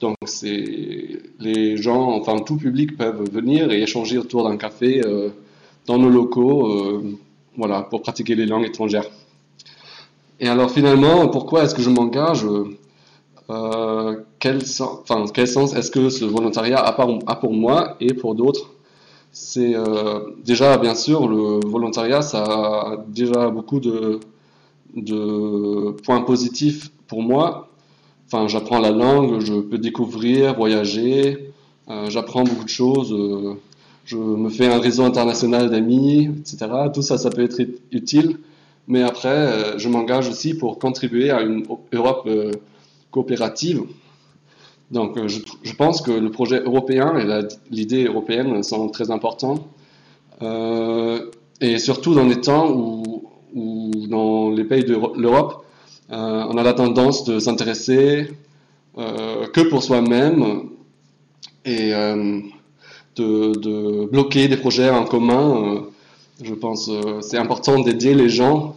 donc, 0.00 0.16
c'est 0.26 1.22
les 1.40 1.76
gens, 1.76 2.10
enfin 2.10 2.38
tout 2.40 2.56
public 2.56 2.96
peuvent 2.96 3.24
venir 3.30 3.70
et 3.70 3.80
échanger 3.82 4.18
autour 4.18 4.46
d'un 4.46 4.56
café 4.56 5.02
euh, 5.02 5.30
dans 5.86 5.98
nos 5.98 6.08
locaux, 6.08 6.66
euh, 6.66 7.16
voilà, 7.56 7.82
pour 7.82 8.02
pratiquer 8.02 8.34
les 8.34 8.46
langues 8.46 8.66
étrangères. 8.66 9.08
Et 10.40 10.48
alors 10.48 10.70
finalement, 10.70 11.28
pourquoi 11.28 11.64
est-ce 11.64 11.74
que 11.74 11.82
je 11.82 11.90
m'engage 11.90 12.46
euh, 13.50 14.16
quel, 14.38 14.62
enfin, 14.80 15.24
quel 15.32 15.46
sens 15.46 15.74
est-ce 15.74 15.90
que 15.90 16.08
ce 16.08 16.24
volontariat 16.24 16.78
a, 16.78 17.36
pour 17.36 17.52
moi 17.52 17.96
et 18.00 18.14
pour 18.14 18.34
d'autres? 18.34 18.70
C'est 19.32 19.74
déjà, 20.44 20.78
bien 20.78 20.94
sûr, 20.94 21.26
le 21.26 21.60
volontariat, 21.66 22.22
ça 22.22 22.44
a 22.44 23.04
déjà 23.08 23.50
beaucoup 23.50 23.80
de, 23.80 24.20
points 26.04 26.20
positifs 26.20 26.90
pour 27.08 27.22
moi, 27.22 27.68
Enfin, 28.26 28.48
j'apprends 28.48 28.80
la 28.80 28.90
langue, 28.90 29.40
je 29.40 29.54
peux 29.54 29.78
découvrir, 29.78 30.54
voyager, 30.54 31.52
euh, 31.88 32.08
j'apprends 32.08 32.42
beaucoup 32.42 32.64
de 32.64 32.68
choses, 32.68 33.12
euh, 33.12 33.54
je 34.04 34.16
me 34.16 34.48
fais 34.50 34.66
un 34.66 34.78
réseau 34.78 35.04
international 35.04 35.70
d'amis, 35.70 36.30
etc. 36.40 36.66
Tout 36.92 37.02
ça, 37.02 37.18
ça 37.18 37.30
peut 37.30 37.42
être 37.42 37.60
utile. 37.92 38.38
Mais 38.86 39.02
après, 39.02 39.28
euh, 39.28 39.78
je 39.78 39.88
m'engage 39.88 40.28
aussi 40.28 40.54
pour 40.54 40.78
contribuer 40.78 41.30
à 41.30 41.40
une 41.40 41.64
Europe 41.92 42.28
coopérative. 43.10 43.82
Donc, 44.90 45.18
je, 45.26 45.40
je, 45.62 45.74
pense 45.74 46.02
que 46.02 46.10
le 46.10 46.30
projet 46.30 46.60
européen 46.60 47.16
et 47.16 47.46
l'idée 47.70 48.04
européenne 48.04 48.62
sont 48.62 48.88
très 48.88 49.10
importants. 49.10 49.66
et 51.60 51.78
surtout 51.78 52.14
dans 52.14 52.26
les 52.26 52.40
temps 52.40 52.70
où, 52.70 53.24
dans 54.08 54.50
les 54.50 54.64
pays 54.64 54.84
de 54.84 54.98
l'Europe, 55.16 55.64
euh, 56.12 56.44
on 56.48 56.56
a 56.58 56.62
la 56.62 56.74
tendance 56.74 57.24
de 57.24 57.38
s'intéresser 57.38 58.28
euh, 58.98 59.46
que 59.46 59.62
pour 59.62 59.82
soi-même 59.82 60.68
et 61.64 61.92
euh, 63.20 63.52
de, 63.54 64.06
bloquer 64.06 64.48
des 64.48 64.56
projets 64.56 64.90
en 64.90 65.04
commun. 65.04 65.84
je 66.42 66.54
pense 66.54 66.86
que 66.86 67.20
c'est 67.20 67.38
important 67.38 67.80
d'aider 67.80 68.14
les 68.14 68.28
gens, 68.28 68.76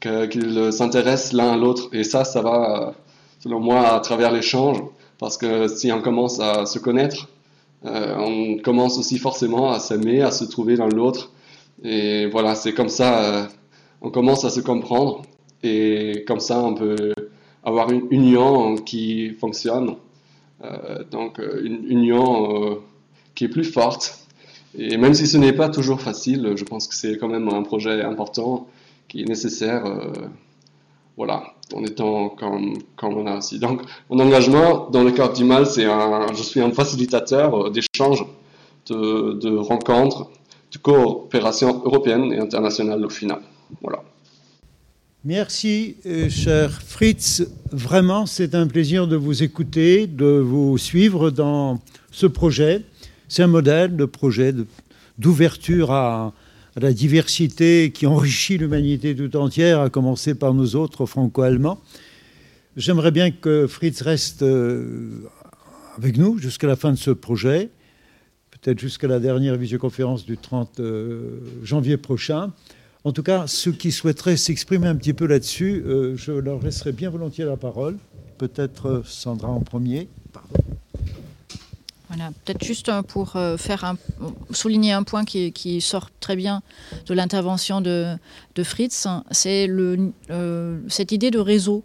qu'ils 0.00 0.72
s'intéressent 0.72 1.32
l'un 1.32 1.52
à 1.52 1.56
l'autre. 1.56 1.88
Et 1.92 2.04
ça, 2.04 2.24
ça 2.24 2.42
va, 2.42 2.94
selon 3.40 3.60
moi, 3.60 3.88
à 3.88 4.00
travers 4.00 4.30
l'échange. 4.32 4.78
Parce 5.18 5.36
que 5.36 5.68
si 5.68 5.90
on 5.92 6.00
commence 6.00 6.38
à 6.40 6.66
se 6.66 6.78
connaître, 6.78 7.28
on 7.84 8.58
commence 8.62 8.98
aussi 8.98 9.18
forcément 9.18 9.70
à 9.72 9.80
s'aimer, 9.80 10.22
à 10.22 10.30
se 10.30 10.44
trouver 10.44 10.76
dans 10.76 10.86
l'autre. 10.86 11.32
Et 11.82 12.26
voilà, 12.26 12.54
c'est 12.54 12.72
comme 12.72 12.88
ça, 12.88 13.48
on 14.00 14.10
commence 14.10 14.44
à 14.44 14.50
se 14.50 14.60
comprendre. 14.60 15.22
Et 15.62 16.24
comme 16.26 16.40
ça, 16.40 16.60
on 16.60 16.74
peut 16.74 17.12
avoir 17.64 17.90
une 17.90 18.06
union 18.10 18.76
qui 18.76 19.30
fonctionne. 19.30 19.96
Euh, 20.64 21.04
donc, 21.10 21.38
euh, 21.38 21.60
une 21.64 21.84
union 21.88 22.72
euh, 22.72 22.74
qui 23.38 23.44
est 23.44 23.48
plus 23.48 23.70
forte. 23.78 24.18
Et 24.76 24.96
même 24.96 25.14
si 25.14 25.28
ce 25.28 25.36
n'est 25.36 25.52
pas 25.52 25.68
toujours 25.68 26.00
facile, 26.00 26.54
je 26.56 26.64
pense 26.64 26.88
que 26.88 26.94
c'est 26.96 27.16
quand 27.18 27.28
même 27.28 27.48
un 27.48 27.62
projet 27.62 28.02
important 28.02 28.66
qui 29.06 29.22
est 29.22 29.26
nécessaire, 29.26 29.84
voilà, 31.16 31.54
en 31.72 31.84
étant 31.84 32.30
comme, 32.30 32.74
comme 32.96 33.14
on 33.16 33.26
a 33.28 33.36
aussi. 33.36 33.60
Donc, 33.60 33.82
mon 34.10 34.18
engagement 34.18 34.90
dans 34.90 35.04
le 35.04 35.12
cadre 35.12 35.34
du 35.34 35.44
MAL, 35.44 35.66
c'est 35.66 35.84
un, 35.84 36.26
je 36.34 36.42
suis 36.42 36.60
un 36.60 36.72
facilitateur 36.72 37.70
d'échanges, 37.70 38.26
de, 38.90 39.34
de 39.34 39.56
rencontres, 39.56 40.28
de 40.72 40.78
coopération 40.78 41.80
européenne 41.84 42.32
et 42.32 42.40
internationale 42.40 43.04
au 43.04 43.10
final. 43.10 43.38
Voilà. 43.80 44.02
Merci, 45.24 45.96
euh, 46.06 46.28
cher 46.28 46.72
Fritz. 46.72 47.46
Vraiment, 47.70 48.26
c'est 48.26 48.56
un 48.56 48.66
plaisir 48.66 49.06
de 49.06 49.14
vous 49.14 49.44
écouter, 49.44 50.08
de 50.08 50.42
vous 50.44 50.76
suivre 50.76 51.30
dans 51.30 51.78
ce 52.10 52.26
projet. 52.26 52.82
C'est 53.28 53.42
un 53.42 53.48
modèle 53.48 53.94
de 53.94 54.06
projet 54.06 54.54
d'ouverture 55.18 55.92
à, 55.92 56.32
la 56.76 56.92
diversité 56.92 57.90
qui 57.92 58.06
enrichit 58.06 58.56
l'humanité 58.56 59.14
tout 59.14 59.36
entière, 59.36 59.80
à 59.80 59.90
commencer 59.90 60.34
par 60.34 60.54
nous 60.54 60.76
autres 60.76 61.06
franco-allemands. 61.06 61.80
J'aimerais 62.76 63.10
bien 63.10 63.30
que 63.30 63.66
Fritz 63.66 64.00
reste 64.00 64.42
euh, 64.42 65.28
avec 65.96 66.16
nous 66.16 66.38
jusqu'à 66.38 66.68
la 66.68 66.76
fin 66.76 66.92
de 66.92 66.96
ce 66.96 67.10
projet, 67.10 67.70
peut-être 68.50 68.78
jusqu'à 68.78 69.08
la 69.08 69.18
dernière 69.18 69.56
visioconférence 69.56 70.24
du 70.24 70.38
30 70.38 70.80
euh, 70.80 71.40
janvier 71.64 71.96
prochain. 71.96 72.52
En 73.04 73.12
tout 73.12 73.24
cas, 73.24 73.46
ceux 73.46 73.72
qui 73.72 73.90
souhaiteraient 73.90 74.36
s'exprimer 74.36 74.86
un 74.86 74.96
petit 74.96 75.14
peu 75.14 75.26
là-dessus, 75.26 75.82
euh, 75.84 76.16
je 76.16 76.32
leur 76.32 76.62
laisserai 76.62 76.92
bien 76.92 77.10
volontiers 77.10 77.44
la 77.44 77.56
parole. 77.56 77.96
Peut-être 78.38 79.02
Sandra 79.04 79.48
en 79.48 79.60
premier. 79.60 80.08
Voilà, 82.08 82.30
peut-être 82.44 82.64
juste 82.64 82.88
euh, 82.88 83.02
pour 83.02 83.36
faire 83.58 83.84
un, 83.84 83.96
souligner 84.50 84.92
un 84.92 85.02
point 85.02 85.24
qui, 85.24 85.80
sort 85.80 86.10
très 86.20 86.36
bien 86.36 86.62
de 87.06 87.14
l'intervention 87.14 87.80
de, 87.80 88.18
Fritz, 88.62 89.06
c'est 89.30 89.68
cette 90.88 91.12
idée 91.12 91.30
de 91.30 91.38
réseau. 91.38 91.84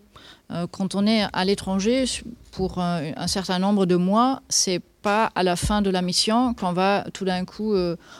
Quand 0.71 0.95
on 0.95 1.07
est 1.07 1.25
à 1.33 1.45
l'étranger 1.45 2.05
pour 2.51 2.79
un, 2.79 3.27
certain 3.27 3.59
nombre 3.59 3.85
de 3.85 3.95
mois, 3.95 4.41
c'est 4.49 4.81
pas 5.01 5.31
à 5.35 5.43
la 5.43 5.55
fin 5.55 5.81
de 5.81 5.89
la 5.89 6.01
mission 6.01 6.53
qu'on 6.53 6.73
va 6.73 7.05
tout 7.13 7.25
d'un 7.25 7.45
coup 7.45 7.73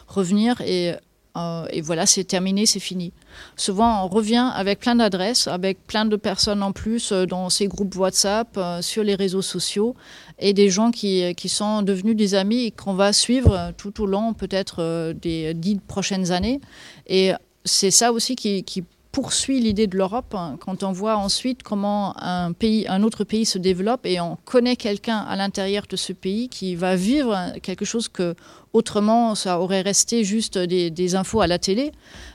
revenir 0.08 0.62
et 0.62 0.94
euh, 1.36 1.66
et 1.72 1.82
voilà, 1.82 2.06
c'est 2.06 2.24
terminé, 2.24 2.66
c'est 2.66 2.80
fini. 2.80 3.12
Souvent, 3.56 4.06
on 4.06 4.08
revient 4.08 4.52
avec 4.54 4.80
plein 4.80 4.96
d'adresses, 4.96 5.48
avec 5.48 5.86
plein 5.88 6.06
de 6.06 6.16
personnes 6.16 6.62
en 6.62 6.72
plus 6.72 7.12
euh, 7.12 7.26
dans 7.26 7.50
ces 7.50 7.68
groupes 7.68 7.96
WhatsApp, 7.96 8.50
euh, 8.58 8.82
sur 8.82 9.04
les 9.04 9.16
réseaux 9.16 9.42
sociaux, 9.42 9.96
et 10.38 10.54
des 10.54 10.70
gens 10.70 10.92
qui, 10.92 11.34
qui 11.36 11.50
sont 11.50 11.82
devenus 11.82 12.16
des 12.16 12.36
amis 12.36 12.66
et 12.66 12.72
qu'on 12.72 12.94
va 12.94 13.14
suivre 13.14 13.72
tout 13.78 14.02
au 14.02 14.06
long 14.06 14.34
peut-être 14.34 15.14
des 15.14 15.54
dix 15.54 15.80
prochaines 15.80 16.32
années. 16.32 16.60
Et 17.08 17.32
c'est 17.66 17.92
ça 17.92 18.12
aussi 18.12 18.36
qui, 18.36 18.64
poursuit 19.12 19.60
l'idée 19.60 19.86
de 19.86 19.96
l'Europe 19.96 20.34
hein, 20.34 20.58
quand 20.60 20.82
on 20.82 20.92
voit 20.92 21.18
ensuite 21.18 21.62
comment 21.62 22.16
un 22.20 22.52
pays, 22.52 22.88
un 22.90 23.04
autre 23.04 23.24
pays 23.24 23.46
se 23.46 23.60
développe 23.60 24.08
et 24.08 24.20
on 24.20 24.40
connaît 24.44 24.76
quelqu'un 24.76 25.20
à 25.20 25.36
l'intérieur 25.36 25.84
de 25.88 25.96
ce 25.96 26.14
pays 26.14 26.50
qui 26.50 26.76
va 26.76 26.96
vivre 26.96 27.54
quelque 27.62 27.86
chose 27.86 28.08
que 28.10 28.34
autrement 28.74 29.36
ça 29.36 29.60
aurait 29.60 29.82
resté 29.82 30.24
juste 30.24 30.58
des, 30.58 31.16
infos 31.16 31.42
à 31.42 31.48
la 31.48 31.60
télé. 31.60 31.92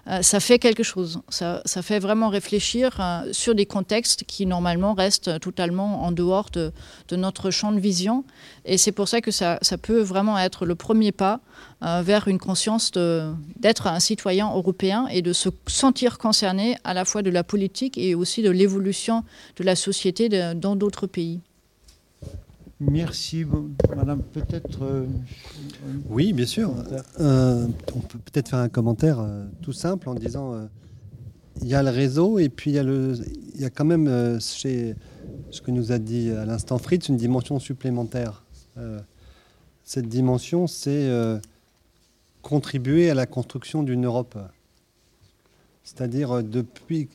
Euh, 0.07 0.23
ça 0.23 0.41
fait 0.41 0.59
quelque 0.59 0.85
chose. 0.85 1.21
Ça, 1.29 1.63
fait 1.83 1.99
vraiment 1.99 2.29
réfléchir 2.29 2.97
euh, 3.01 3.29
sur 3.33 3.55
des 3.55 3.67
contextes 3.67 4.25
qui 4.25 4.47
normalement 4.47 4.95
restent 4.95 5.41
totalement 5.41 6.05
en 6.05 6.13
dehors 6.13 6.51
de, 6.53 6.73
notre 7.13 7.51
champ 7.51 7.73
de 7.73 7.81
vision. 7.81 8.25
Et 8.65 8.79
c'est 8.79 8.93
pour 8.93 9.09
ça 9.09 9.21
que 9.21 9.31
ça, 9.31 9.59
peut 9.83 10.01
vraiment 10.01 10.39
être 10.39 10.65
le 10.65 10.75
premier 10.75 11.13
pas 11.13 11.41
euh, 11.83 12.03
vers 12.05 12.29
une 12.29 12.39
conscience 12.39 12.93
d'être 12.93 13.87
un 13.87 14.01
citoyen 14.01 14.49
européen 14.49 15.07
et 15.11 15.23
de 15.23 15.33
se 15.33 15.49
sentir 15.67 16.19
concerné 16.19 16.77
à 16.85 16.95
la 16.95 17.05
fois 17.05 17.23
de 17.23 17.31
la 17.31 17.43
politique 17.43 17.99
et 17.99 18.15
aussi 18.15 18.43
de 18.43 18.51
l'évolution 18.51 19.25
de 19.57 19.65
la 19.65 19.77
société 19.77 20.29
dans 20.55 20.77
d'autres 20.77 21.07
pays. 21.07 21.41
Merci, 22.81 23.45
madame. 23.97 24.23
Peut-être. 24.23 24.83
euh, 24.83 25.07
Oui, 26.09 26.33
bien 26.33 26.47
sûr. 26.47 26.73
Euh, 27.19 27.67
on 27.95 28.01
peut 28.01 28.19
peut-être 28.19 28.51
faire 28.51 28.61
un 28.61 28.69
commentaire 28.69 29.19
euh, 29.19 29.47
tout 29.63 29.73
simple 29.73 30.09
en 30.09 30.15
disant 30.15 30.69
il 31.61 31.67
y 31.67 31.75
a 31.75 31.83
le 31.83 31.91
réseau 31.91 32.39
et 32.39 32.49
puis 32.49 32.71
il 32.71 32.75
y 32.75 32.79
a, 32.79 32.85
le, 32.85 33.15
il 33.55 33.61
y 33.61 33.65
a 33.65 33.71
quand 33.71 33.85
même 33.85 34.39
chez 34.41 34.95
ce 35.51 35.61
que 35.61 35.73
nous 35.73 35.91
a 35.91 35.99
dit 35.99 36.31
à 36.31 36.45
l'instant 36.45 36.79
Fritz 36.79 37.09
une 37.09 37.17
dimension 37.17 37.59
supplémentaire. 37.59 38.45
Cette 39.83 40.09
dimension, 40.09 40.69
c'est 40.69 41.11
contribuer 42.43 43.11
à 43.11 43.15
la 43.15 43.27
construction 43.27 43.83
d'une 43.83 44.05
Europe. 44.05 44.39
C'est-à-dire 45.83 46.45
depuis, 46.45 47.09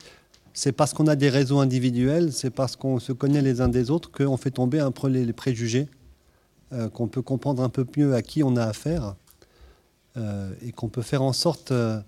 c'est 0.54 0.70
parce 0.70 0.94
qu'on 0.94 1.08
a 1.08 1.16
des 1.16 1.28
réseaux 1.28 1.58
individuels, 1.58 2.32
c'est 2.32 2.50
parce 2.50 2.76
qu'on 2.76 3.00
se 3.00 3.12
connaît 3.12 3.42
les 3.42 3.60
uns 3.60 3.68
des 3.68 3.90
autres 3.90 4.10
qu'on 4.12 4.36
fait 4.36 4.52
tomber 4.52 4.78
un 4.78 4.92
peu 4.92 5.08
les, 5.08 5.32
préjugés, 5.32 5.88
euh, 6.72 6.88
qu'on 6.88 7.08
peut 7.08 7.22
comprendre 7.22 7.60
un 7.62 7.68
peu 7.68 7.84
mieux 7.96 8.14
à 8.14 8.22
qui 8.22 8.44
on 8.44 8.56
a 8.56 8.64
affaire 8.64 9.16
euh, 10.16 10.52
et 10.64 10.70
qu'on 10.70 10.88
peut 10.88 11.02
faire 11.02 11.22
en 11.22 11.32
sorte 11.32 11.72
euh, 11.72 12.00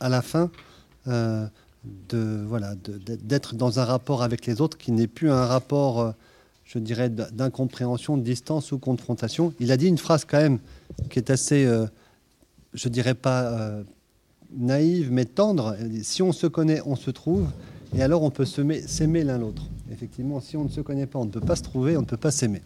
à 0.00 0.08
la 0.08 0.22
fin 0.22 0.50
de 1.06 2.44
voilà 2.46 2.74
d'être 2.74 3.54
dans 3.54 3.80
un 3.80 3.84
rapport 3.84 4.22
avec 4.22 4.46
les 4.46 4.60
autres 4.60 4.76
qui 4.76 4.92
n'est 4.92 5.06
plus 5.06 5.30
un 5.30 5.46
rapport, 5.46 6.14
je 6.64 6.78
dirais, 6.78 7.08
d'incompréhension, 7.08 8.18
de 8.18 8.22
distance 8.22 8.70
ou 8.72 8.78
confrontation. 8.78 9.54
Il 9.60 9.72
a 9.72 9.78
dit 9.78 9.86
une 9.86 9.98
phrase 9.98 10.26
quand 10.26 10.38
même 10.38 10.58
qui 11.08 11.18
est 11.18 11.30
assez, 11.30 11.66
je 12.74 12.88
dirais 12.90 13.14
pas 13.14 13.82
naïve, 14.54 15.10
mais 15.10 15.24
tendre. 15.24 15.74
Si 16.02 16.22
on 16.22 16.32
se 16.32 16.46
connaît, 16.46 16.82
on 16.84 16.96
se 16.96 17.10
trouve, 17.10 17.48
et 17.94 18.02
alors 18.02 18.22
on 18.22 18.30
peut 18.30 18.44
s'aimer 18.44 19.24
l'un 19.24 19.38
l'autre. 19.38 19.62
Effectivement, 19.90 20.40
si 20.40 20.56
on 20.56 20.64
ne 20.64 20.68
se 20.68 20.80
connaît 20.80 21.06
pas, 21.06 21.18
on 21.18 21.24
ne 21.24 21.30
peut 21.30 21.40
pas 21.40 21.56
se 21.56 21.62
trouver, 21.62 21.96
on 21.96 22.02
ne 22.02 22.06
peut 22.06 22.16
pas 22.16 22.30
s'aimer. 22.30 22.62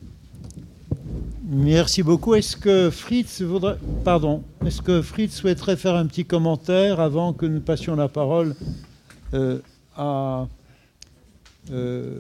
Merci 1.47 2.03
beaucoup. 2.03 2.35
Est-ce 2.35 2.57
que 2.57 2.91
Fritz 2.91 3.43
voudrait. 3.43 3.77
Pardon. 4.03 4.43
Est-ce 4.67 4.83
que 4.83 5.03
Fritz 5.03 5.35
souhaiterait 5.35 5.77
faire 5.77 5.95
un 5.95 6.07
petit 6.07 6.25
commentaire 6.25 7.01
avant 7.01 7.33
que 7.33 7.47
nous 7.47 7.61
passions 7.61 7.97
la 7.97 8.09
parole 8.09 8.55
euh, 9.35 9.59
à 9.97 10.49
euh, 11.71 12.19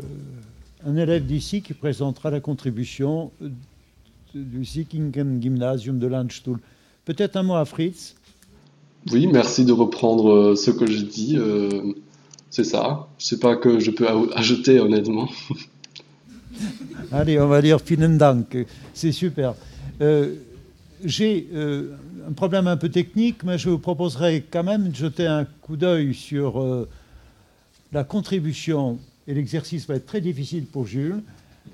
un 0.86 0.96
élève 0.96 1.26
d'ici 1.26 1.62
qui 1.62 1.74
présentera 1.74 2.30
la 2.30 2.40
contribution 2.40 3.30
du 4.34 4.64
Sickingen 4.64 5.40
Gymnasium 5.40 5.98
de 5.98 6.06
Landstuhl 6.06 6.58
Peut-être 7.04 7.36
un 7.36 7.42
mot 7.42 7.54
à 7.54 7.64
Fritz? 7.64 8.14
Oui, 9.12 9.26
merci 9.26 9.64
de 9.64 9.72
reprendre 9.72 10.30
euh, 10.30 10.56
ce 10.56 10.70
que 10.70 10.86
je 10.86 11.02
dis. 11.02 11.36
euh, 11.36 11.92
c'est 12.54 12.62
ça. 12.62 13.08
Je 13.18 13.26
sais 13.26 13.40
pas 13.40 13.56
que 13.56 13.80
je 13.80 13.90
peux 13.90 14.06
ajouter 14.36 14.78
honnêtement. 14.78 15.28
Allez, 17.12 17.40
on 17.40 17.48
va 17.48 17.60
dire 17.60 17.78
vielen 17.84 18.16
Dank. 18.16 18.56
C'est 18.92 19.10
super. 19.10 19.54
Euh, 20.00 20.36
J'ai 21.04 21.48
euh, 21.52 21.96
un 22.28 22.32
problème 22.32 22.68
un 22.68 22.76
peu 22.76 22.88
technique, 22.90 23.42
mais 23.42 23.58
je 23.58 23.70
vous 23.70 23.80
proposerai 23.80 24.44
quand 24.48 24.62
même 24.62 24.90
de 24.90 24.94
jeter 24.94 25.26
un 25.26 25.46
coup 25.62 25.76
d'œil 25.76 26.14
sur 26.14 26.62
euh, 26.62 26.88
la 27.92 28.04
contribution, 28.04 29.00
et 29.26 29.34
l'exercice 29.34 29.88
va 29.88 29.96
être 29.96 30.06
très 30.06 30.20
difficile 30.20 30.66
pour 30.66 30.86
Jules, 30.86 31.24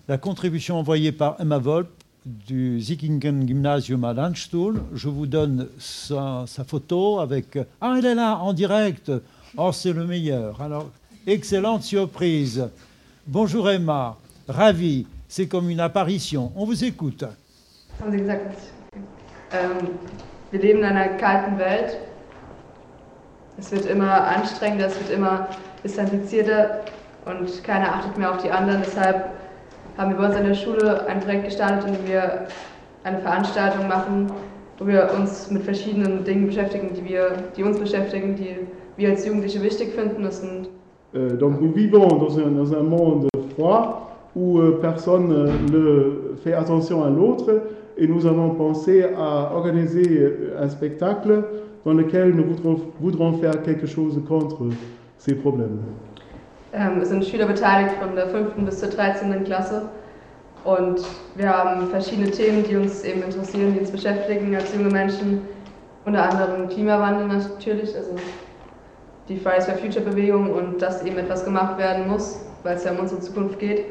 la 0.08 0.16
contribution 0.16 0.78
envoyée 0.78 1.12
par 1.12 1.36
Emma 1.40 1.58
Volp 1.58 1.90
du 2.24 2.80
Sickingen 2.80 3.46
Gymnasium 3.46 4.02
à 4.04 4.14
Landstuhl. 4.14 4.80
Je 4.94 5.10
vous 5.10 5.26
donne 5.26 5.68
sa, 5.78 6.44
sa 6.46 6.64
photo 6.64 7.20
avec... 7.20 7.58
Ah, 7.82 7.96
elle 7.98 8.06
est 8.06 8.14
là, 8.14 8.38
en 8.38 8.54
direct. 8.54 9.12
Oh, 9.56 9.72
c'est 9.72 9.92
le 9.92 10.06
meilleur. 10.06 10.60
Alors, 10.60 10.90
excellente 11.26 11.82
surprise. 11.82 12.68
Bonjour 13.26 13.68
Emma, 13.68 14.16
ravi. 14.48 15.06
C'est 15.26 15.48
comme 15.48 15.68
une 15.70 15.80
apparition. 15.80 16.52
On 16.54 16.64
vous 16.64 16.84
écoute. 16.84 17.24
Haben 18.00 18.12
Sie 18.12 18.18
gesagt, 18.18 18.56
ähm, 19.52 19.88
wir 20.52 20.60
leben 20.60 20.78
in 20.78 20.84
einer 20.84 21.16
kalten 21.16 21.58
Welt. 21.58 21.96
Es 23.58 23.72
wird 23.72 23.86
immer 23.86 24.24
anstrengender, 24.24 24.86
es 24.86 24.98
wird 25.00 25.10
immer 25.10 25.48
distanzierter 25.82 26.84
und 27.26 27.64
keiner 27.64 27.96
achtet 27.96 28.16
mehr 28.18 28.30
auf 28.32 28.42
die 28.42 28.50
anderen. 28.50 28.82
Deshalb 28.84 29.30
haben 29.98 30.12
wir 30.12 30.16
bei 30.16 30.26
uns 30.28 30.36
an 30.36 30.44
der 30.44 30.54
Schule 30.54 31.06
ein 31.08 31.18
Projekt 31.20 31.46
gestartet, 31.46 31.88
in 31.88 31.94
dem 31.94 32.06
wir 32.06 32.46
eine 33.02 33.18
Veranstaltung 33.18 33.88
machen, 33.88 34.30
wo 34.78 34.86
wir 34.86 35.10
uns 35.18 35.50
mit 35.50 35.64
verschiedenen 35.64 36.24
Dingen 36.24 36.46
beschäftigen, 36.46 36.94
die, 36.94 37.04
wir, 37.04 37.50
die 37.56 37.64
uns 37.64 37.78
beschäftigen, 37.78 38.36
die 38.36 38.56
wir 38.96 39.10
als 39.10 39.26
Jugendliche 39.26 39.62
wichtig 39.62 39.92
finden. 39.92 40.22
Das 40.22 40.40
sind 40.40 40.68
Euh, 41.14 41.36
donc 41.36 41.60
nous 41.60 41.72
vivons 41.72 42.06
dans 42.06 42.38
un, 42.38 42.50
dans 42.50 42.72
un 42.72 42.82
monde 42.82 43.28
froid 43.54 44.16
où 44.36 44.60
euh, 44.60 44.78
personne 44.80 45.32
euh, 45.32 45.48
ne 45.72 46.36
fait 46.36 46.52
attention 46.52 47.02
à 47.02 47.10
l'autre 47.10 47.62
et 47.98 48.06
nous 48.06 48.26
avons 48.26 48.50
pensé 48.50 49.04
à 49.16 49.52
organiser 49.54 50.32
un 50.58 50.68
spectacle 50.68 51.42
dans 51.84 51.92
lequel 51.94 52.34
nous 52.34 52.44
voudrons, 52.44 52.80
voudrons 53.00 53.32
faire 53.38 53.60
quelque 53.62 53.86
chose 53.86 54.20
contre 54.28 54.62
ces 55.18 55.34
problèmes. 55.34 55.80
Ähm, 56.72 57.00
es 57.02 57.08
sind 57.08 57.24
Schüler 57.24 57.46
beteiligt 57.46 57.96
von 58.00 58.14
der 58.14 58.28
5. 58.28 58.64
bis 58.64 58.78
zur 58.78 58.90
13. 58.90 59.42
Klasse. 59.42 59.82
Und 60.64 61.00
wir 61.34 61.48
haben 61.48 61.88
verschiedene 61.88 62.30
Themen, 62.30 62.62
die 62.62 62.76
uns 62.76 63.02
eben 63.02 63.22
interessieren, 63.22 63.72
die 63.74 63.80
uns 63.80 63.90
beschäftigen 63.90 64.54
als 64.54 64.72
junge 64.72 64.90
Menschen. 64.90 65.40
Unter 66.04 66.30
anderem 66.30 66.68
Klimawandel 66.68 67.26
natürlich, 67.26 67.96
also 67.96 68.12
die 69.28 69.36
Fridays 69.36 69.66
for 69.66 69.74
Future 69.74 70.04
Bewegung 70.04 70.50
und 70.50 70.80
dass 70.82 71.04
eben 71.04 71.18
etwas 71.18 71.44
gemacht 71.44 71.78
werden 71.78 72.08
muss, 72.08 72.40
weil 72.62 72.76
es 72.76 72.84
ja 72.84 72.92
um 72.92 73.00
unsere 73.00 73.20
Zukunft 73.20 73.58
geht. 73.58 73.84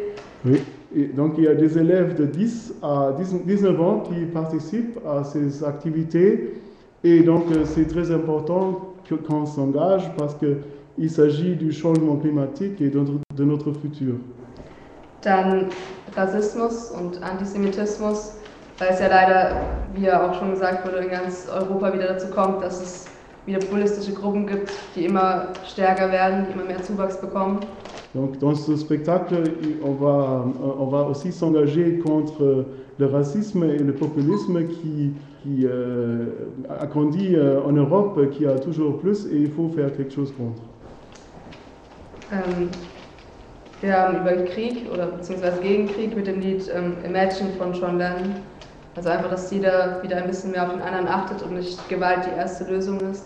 Oui. 0.44 0.62
Et 0.96 1.16
donc 1.16 1.38
il 1.38 1.44
y 1.44 1.48
a 1.48 1.54
des 1.54 1.78
élèves 1.78 2.16
de 2.16 2.26
10 2.26 2.74
à 2.82 3.12
10 3.16 3.46
19 3.46 3.80
ans 3.80 4.00
qui 4.00 4.26
participent 4.26 4.98
à 5.06 5.24
ces 5.24 5.64
activités 5.64 6.60
et 7.04 7.22
donc 7.22 7.44
euh, 7.52 7.64
c'est 7.64 7.88
très 7.88 8.12
important 8.12 8.96
qu'on 9.28 9.46
s'engage 9.46 10.10
parce 10.18 10.36
qu'il 10.36 11.10
s'agit 11.12 11.56
du 11.56 11.72
changement 11.72 12.16
climatique 12.16 12.82
et 12.82 12.90
de 12.90 13.00
notre, 13.00 13.14
de 13.36 13.44
notre 13.44 13.72
futur. 13.74 14.16
Dann 15.22 15.68
Rassismus 16.16 16.92
und 16.92 17.22
Antisemitismus, 17.22 18.34
weil 18.80 18.90
es 18.90 19.00
ja 19.00 19.08
leider, 19.08 19.62
wie 19.94 20.06
ja 20.06 20.28
auch 20.28 20.34
schon 20.40 20.52
gesagt 20.52 20.88
wurde, 20.88 21.04
in 21.04 21.10
ganz 21.10 21.48
Europa 21.50 21.94
wieder 21.94 22.08
dazu 22.08 22.28
kommt, 22.28 22.64
dass 22.64 22.82
es 22.82 23.06
wieder 23.46 23.60
populistische 23.60 24.14
Gruppen 24.14 24.48
gibt, 24.48 24.72
die 24.96 25.06
immer 25.06 25.48
stärker 25.66 26.12
werden, 26.12 26.46
die 26.48 26.54
immer 26.54 26.66
mehr 26.66 26.82
Zuwachs 26.84 27.20
bekommen. 27.20 27.60
Donc 28.14 28.40
dans 28.40 28.56
ce 28.56 28.76
spectacle, 28.76 29.44
on 29.84 29.94
va, 29.94 30.46
on 30.80 30.88
va 30.88 31.04
aussi 31.04 31.32
s'engager 31.32 32.00
contre 32.00 32.66
le 32.98 33.06
racisme 33.06 33.64
et 33.64 33.78
le 33.78 33.94
populisme 33.94 34.68
qui, 34.68 35.12
qui 35.44 35.66
euh, 35.66 36.26
a 36.70 36.88
grandi 36.88 37.36
euh, 37.36 37.62
en 37.64 37.72
Europe, 37.72 38.20
qui 38.32 38.46
a 38.48 38.58
toujours 38.58 38.98
plus 38.98 39.26
et 39.28 39.38
il 39.38 39.52
faut 39.52 39.70
faire 39.70 39.96
quelque 39.96 40.14
chose 40.14 40.34
contre. 40.36 40.62
Ähm, 42.32 42.70
wir 43.82 43.94
haben 43.94 44.18
über 44.18 44.44
Krieg 44.44 44.88
oder 44.92 45.08
beziehungsweise 45.08 45.62
gegen 45.62 45.88
Krieg 45.88 46.16
mit 46.16 46.28
dem 46.28 46.42
Lied 46.42 46.70
ähm, 46.76 46.94
Imagine 47.06 47.52
von 47.58 47.74
John 47.74 47.98
Lennon. 47.98 48.36
Also 49.00 49.12
einfach, 49.12 49.30
dass 49.30 49.50
jeder 49.50 50.04
wieder 50.04 50.18
ein 50.18 50.28
bisschen 50.28 50.52
mehr 50.52 50.64
auf 50.66 50.74
den 50.74 50.82
anderen 50.82 51.08
achtet 51.08 51.42
und 51.44 51.54
nicht 51.54 51.88
Gewalt 51.88 52.20
die 52.26 52.38
erste 52.38 52.66
Lösung 52.66 53.00
ist. 53.10 53.24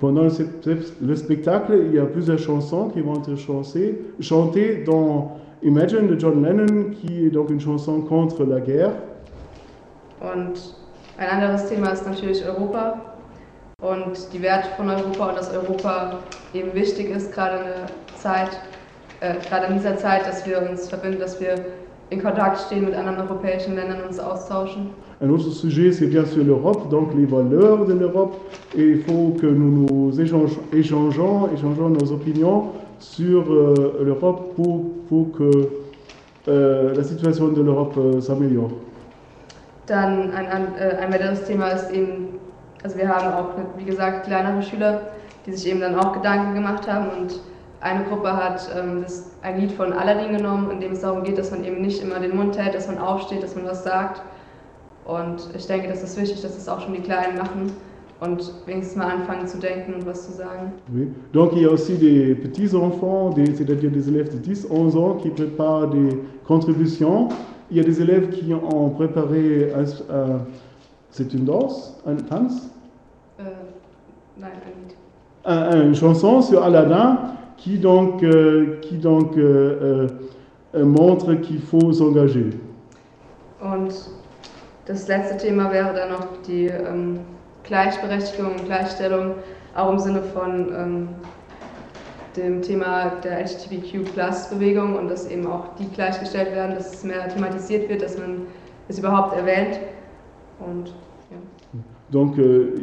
Pendant 0.00 0.36
le, 0.64 0.78
le 1.00 1.16
spectacle, 1.16 1.76
il 1.76 1.94
y 1.94 2.00
a 2.00 2.04
plusieurs 2.06 2.40
chansons 2.40 2.88
qui 2.92 3.00
vont 3.02 3.20
être 3.20 3.36
chancées- 3.36 4.00
chantées 4.18 4.82
dans 4.84 5.36
Imagine 5.62 6.08
de 6.08 6.18
John 6.18 6.42
Lennon, 6.42 6.90
qui 6.90 7.26
est 7.26 7.30
donc 7.30 7.50
une 7.50 7.60
chanson 7.60 8.00
contre 8.00 8.42
la 8.42 8.58
guerre. 8.58 8.90
Und 10.18 10.74
ein 11.18 11.28
anderes 11.28 11.68
Thema 11.68 11.90
ist 11.90 12.04
natürlich 12.04 12.44
Europa 12.44 13.00
und 13.80 14.32
die 14.32 14.42
Werte 14.42 14.70
von 14.76 14.90
Europa 14.90 15.28
und 15.28 15.38
dass 15.38 15.54
Europa 15.54 16.18
eben 16.52 16.74
wichtig 16.74 17.10
ist, 17.10 17.32
gerade 17.32 17.58
in 17.58 17.64
der 17.66 18.16
Zeit, 18.16 18.58
äh, 19.20 19.34
gerade 19.48 19.66
in 19.66 19.74
dieser 19.74 19.96
Zeit, 19.98 20.26
dass 20.26 20.44
wir 20.44 20.68
uns 20.68 20.88
verbinden, 20.88 21.20
dass 21.20 21.40
wir 21.40 21.54
in 22.10 22.20
Kontakt 22.22 22.58
stehen 22.58 22.84
mit 22.84 22.94
anderen 22.94 23.20
europäischen 23.26 23.74
Ländern 23.74 24.00
und 24.02 24.08
uns 24.08 24.18
austauschen. 24.20 24.90
Un 25.24 25.30
autre 25.30 25.50
sujet, 25.50 25.92
c'est 25.92 26.06
bien 26.06 26.24
sûr 26.24 26.44
l'Europe, 26.44 26.88
donc 26.90 27.14
les 27.16 27.26
valeurs 27.26 27.84
de 27.86 27.92
l'Europe. 27.94 28.34
Et 28.76 28.82
il 28.82 29.02
faut 29.02 29.36
que 29.40 29.46
nous 29.46 29.86
nous 29.86 30.20
échange- 30.20 30.58
échangeons, 30.72 31.48
échangeons 31.54 31.90
nos 31.90 32.10
opinions 32.12 32.70
sur 32.98 33.44
euh, 33.52 34.00
l'Europe 34.04 34.54
pour, 34.56 34.84
pour 35.08 35.30
que 35.32 35.68
euh, 36.48 36.94
la 36.94 37.04
situation 37.04 37.48
de 37.48 37.62
l'Europe 37.62 37.94
euh, 37.98 38.20
s'améliore. 38.20 38.70
Dann 39.86 40.30
ein, 40.32 40.46
an- 40.46 40.74
äh, 40.78 40.96
ein 41.04 41.12
weiteres 41.12 41.44
Thema 41.44 41.68
ist 41.68 41.90
eben, 41.92 42.28
also 42.82 42.96
wir 42.96 43.08
haben 43.08 43.32
auch, 43.32 43.50
wie 43.78 43.84
gesagt, 43.84 44.26
kleinere 44.26 44.62
Schüler, 44.62 45.02
die 45.46 45.52
sich 45.52 45.70
eben 45.70 45.80
dann 45.80 45.94
auch 45.96 46.12
Gedanken 46.12 46.54
gemacht 46.54 46.90
haben 46.90 47.06
und 47.20 47.40
eine 47.80 48.04
Gruppe 48.04 48.32
hat 48.32 48.68
ähm, 48.76 49.02
das, 49.02 49.30
ein 49.42 49.60
Lied 49.60 49.72
von 49.72 49.92
Aladdin 49.92 50.36
genommen, 50.36 50.70
in 50.70 50.80
dem 50.80 50.92
es 50.92 51.00
darum 51.00 51.22
geht, 51.24 51.36
dass 51.38 51.50
man 51.52 51.64
eben 51.64 51.80
nicht 51.82 52.00
immer 52.02 52.18
den 52.20 52.34
Mund 52.36 52.56
hält, 52.58 52.74
dass 52.74 52.86
man 52.88 52.98
aufsteht, 52.98 53.42
dass 53.42 53.54
man 53.56 53.64
was 53.66 53.82
sagt. 53.84 54.22
Und 55.04 55.48
ich 55.56 55.66
denke, 55.66 55.88
das 55.88 56.02
ist 56.02 56.16
wichtig, 56.20 56.40
dass 56.42 56.56
es 56.56 56.68
auch 56.68 56.80
schon 56.80 56.94
die 56.94 57.00
Kleinen 57.00 57.36
machen 57.38 57.72
und 58.20 58.52
wenigstens 58.66 58.96
mal 58.96 59.08
anfangen 59.12 59.46
zu 59.48 59.58
denken 59.58 59.94
und 59.94 60.06
was 60.06 60.26
zu 60.26 60.32
sagen. 60.32 60.72
Oui. 60.94 61.08
Donc 61.32 61.52
il 61.54 61.62
y 61.62 61.66
a 61.66 61.70
aussi 61.70 61.94
des 61.98 62.34
petits-enfants, 62.36 63.34
c'est-à-dire 63.36 63.90
des 63.90 64.08
élèves 64.08 64.30
de 64.32 64.38
10-11 64.54 64.96
ans 64.96 65.14
qui 65.16 65.30
préparent 65.30 65.88
des 65.90 66.20
contributions. 66.46 67.28
Il 67.70 67.78
y 67.78 67.80
a 67.80 67.82
des 67.82 68.00
élèves 68.00 68.28
qui 68.30 68.54
ont 68.54 68.90
préparé, 68.90 69.72
un, 69.74 69.82
un, 70.14 70.40
c'est 71.10 71.34
une 71.34 71.44
danse, 71.44 72.00
un 72.06 72.14
tanz 72.16 72.70
Äh, 73.40 73.42
nein, 74.38 74.50
un- 75.44 75.82
Une 75.86 75.94
chanson 75.96 76.42
sur 76.42 76.62
Aladdin 76.62 77.18
qui 77.56 77.78
donc, 77.78 78.22
euh, 78.22 78.78
qui 78.82 78.98
donc 78.98 79.36
euh, 79.36 80.06
euh, 80.76 80.84
montre 80.84 81.34
qu'il 81.34 81.60
faut 81.60 81.92
s'engager. 81.92 82.50
Und 83.60 83.90
das 84.86 85.08
letzte 85.08 85.36
Thema 85.36 85.72
wäre 85.72 85.92
dann 85.94 86.10
noch 86.10 86.26
die 86.46 86.66
ähm, 86.66 87.20
Gleichberechtigung 87.64 88.52
und 88.52 88.64
Gleichstellung, 88.66 89.34
auch 89.76 89.90
im 89.92 89.98
Sinne 89.98 90.22
von 90.22 90.68
ähm, 90.76 91.08
dem 92.36 92.62
Thema 92.62 93.12
der 93.22 93.40
LGBTQ-Plus-Bewegung 93.44 94.96
und 94.96 95.08
dass 95.08 95.30
eben 95.30 95.46
auch 95.46 95.74
die 95.76 95.86
gleichgestellt 95.94 96.52
werden, 96.52 96.74
dass 96.74 96.94
es 96.94 97.04
mehr 97.04 97.28
thematisiert 97.28 97.88
wird, 97.88 98.02
dass 98.02 98.18
man 98.18 98.42
es 98.88 98.98
überhaupt 98.98 99.36
erwähnt. 99.36 99.78
Und 100.58 100.88
ja. 101.30 101.36
Donc 102.10 102.38
euh, 102.38 102.74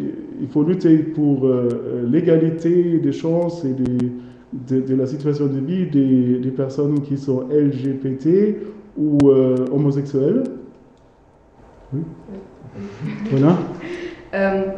il 0.42 0.48
faut 0.48 0.64
lutter 0.64 0.98
pour 1.16 1.44
euh, 1.46 2.06
l'égalité 2.10 3.00
des 3.00 3.12
chances 3.14 3.64
et 3.66 3.74
des- 3.74 4.12
de, 4.52 4.82
de 4.82 4.96
la 4.96 5.06
situation 5.06 5.46
de 5.46 5.60
vie 5.60 5.86
des, 5.86 6.40
des 6.40 6.52
personnes 6.52 7.02
qui 7.04 7.16
sont 7.18 7.48
LGBT 7.52 8.56
ou 8.98 9.18
euh, 9.30 9.56
homosexuelles. 9.72 10.44
Oui. 11.92 12.06
Voilà. 13.32 13.58
Ähm, 14.32 14.74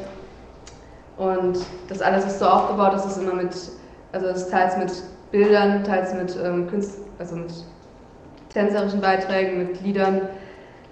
und 1.17 1.59
das 1.87 2.01
alles 2.01 2.25
ist 2.25 2.39
so 2.39 2.45
aufgebaut, 2.45 2.93
dass 2.93 3.05
es 3.05 3.17
immer 3.17 3.33
mit, 3.33 3.55
also 4.11 4.27
es 4.27 4.49
teils 4.49 4.77
mit 4.77 4.91
Bildern, 5.31 5.83
teils 5.83 6.13
mit 6.13 6.37
ähm, 6.43 6.67
Künst, 6.67 6.99
also 7.19 7.35
mit 7.35 7.53
tänzerischen 8.49 9.01
Beiträgen, 9.01 9.57
mit 9.57 9.81
Liedern 9.81 10.21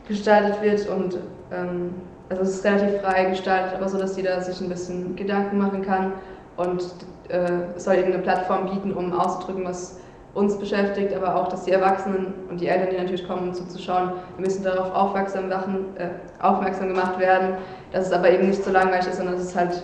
gestaltet 0.08 0.62
wird 0.62 0.88
und 0.88 1.18
ähm, 1.52 1.94
also 2.30 2.44
es 2.44 2.50
ist 2.56 2.66
relativ 2.66 3.02
frei 3.02 3.26
gestaltet, 3.26 3.76
aber 3.76 3.90
so, 3.90 3.98
dass 3.98 4.16
jeder 4.16 4.42
sich 4.42 4.62
ein 4.62 4.70
bisschen 4.70 5.16
Gedanken 5.16 5.58
machen 5.58 5.82
kann 5.82 6.14
und 6.58 6.84
äh, 7.30 7.76
es 7.76 7.86
soll 7.86 7.96
eben 7.96 8.14
eine 8.14 8.22
Plattform 8.22 8.70
bieten, 8.70 8.94
um 8.94 9.12
auszudrücken, 9.14 9.66
was 9.66 10.00
uns 10.36 10.58
beschäftigt, 10.58 11.14
aber 11.16 11.36
auch, 11.36 11.48
dass 11.48 11.66
die 11.66 11.72
Erwachsenen 11.72 12.34
und 12.50 12.62
die 12.62 12.68
Eltern, 12.68 12.90
die 12.92 12.98
natürlich 12.98 13.28
kommen, 13.28 13.50
um 13.50 13.54
zuzuschauen, 13.54 14.12
ein 14.38 14.44
bisschen 14.44 14.64
darauf 14.64 14.94
aufmerksam, 14.94 15.50
machen, 15.50 15.86
äh, 15.98 16.08
aufmerksam 16.44 16.90
gemacht 16.90 17.20
werden, 17.20 17.56
dass 17.92 18.08
es 18.08 18.14
aber 18.14 18.30
eben 18.32 18.48
nicht 18.48 18.64
so 18.64 18.72
langweilig 18.72 19.08
ist, 19.08 19.18
sondern 19.18 19.36
dass 19.36 19.46
es 19.46 19.56
halt, 19.56 19.84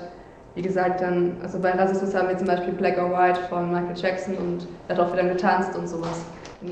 wie 0.53 0.61
gesagt, 0.61 1.01
dann, 1.01 1.33
also 1.41 1.57
bei 1.59 1.71
Rassismus 1.71 2.13
haben 2.15 2.29
wir 2.29 2.37
zum 2.37 2.47
Beispiel 2.47 2.73
Black 2.73 2.97
or 2.97 3.09
White 3.11 3.39
von 3.49 3.71
Michael 3.71 3.95
Jackson 3.95 4.35
und 4.35 4.67
darauf 4.87 5.09
wird 5.11 5.19
dann 5.21 5.29
getanzt 5.29 5.75
und 5.77 5.89
sowas. 5.89 6.23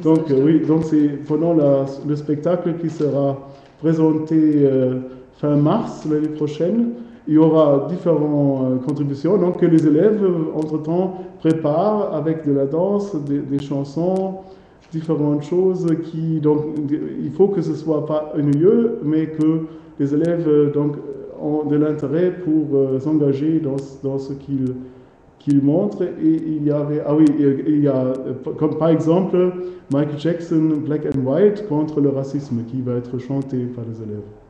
Donc 0.03 0.30
euh, 0.32 0.43
oui, 0.43 0.63
donc 0.65 0.84
c'est 0.86 1.07
pendant 1.28 1.53
la- 1.53 1.86
le 2.07 2.15
spectacle 2.15 2.74
qui 2.80 2.89
sera 2.89 3.38
présenté 3.82 4.65
euh, 4.65 4.99
fin 5.39 5.55
mars 5.55 6.05
l'année 6.05 6.30
prochaine. 6.30 6.93
Il 7.28 7.36
y 7.36 7.38
aura 7.38 7.88
différentes 7.89 8.74
euh, 8.74 8.86
contributions. 8.86 9.38
Donc 9.38 9.57
que 9.59 9.65
les 9.65 9.88
élèves 9.88 10.24
euh, 10.24 10.57
entre-temps 10.57 11.21
préparent 11.39 12.13
avec 12.13 12.45
de 12.45 12.51
la 12.51 12.65
danse, 12.65 13.15
des, 13.15 13.59
chansons, 13.59 14.39
différentes 14.91 15.43
choses 15.43 15.88
donc 16.41 16.65
il 16.80 17.32
faut 17.32 17.47
que 17.47 17.61
ce 17.61 17.74
soit 17.74 18.05
pas 18.05 18.34
ennuyeux, 18.38 18.99
mais 19.03 19.28
que 19.28 19.61
les 19.99 20.13
élèves 20.13 20.47
euh, 20.47 20.71
ont 21.41 21.63
de 21.63 21.76
l'intérêt 21.76 22.32
pour 22.32 23.01
s'engager 23.01 23.59
dans, 23.59 23.78
ce 24.17 24.34
qu'ils 24.34 24.76
qu'il 25.39 25.61
montre 25.61 26.03
et 26.03 26.41
il 26.47 26.63
y 26.63 26.71
avait 26.71 27.01
ah 27.05 27.13
oui 27.13 27.26
il 27.38 27.82
y 27.82 27.88
a 27.89 28.13
comme 28.57 28.78
par 28.78 28.88
exemple 28.88 29.51
Michael 29.91 30.17
Jackson 30.17 30.69
Black 30.86 31.05
and 31.05 31.19
White 31.19 31.67
contre 31.67 31.99
le 31.99 32.09
racisme 32.09 32.63
qui 32.65 32.82
va 32.82 32.93
être 32.93 33.17
chanté 33.17 33.57
par 33.76 33.84
les 33.84 34.01
élèves 34.01 34.43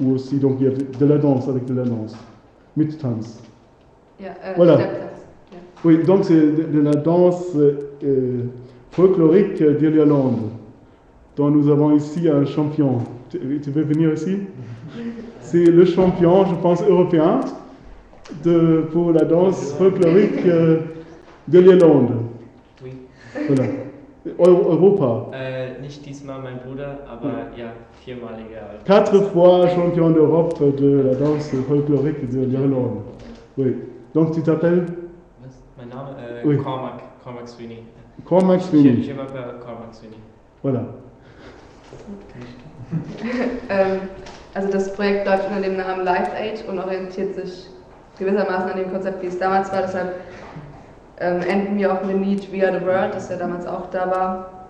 ou 0.00 0.12
aussi 0.14 0.38
donc 0.38 0.56
il 0.60 0.64
y 0.66 0.68
a 0.68 0.72
de, 0.72 0.84
de 0.98 1.06
la 1.06 1.18
danse 1.18 1.48
avec 1.48 1.64
de 1.66 1.74
la 1.74 1.84
danse 1.84 2.16
mit 2.76 2.88
Tanz 2.98 3.40
äh, 4.20 4.24
Voilà. 4.56 4.78
Oui 5.84 6.02
donc 6.04 6.24
c'est 6.24 6.34
de, 6.34 6.62
de 6.72 6.80
la 6.80 6.94
danse 6.94 7.54
euh, 7.56 8.44
folklorique 8.90 9.62
d'Irlande 9.62 10.50
dont 11.36 11.50
nous 11.50 11.68
avons 11.70 11.94
ici 11.96 12.28
un 12.28 12.44
champion 12.44 12.98
tu, 13.30 13.38
tu 13.62 13.70
veux 13.70 13.82
venir 13.82 14.12
ici? 14.12 14.38
C'est 15.40 15.64
le 15.66 15.84
champion 15.84 16.46
je 16.46 16.54
pense 16.56 16.82
européen 16.82 17.40
de, 18.44 18.84
pour 18.92 19.12
la 19.12 19.24
danse 19.24 19.72
folklorique 19.74 20.44
euh, 20.46 20.78
de 21.48 21.58
l'Irlande. 21.58 22.12
Oui. 22.82 22.90
Voilà. 23.48 23.64
Eu- 24.24 24.32
Europa. 24.38 25.30
Äh, 25.36 25.80
nicht 25.82 26.04
diesmal 26.06 26.40
mein 26.42 26.58
Bruder, 26.66 27.00
aber 27.10 27.50
ja, 27.58 27.72
viermaliger. 28.04 28.60
Quatre 28.84 29.20
fois 29.32 29.68
champion 29.70 30.10
d'Europe 30.10 30.58
de 30.76 31.02
la 31.02 31.14
danse 31.14 31.50
folklorique 31.68 32.28
de 32.30 32.44
l'Irlande. 32.44 33.02
Oui. 33.56 33.76
Donc 34.14 34.32
tu 34.32 34.42
t'appelles 34.42 34.86
Was? 35.42 35.54
Mein 35.78 35.88
Name? 35.88 36.08
Äh, 36.18 36.46
Oui. 36.46 36.56
Cormac, 36.58 37.02
Cormac 37.24 37.48
Sweeney. 37.48 37.82
Cormac 38.24 38.60
Je, 38.60 38.64
Sweeney. 38.66 39.02
je 39.02 39.12
m'appelle 39.12 39.58
Cormac 39.60 39.92
Sweeney. 39.94 40.18
Voilà. 40.62 40.84
ähm, 43.70 44.00
also 44.54 44.70
das 44.70 44.92
Projekt 44.94 45.26
läuft 45.26 45.48
unter 45.48 45.60
dem 45.60 45.76
Namen 45.76 46.04
Life 46.04 46.30
Aid 46.36 46.64
und 46.68 46.78
orientiert 46.78 47.34
sich 47.34 47.68
gewissermaßen 48.18 48.70
an 48.70 48.78
dem 48.78 48.90
Konzept, 48.92 49.22
wie 49.22 49.26
es 49.26 49.38
damals 49.38 49.72
war. 49.72 49.82
Deshalb 49.82 50.14
ähm, 51.20 51.40
enden 51.42 51.78
wir 51.78 51.92
auch 51.92 52.02
mit 52.02 52.14
dem 52.14 52.22
Lied 52.22 52.52
We 52.52 52.66
Are 52.66 52.78
the 52.78 52.84
World, 52.84 53.14
das 53.14 53.28
ja 53.28 53.36
damals 53.36 53.66
auch 53.66 53.88
da 53.90 54.10
war. 54.10 54.63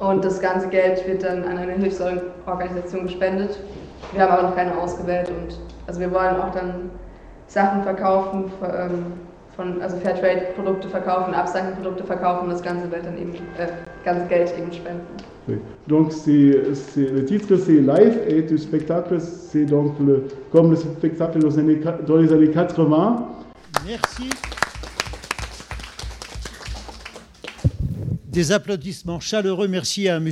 Und 0.00 0.24
das 0.24 0.40
ganze 0.40 0.68
Geld 0.68 1.06
wird 1.06 1.22
dann 1.22 1.44
an 1.44 1.58
eine 1.58 1.72
Hilfsorganisation 1.72 3.02
gespendet. 3.04 3.58
Wir 4.12 4.22
haben 4.22 4.32
aber 4.32 4.42
noch 4.48 4.56
keine 4.56 4.76
ausgewählt 4.78 5.28
und 5.28 5.58
also 5.86 6.00
wir 6.00 6.10
wollen 6.10 6.36
auch 6.40 6.52
dann 6.52 6.90
Sachen 7.48 7.82
verkaufen, 7.82 8.44
ver- 8.58 8.86
ähm, 8.86 9.04
von, 9.56 9.82
also 9.82 9.96
Fairtrade-Produkte 9.98 10.88
verkaufen, 10.88 11.34
Upcycling-Produkte 11.34 12.04
verkaufen 12.04 12.44
und 12.44 12.50
das 12.52 12.62
ganze 12.62 12.90
Welt 12.90 13.04
dann 13.04 13.18
eben, 13.18 13.34
äh, 13.34 13.66
ganze 14.04 14.24
Geld 14.26 14.54
eben 14.58 14.72
spenden. 14.72 15.00
Oui. 15.48 15.58
Donc 15.86 16.12
le 16.26 17.24
titre 17.26 17.56
c'est 17.58 17.80
Life 17.80 18.16
et 18.26 18.42
du 18.48 18.56
spectacle 18.56 19.18
c'est 19.20 19.66
donc 19.66 19.92
le, 20.00 20.24
comme 20.50 20.70
le 20.70 20.76
spectacle 20.76 21.40
dans 21.40 21.48
les 21.48 21.58
années, 21.58 21.76
qua- 21.80 21.98
dans 22.06 22.16
les 22.16 22.32
années 22.32 22.50
80. 22.50 23.26
Merci. 23.86 24.30
Des 28.30 28.52
applaudissements 28.52 29.18
chaleureux. 29.18 29.66
Merci 29.66 30.08
à 30.08 30.18
M. 30.18 30.30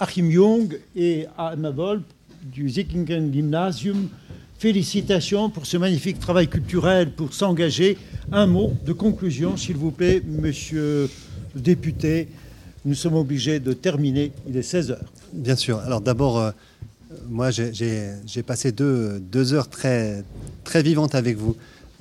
Achim 0.00 0.28
Jung 0.28 0.76
et 0.96 1.26
à 1.36 1.50
Anna 1.50 1.70
Volp 1.70 2.02
du 2.42 2.68
Sickingen 2.68 3.32
Gymnasium. 3.32 4.08
Félicitations 4.58 5.48
pour 5.48 5.64
ce 5.64 5.76
magnifique 5.76 6.18
travail 6.18 6.48
culturel, 6.48 7.12
pour 7.12 7.32
s'engager. 7.32 7.96
Un 8.32 8.46
mot 8.46 8.72
de 8.84 8.92
conclusion, 8.92 9.56
s'il 9.56 9.76
vous 9.76 9.92
plaît, 9.92 10.20
monsieur 10.26 11.08
le 11.54 11.60
député. 11.60 12.26
Nous 12.84 12.96
sommes 12.96 13.14
obligés 13.14 13.60
de 13.60 13.72
terminer. 13.72 14.32
Il 14.48 14.56
est 14.56 14.62
16 14.62 14.90
heures. 14.90 15.12
Bien 15.32 15.54
sûr. 15.54 15.78
Alors 15.78 16.00
d'abord, 16.00 16.38
euh, 16.38 16.50
moi 17.28 17.52
j'ai- 17.52 18.42
passé 18.44 18.72
deux, 18.72 19.22
heures 19.54 19.68
très, 19.68 20.24
vivantes 20.82 21.14
avec 21.14 21.36
vous. 21.36 21.56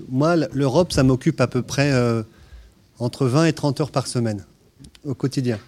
Moi, 0.09 0.35
l'Europe, 0.51 0.91
ça 0.93 1.03
m'occupe 1.03 1.39
à 1.41 1.47
peu 1.47 1.61
près 1.61 1.91
euh, 1.91 2.23
entre 2.97 3.27
20 3.27 3.45
et 3.45 3.53
30 3.53 3.81
heures 3.81 3.91
par 3.91 4.07
semaine 4.07 4.43
au 5.07 5.15
quotidien. 5.15 5.59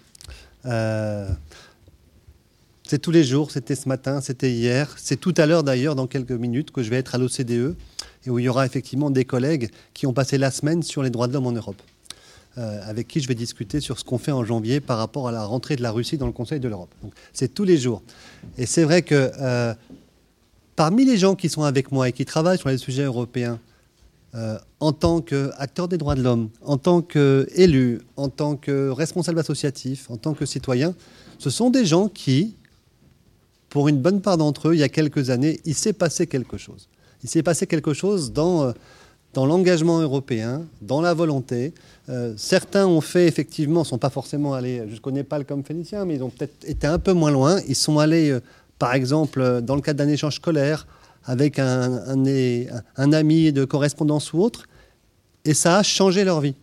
Euh, 0.66 1.28
c'est 2.86 2.98
tous 2.98 3.10
les 3.10 3.24
jours, 3.24 3.50
c'était 3.50 3.74
ce 3.74 3.88
matin, 3.88 4.20
c'était 4.20 4.50
hier, 4.50 4.94
c'est 4.96 5.18
tout 5.18 5.34
à 5.36 5.46
l'heure 5.46 5.62
d'ailleurs, 5.62 5.94
dans 5.94 6.06
quelques 6.06 6.32
minutes, 6.32 6.70
que 6.70 6.82
je 6.82 6.90
vais 6.90 6.96
être 6.96 7.14
à 7.14 7.18
l'OCDE 7.18 7.76
et 8.26 8.30
où 8.30 8.38
il 8.38 8.44
y 8.44 8.48
aura 8.48 8.66
effectivement 8.66 9.10
des 9.10 9.24
collègues 9.24 9.70
qui 9.94 10.06
ont 10.06 10.12
passé 10.12 10.38
la 10.38 10.50
semaine 10.50 10.82
sur 10.82 11.02
les 11.02 11.10
droits 11.10 11.28
de 11.28 11.32
l'homme 11.32 11.46
en 11.46 11.52
Europe 11.52 11.80
euh, 12.58 12.80
avec 12.84 13.06
qui 13.06 13.20
je 13.20 13.28
vais 13.28 13.36
discuter 13.36 13.80
sur 13.80 13.98
ce 13.98 14.04
qu'on 14.04 14.18
fait 14.18 14.32
en 14.32 14.44
janvier 14.44 14.80
par 14.80 14.98
rapport 14.98 15.28
à 15.28 15.32
la 15.32 15.44
rentrée 15.44 15.76
de 15.76 15.82
la 15.82 15.92
Russie 15.92 16.18
dans 16.18 16.26
le 16.26 16.32
Conseil 16.32 16.58
de 16.58 16.68
l'Europe. 16.68 16.92
C'est 17.32 17.54
tous 17.54 17.64
les 17.64 17.78
jours. 17.78 18.02
Et 18.58 18.66
c'est 18.66 18.82
vrai 18.82 19.02
que 19.02 19.30
euh, 19.40 19.72
parmi 20.74 21.04
les 21.04 21.16
gens 21.16 21.36
qui 21.36 21.48
sont 21.48 21.62
avec 21.62 21.92
moi 21.92 22.08
et 22.08 22.12
qui 22.12 22.24
travaillent 22.24 22.58
sur 22.58 22.68
les 22.68 22.78
sujets 22.78 23.04
européens, 23.04 23.60
euh, 24.36 24.58
en 24.78 24.92
tant 24.92 25.20
qu'acteur 25.20 25.88
des 25.88 25.98
droits 25.98 26.14
de 26.14 26.22
l'homme, 26.22 26.50
en 26.62 26.76
tant 26.76 27.02
qu'élu, 27.02 28.00
en 28.16 28.28
tant 28.28 28.54
que 28.54 28.88
responsable 28.88 29.40
associatif, 29.40 30.08
en 30.08 30.16
tant 30.18 30.34
que 30.34 30.46
citoyen, 30.46 30.94
ce 31.38 31.50
sont 31.50 31.68
des 31.68 31.84
gens 31.84 32.06
qui, 32.06 32.54
pour 33.70 33.88
une 33.88 34.00
bonne 34.00 34.20
part 34.20 34.36
d'entre 34.36 34.68
eux, 34.68 34.74
il 34.74 34.78
y 34.78 34.84
a 34.84 34.88
quelques 34.88 35.30
années, 35.30 35.58
il 35.64 35.74
s'est 35.74 35.92
passé 35.92 36.28
quelque 36.28 36.58
chose. 36.58 36.88
Il 37.24 37.28
s'est 37.28 37.42
passé 37.42 37.66
quelque 37.66 37.92
chose 37.92 38.32
dans, 38.32 38.62
euh, 38.62 38.72
dans 39.34 39.46
l'engagement 39.46 39.98
européen, 39.98 40.62
dans 40.80 41.00
la 41.00 41.12
volonté. 41.12 41.74
Euh, 42.08 42.32
certains 42.36 42.86
ont 42.86 43.00
fait, 43.00 43.26
effectivement, 43.26 43.80
ne 43.80 43.84
sont 43.84 43.98
pas 43.98 44.10
forcément 44.10 44.54
allés 44.54 44.88
jusqu'au 44.88 45.10
Népal 45.10 45.44
comme 45.44 45.64
Félicien, 45.64 46.04
mais 46.04 46.14
ils 46.14 46.22
ont 46.22 46.30
peut-être 46.30 46.68
été 46.68 46.86
un 46.86 47.00
peu 47.00 47.14
moins 47.14 47.32
loin. 47.32 47.60
Ils 47.66 47.74
sont 47.74 47.98
allés, 47.98 48.38
par 48.78 48.94
exemple, 48.94 49.60
dans 49.60 49.74
le 49.74 49.82
cadre 49.82 49.98
d'un 49.98 50.08
échange 50.08 50.36
scolaire, 50.36 50.86
avec 51.24 51.58
un, 51.58 51.98
ami 52.96 53.52
de 53.52 53.64
correspondance 53.64 54.32
ou 54.32 54.40
autre, 54.40 54.66
et 55.44 55.54
ça 55.54 55.78
a 55.78 55.82
changé 55.82 56.24
leur 56.24 56.40
vie. 56.40 56.54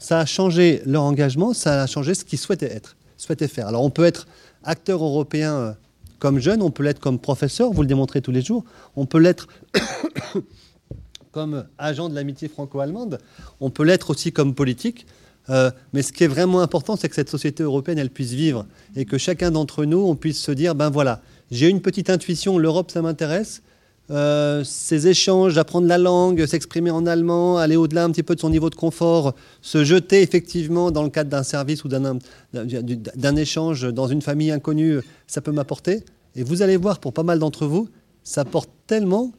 Ça 0.00 0.20
a 0.20 0.26
changé 0.26 0.82
leur 0.86 1.02
engagement, 1.02 1.54
ça 1.54 1.82
a 1.82 1.86
changé 1.86 2.14
ce 2.14 2.24
qu'ils 2.24 2.38
souhaitaient 2.38 2.72
être, 2.72 2.96
souhaitaient 3.16 3.48
faire. 3.48 3.68
Alors 3.68 3.82
on 3.84 3.90
peut 3.90 4.04
être 4.04 4.26
acteur 4.64 5.02
européen 5.02 5.54
euh, 5.54 5.72
comme 6.18 6.38
jeune, 6.38 6.62
on 6.62 6.70
peut 6.70 6.82
l'être 6.82 7.00
comme 7.00 7.18
professeur, 7.18 7.70
vous 7.70 7.82
le 7.82 7.88
démontrez 7.88 8.20
tous 8.20 8.32
les 8.32 8.42
jours, 8.42 8.64
on 8.96 9.06
peut 9.06 9.18
l'être 9.18 9.48
comme 11.32 11.64
agent 11.78 12.08
de 12.08 12.14
l'amitié 12.14 12.48
franco-allemande, 12.48 13.18
on 13.60 13.70
peut 13.70 13.84
l'être 13.84 14.10
aussi 14.10 14.32
comme 14.32 14.54
politique. 14.54 15.06
Euh, 15.50 15.70
mais 15.92 16.02
ce 16.02 16.12
qui 16.12 16.24
est 16.24 16.28
vraiment 16.28 16.60
important, 16.60 16.96
c'est 16.96 17.08
que 17.08 17.14
cette 17.14 17.28
société 17.28 17.62
européenne, 17.62 17.98
elle 17.98 18.10
puisse 18.10 18.32
vivre 18.32 18.66
et 18.96 19.04
que 19.04 19.18
chacun 19.18 19.50
d'entre 19.50 19.84
nous, 19.84 19.98
on 19.98 20.16
puisse 20.16 20.40
se 20.40 20.52
dire, 20.52 20.74
ben 20.74 20.88
voilà, 20.88 21.20
j'ai 21.50 21.68
une 21.68 21.82
petite 21.82 22.08
intuition, 22.08 22.56
l'Europe, 22.56 22.90
ça 22.90 23.02
m'intéresse. 23.02 23.62
Euh, 24.10 24.62
ces 24.64 25.08
échanges, 25.08 25.56
apprendre 25.56 25.86
la 25.86 25.96
langue, 25.96 26.44
s'exprimer 26.44 26.90
en 26.90 27.06
allemand, 27.06 27.56
aller 27.56 27.76
au-delà 27.76 28.04
un 28.04 28.10
petit 28.10 28.22
peu 28.22 28.34
de 28.34 28.40
son 28.40 28.50
niveau 28.50 28.68
de 28.68 28.74
confort, 28.74 29.34
se 29.62 29.82
jeter 29.82 30.20
effectivement 30.20 30.90
dans 30.90 31.02
le 31.02 31.08
cadre 31.08 31.30
d'un 31.30 31.42
service 31.42 31.84
ou 31.84 31.88
d'un 31.88 33.36
échange 33.36 33.82
dans 33.92 34.06
une 34.06 34.20
famille 34.20 34.50
inconnue, 34.50 35.00
ça 35.26 35.40
peut 35.40 35.52
m'apporter. 35.52 36.04
Et 36.36 36.42
vous 36.42 36.60
allez 36.60 36.76
voir, 36.76 36.98
pour 36.98 37.12
pas 37.14 37.22
mal 37.22 37.38
d'entre 37.38 37.66
vous, 37.66 37.88
ça 38.24 38.42
apporte 38.42 38.70
tellement 38.86 39.32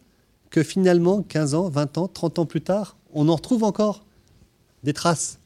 que 0.50 0.64
finalement, 0.64 1.22
15 1.22 1.54
ans, 1.54 1.70
20 1.70 1.98
ans, 1.98 2.08
30 2.08 2.40
ans 2.40 2.46
plus 2.46 2.62
tard, 2.62 2.98
on 3.14 3.30
en 3.30 3.36
retrouve 3.36 3.64
encore 3.64 4.06
des 4.84 4.94
traces. 4.94 5.40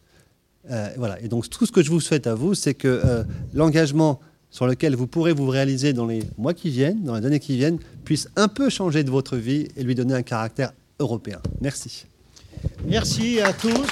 Euh, 0.70 0.90
voilà. 0.98 1.20
Et 1.22 1.28
donc 1.28 1.50
tout 1.50 1.66
ce 1.66 1.72
que 1.72 1.82
je 1.82 1.90
vous 1.90 2.00
souhaite 2.00 2.28
à 2.28 2.36
vous, 2.36 2.54
c'est 2.54 2.74
que 2.74 2.88
euh, 2.88 3.24
l'engagement 3.54 4.20
sur 4.52 4.68
lequel 4.68 4.96
vous 4.96 5.08
pourrez 5.08 5.34
vous 5.34 5.48
réaliser 5.48 5.94
dans 5.94 6.08
les 6.08 6.24
mois 6.38 6.54
qui 6.54 6.70
viennent, 6.70 7.04
dans 7.04 7.16
les 7.16 7.26
années 7.26 7.40
qui 7.40 7.56
viennent, 7.56 7.80
puisse 8.04 8.30
un 8.36 8.48
peu 8.48 8.70
changer 8.70 9.04
de 9.04 9.12
votre 9.12 9.38
vie 9.38 9.68
et 9.76 9.84
lui 9.84 9.96
donner 9.96 10.14
un 10.14 10.24
caractère 10.24 10.72
européen. 11.00 11.40
Merci. 11.62 12.06
Merci 12.86 13.40
à 13.40 13.54
tous. 13.54 13.88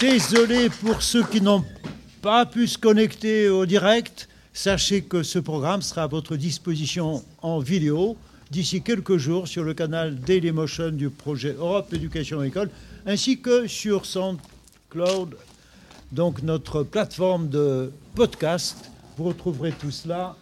Désolé 0.00 0.68
pour 0.68 1.02
ceux 1.02 1.22
qui 1.24 1.40
n'ont 1.40 1.64
pas 2.22 2.46
pu 2.46 2.66
se 2.66 2.78
connecter 2.78 3.48
au 3.48 3.66
direct. 3.66 4.28
Sachez 4.52 5.02
que 5.02 5.22
ce 5.22 5.38
programme 5.38 5.82
sera 5.82 6.04
à 6.04 6.06
votre 6.06 6.36
disposition 6.36 7.22
en 7.40 7.60
vidéo 7.60 8.16
d'ici 8.50 8.82
quelques 8.82 9.16
jours 9.16 9.48
sur 9.48 9.64
le 9.64 9.74
canal 9.74 10.16
Dailymotion 10.16 10.90
du 10.90 11.08
projet 11.08 11.54
Europe 11.58 11.92
Éducation 11.94 12.42
École, 12.42 12.68
ainsi 13.06 13.40
que 13.40 13.66
sur 13.66 14.04
SoundCloud 14.04 15.36
donc 16.12 16.42
notre 16.42 16.82
plateforme 16.82 17.48
de 17.48 17.90
podcast. 18.14 18.90
Vous 19.16 19.24
retrouverez 19.24 19.72
tout 19.72 19.90
cela 19.90 20.36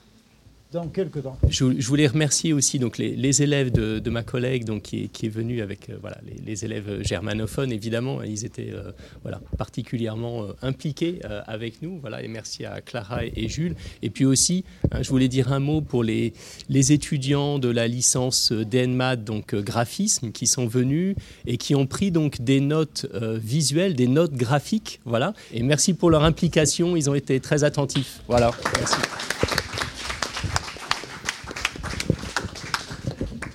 dans 0.72 0.86
quelques 0.88 1.22
temps. 1.22 1.36
Je, 1.48 1.64
voulais 1.64 2.06
remercier 2.06 2.52
aussi 2.52 2.78
donc 2.78 2.98
les, 2.98 3.42
élèves 3.42 3.72
de, 3.72 4.10
ma 4.10 4.22
collègue 4.22 4.64
donc 4.64 4.82
qui 4.82 5.04
est, 5.04 5.08
qui 5.08 5.26
est 5.26 5.30
venue 5.30 5.62
avec 5.62 5.90
euh, 5.90 5.96
voilà 6.00 6.18
les, 6.44 6.64
élèves 6.64 7.02
germanophones 7.02 7.72
évidemment. 7.72 8.22
Ils 8.22 8.44
étaient 8.44 8.70
euh, 8.72 8.92
voilà 9.22 9.40
particulièrement 9.58 10.44
euh, 10.44 10.52
impliqués 10.62 11.20
avec 11.46 11.82
nous. 11.82 11.98
Voilà 12.00 12.22
et 12.22 12.28
merci 12.28 12.64
à 12.64 12.80
Clara 12.80 13.24
et, 13.24 13.48
Jules. 13.48 13.74
Et 14.02 14.10
puis 14.10 14.24
aussi 14.24 14.64
hein, 14.92 15.02
je 15.02 15.08
voulais 15.08 15.28
dire 15.28 15.52
un 15.52 15.60
mot 15.60 15.80
pour 15.80 16.04
les 16.04 16.32
les 16.68 16.92
étudiants 16.92 17.58
de 17.58 17.68
la 17.68 17.88
licence 17.88 18.52
DNMAD 18.52 19.24
donc 19.24 19.54
graphisme 19.54 20.30
qui 20.30 20.46
sont 20.46 20.66
venus 20.66 21.16
et 21.46 21.56
qui 21.56 21.74
ont 21.74 21.86
pris 21.86 22.10
donc 22.10 22.40
des 22.42 22.60
notes 22.60 23.06
visuelles 23.14 23.94
des 23.94 24.08
notes 24.08 24.34
graphiques. 24.34 25.00
Voilà. 25.04 25.34
Et 25.52 25.62
merci 25.62 25.94
pour 25.94 26.10
leur 26.10 26.24
implication. 26.24 26.96
Ils 26.96 27.10
ont 27.10 27.14
été 27.14 27.40
très 27.40 27.64
attentifs. 27.64 28.20
Voilà. 28.28 28.50
Merci. 28.76 28.96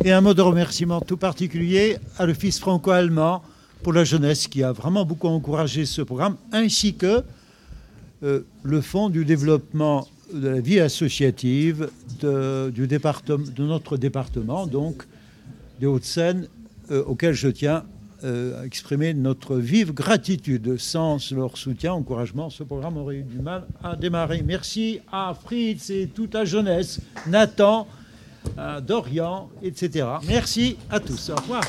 Et 0.05 0.11
un 0.11 0.21
mot 0.21 0.35
de 0.35 0.41
remerciement 0.43 1.01
tout 1.01 1.17
particulier 1.17 1.97
à 2.19 2.27
l'Office 2.27 2.59
franco-allemand 2.59 3.41
pour 3.81 3.91
la 3.91 4.03
jeunesse 4.03 4.47
qui 4.47 4.61
a 4.61 4.71
vraiment 4.71 5.03
beaucoup 5.03 5.25
encouragé 5.25 5.87
ce 5.87 6.03
programme, 6.03 6.37
ainsi 6.51 6.93
que 6.93 7.23
euh, 8.21 8.41
le 8.61 8.81
Fonds 8.81 9.09
du 9.09 9.25
développement 9.25 10.07
de 10.31 10.47
la 10.47 10.59
vie 10.59 10.79
associative 10.79 11.89
de, 12.21 12.69
du 12.69 12.85
département, 12.85 13.43
de 13.43 13.63
notre 13.63 13.97
département, 13.97 14.67
donc 14.67 15.07
des 15.79 15.87
Hauts-de-Seine, 15.87 16.49
euh, 16.91 17.03
auquel 17.05 17.33
je 17.33 17.47
tiens 17.47 17.83
euh, 18.23 18.61
à 18.61 18.65
exprimer 18.67 19.15
notre 19.15 19.55
vive 19.55 19.91
gratitude. 19.91 20.77
Sans 20.77 21.17
leur 21.31 21.57
soutien, 21.57 21.93
encouragement, 21.93 22.51
ce 22.51 22.61
programme 22.61 22.97
aurait 22.97 23.15
eu 23.15 23.23
du 23.23 23.39
mal 23.39 23.65
à 23.83 23.95
démarrer. 23.95 24.43
Merci 24.45 24.99
à 25.11 25.33
Fritz 25.33 25.89
et 25.89 26.11
toute 26.13 26.35
la 26.35 26.45
jeunesse, 26.45 27.01
Nathan, 27.25 27.87
Dorian, 28.81 29.49
etc. 29.61 30.07
Merci 30.27 30.77
à 30.89 30.99
tous. 30.99 31.29
Au 31.29 31.35
revoir. 31.35 31.63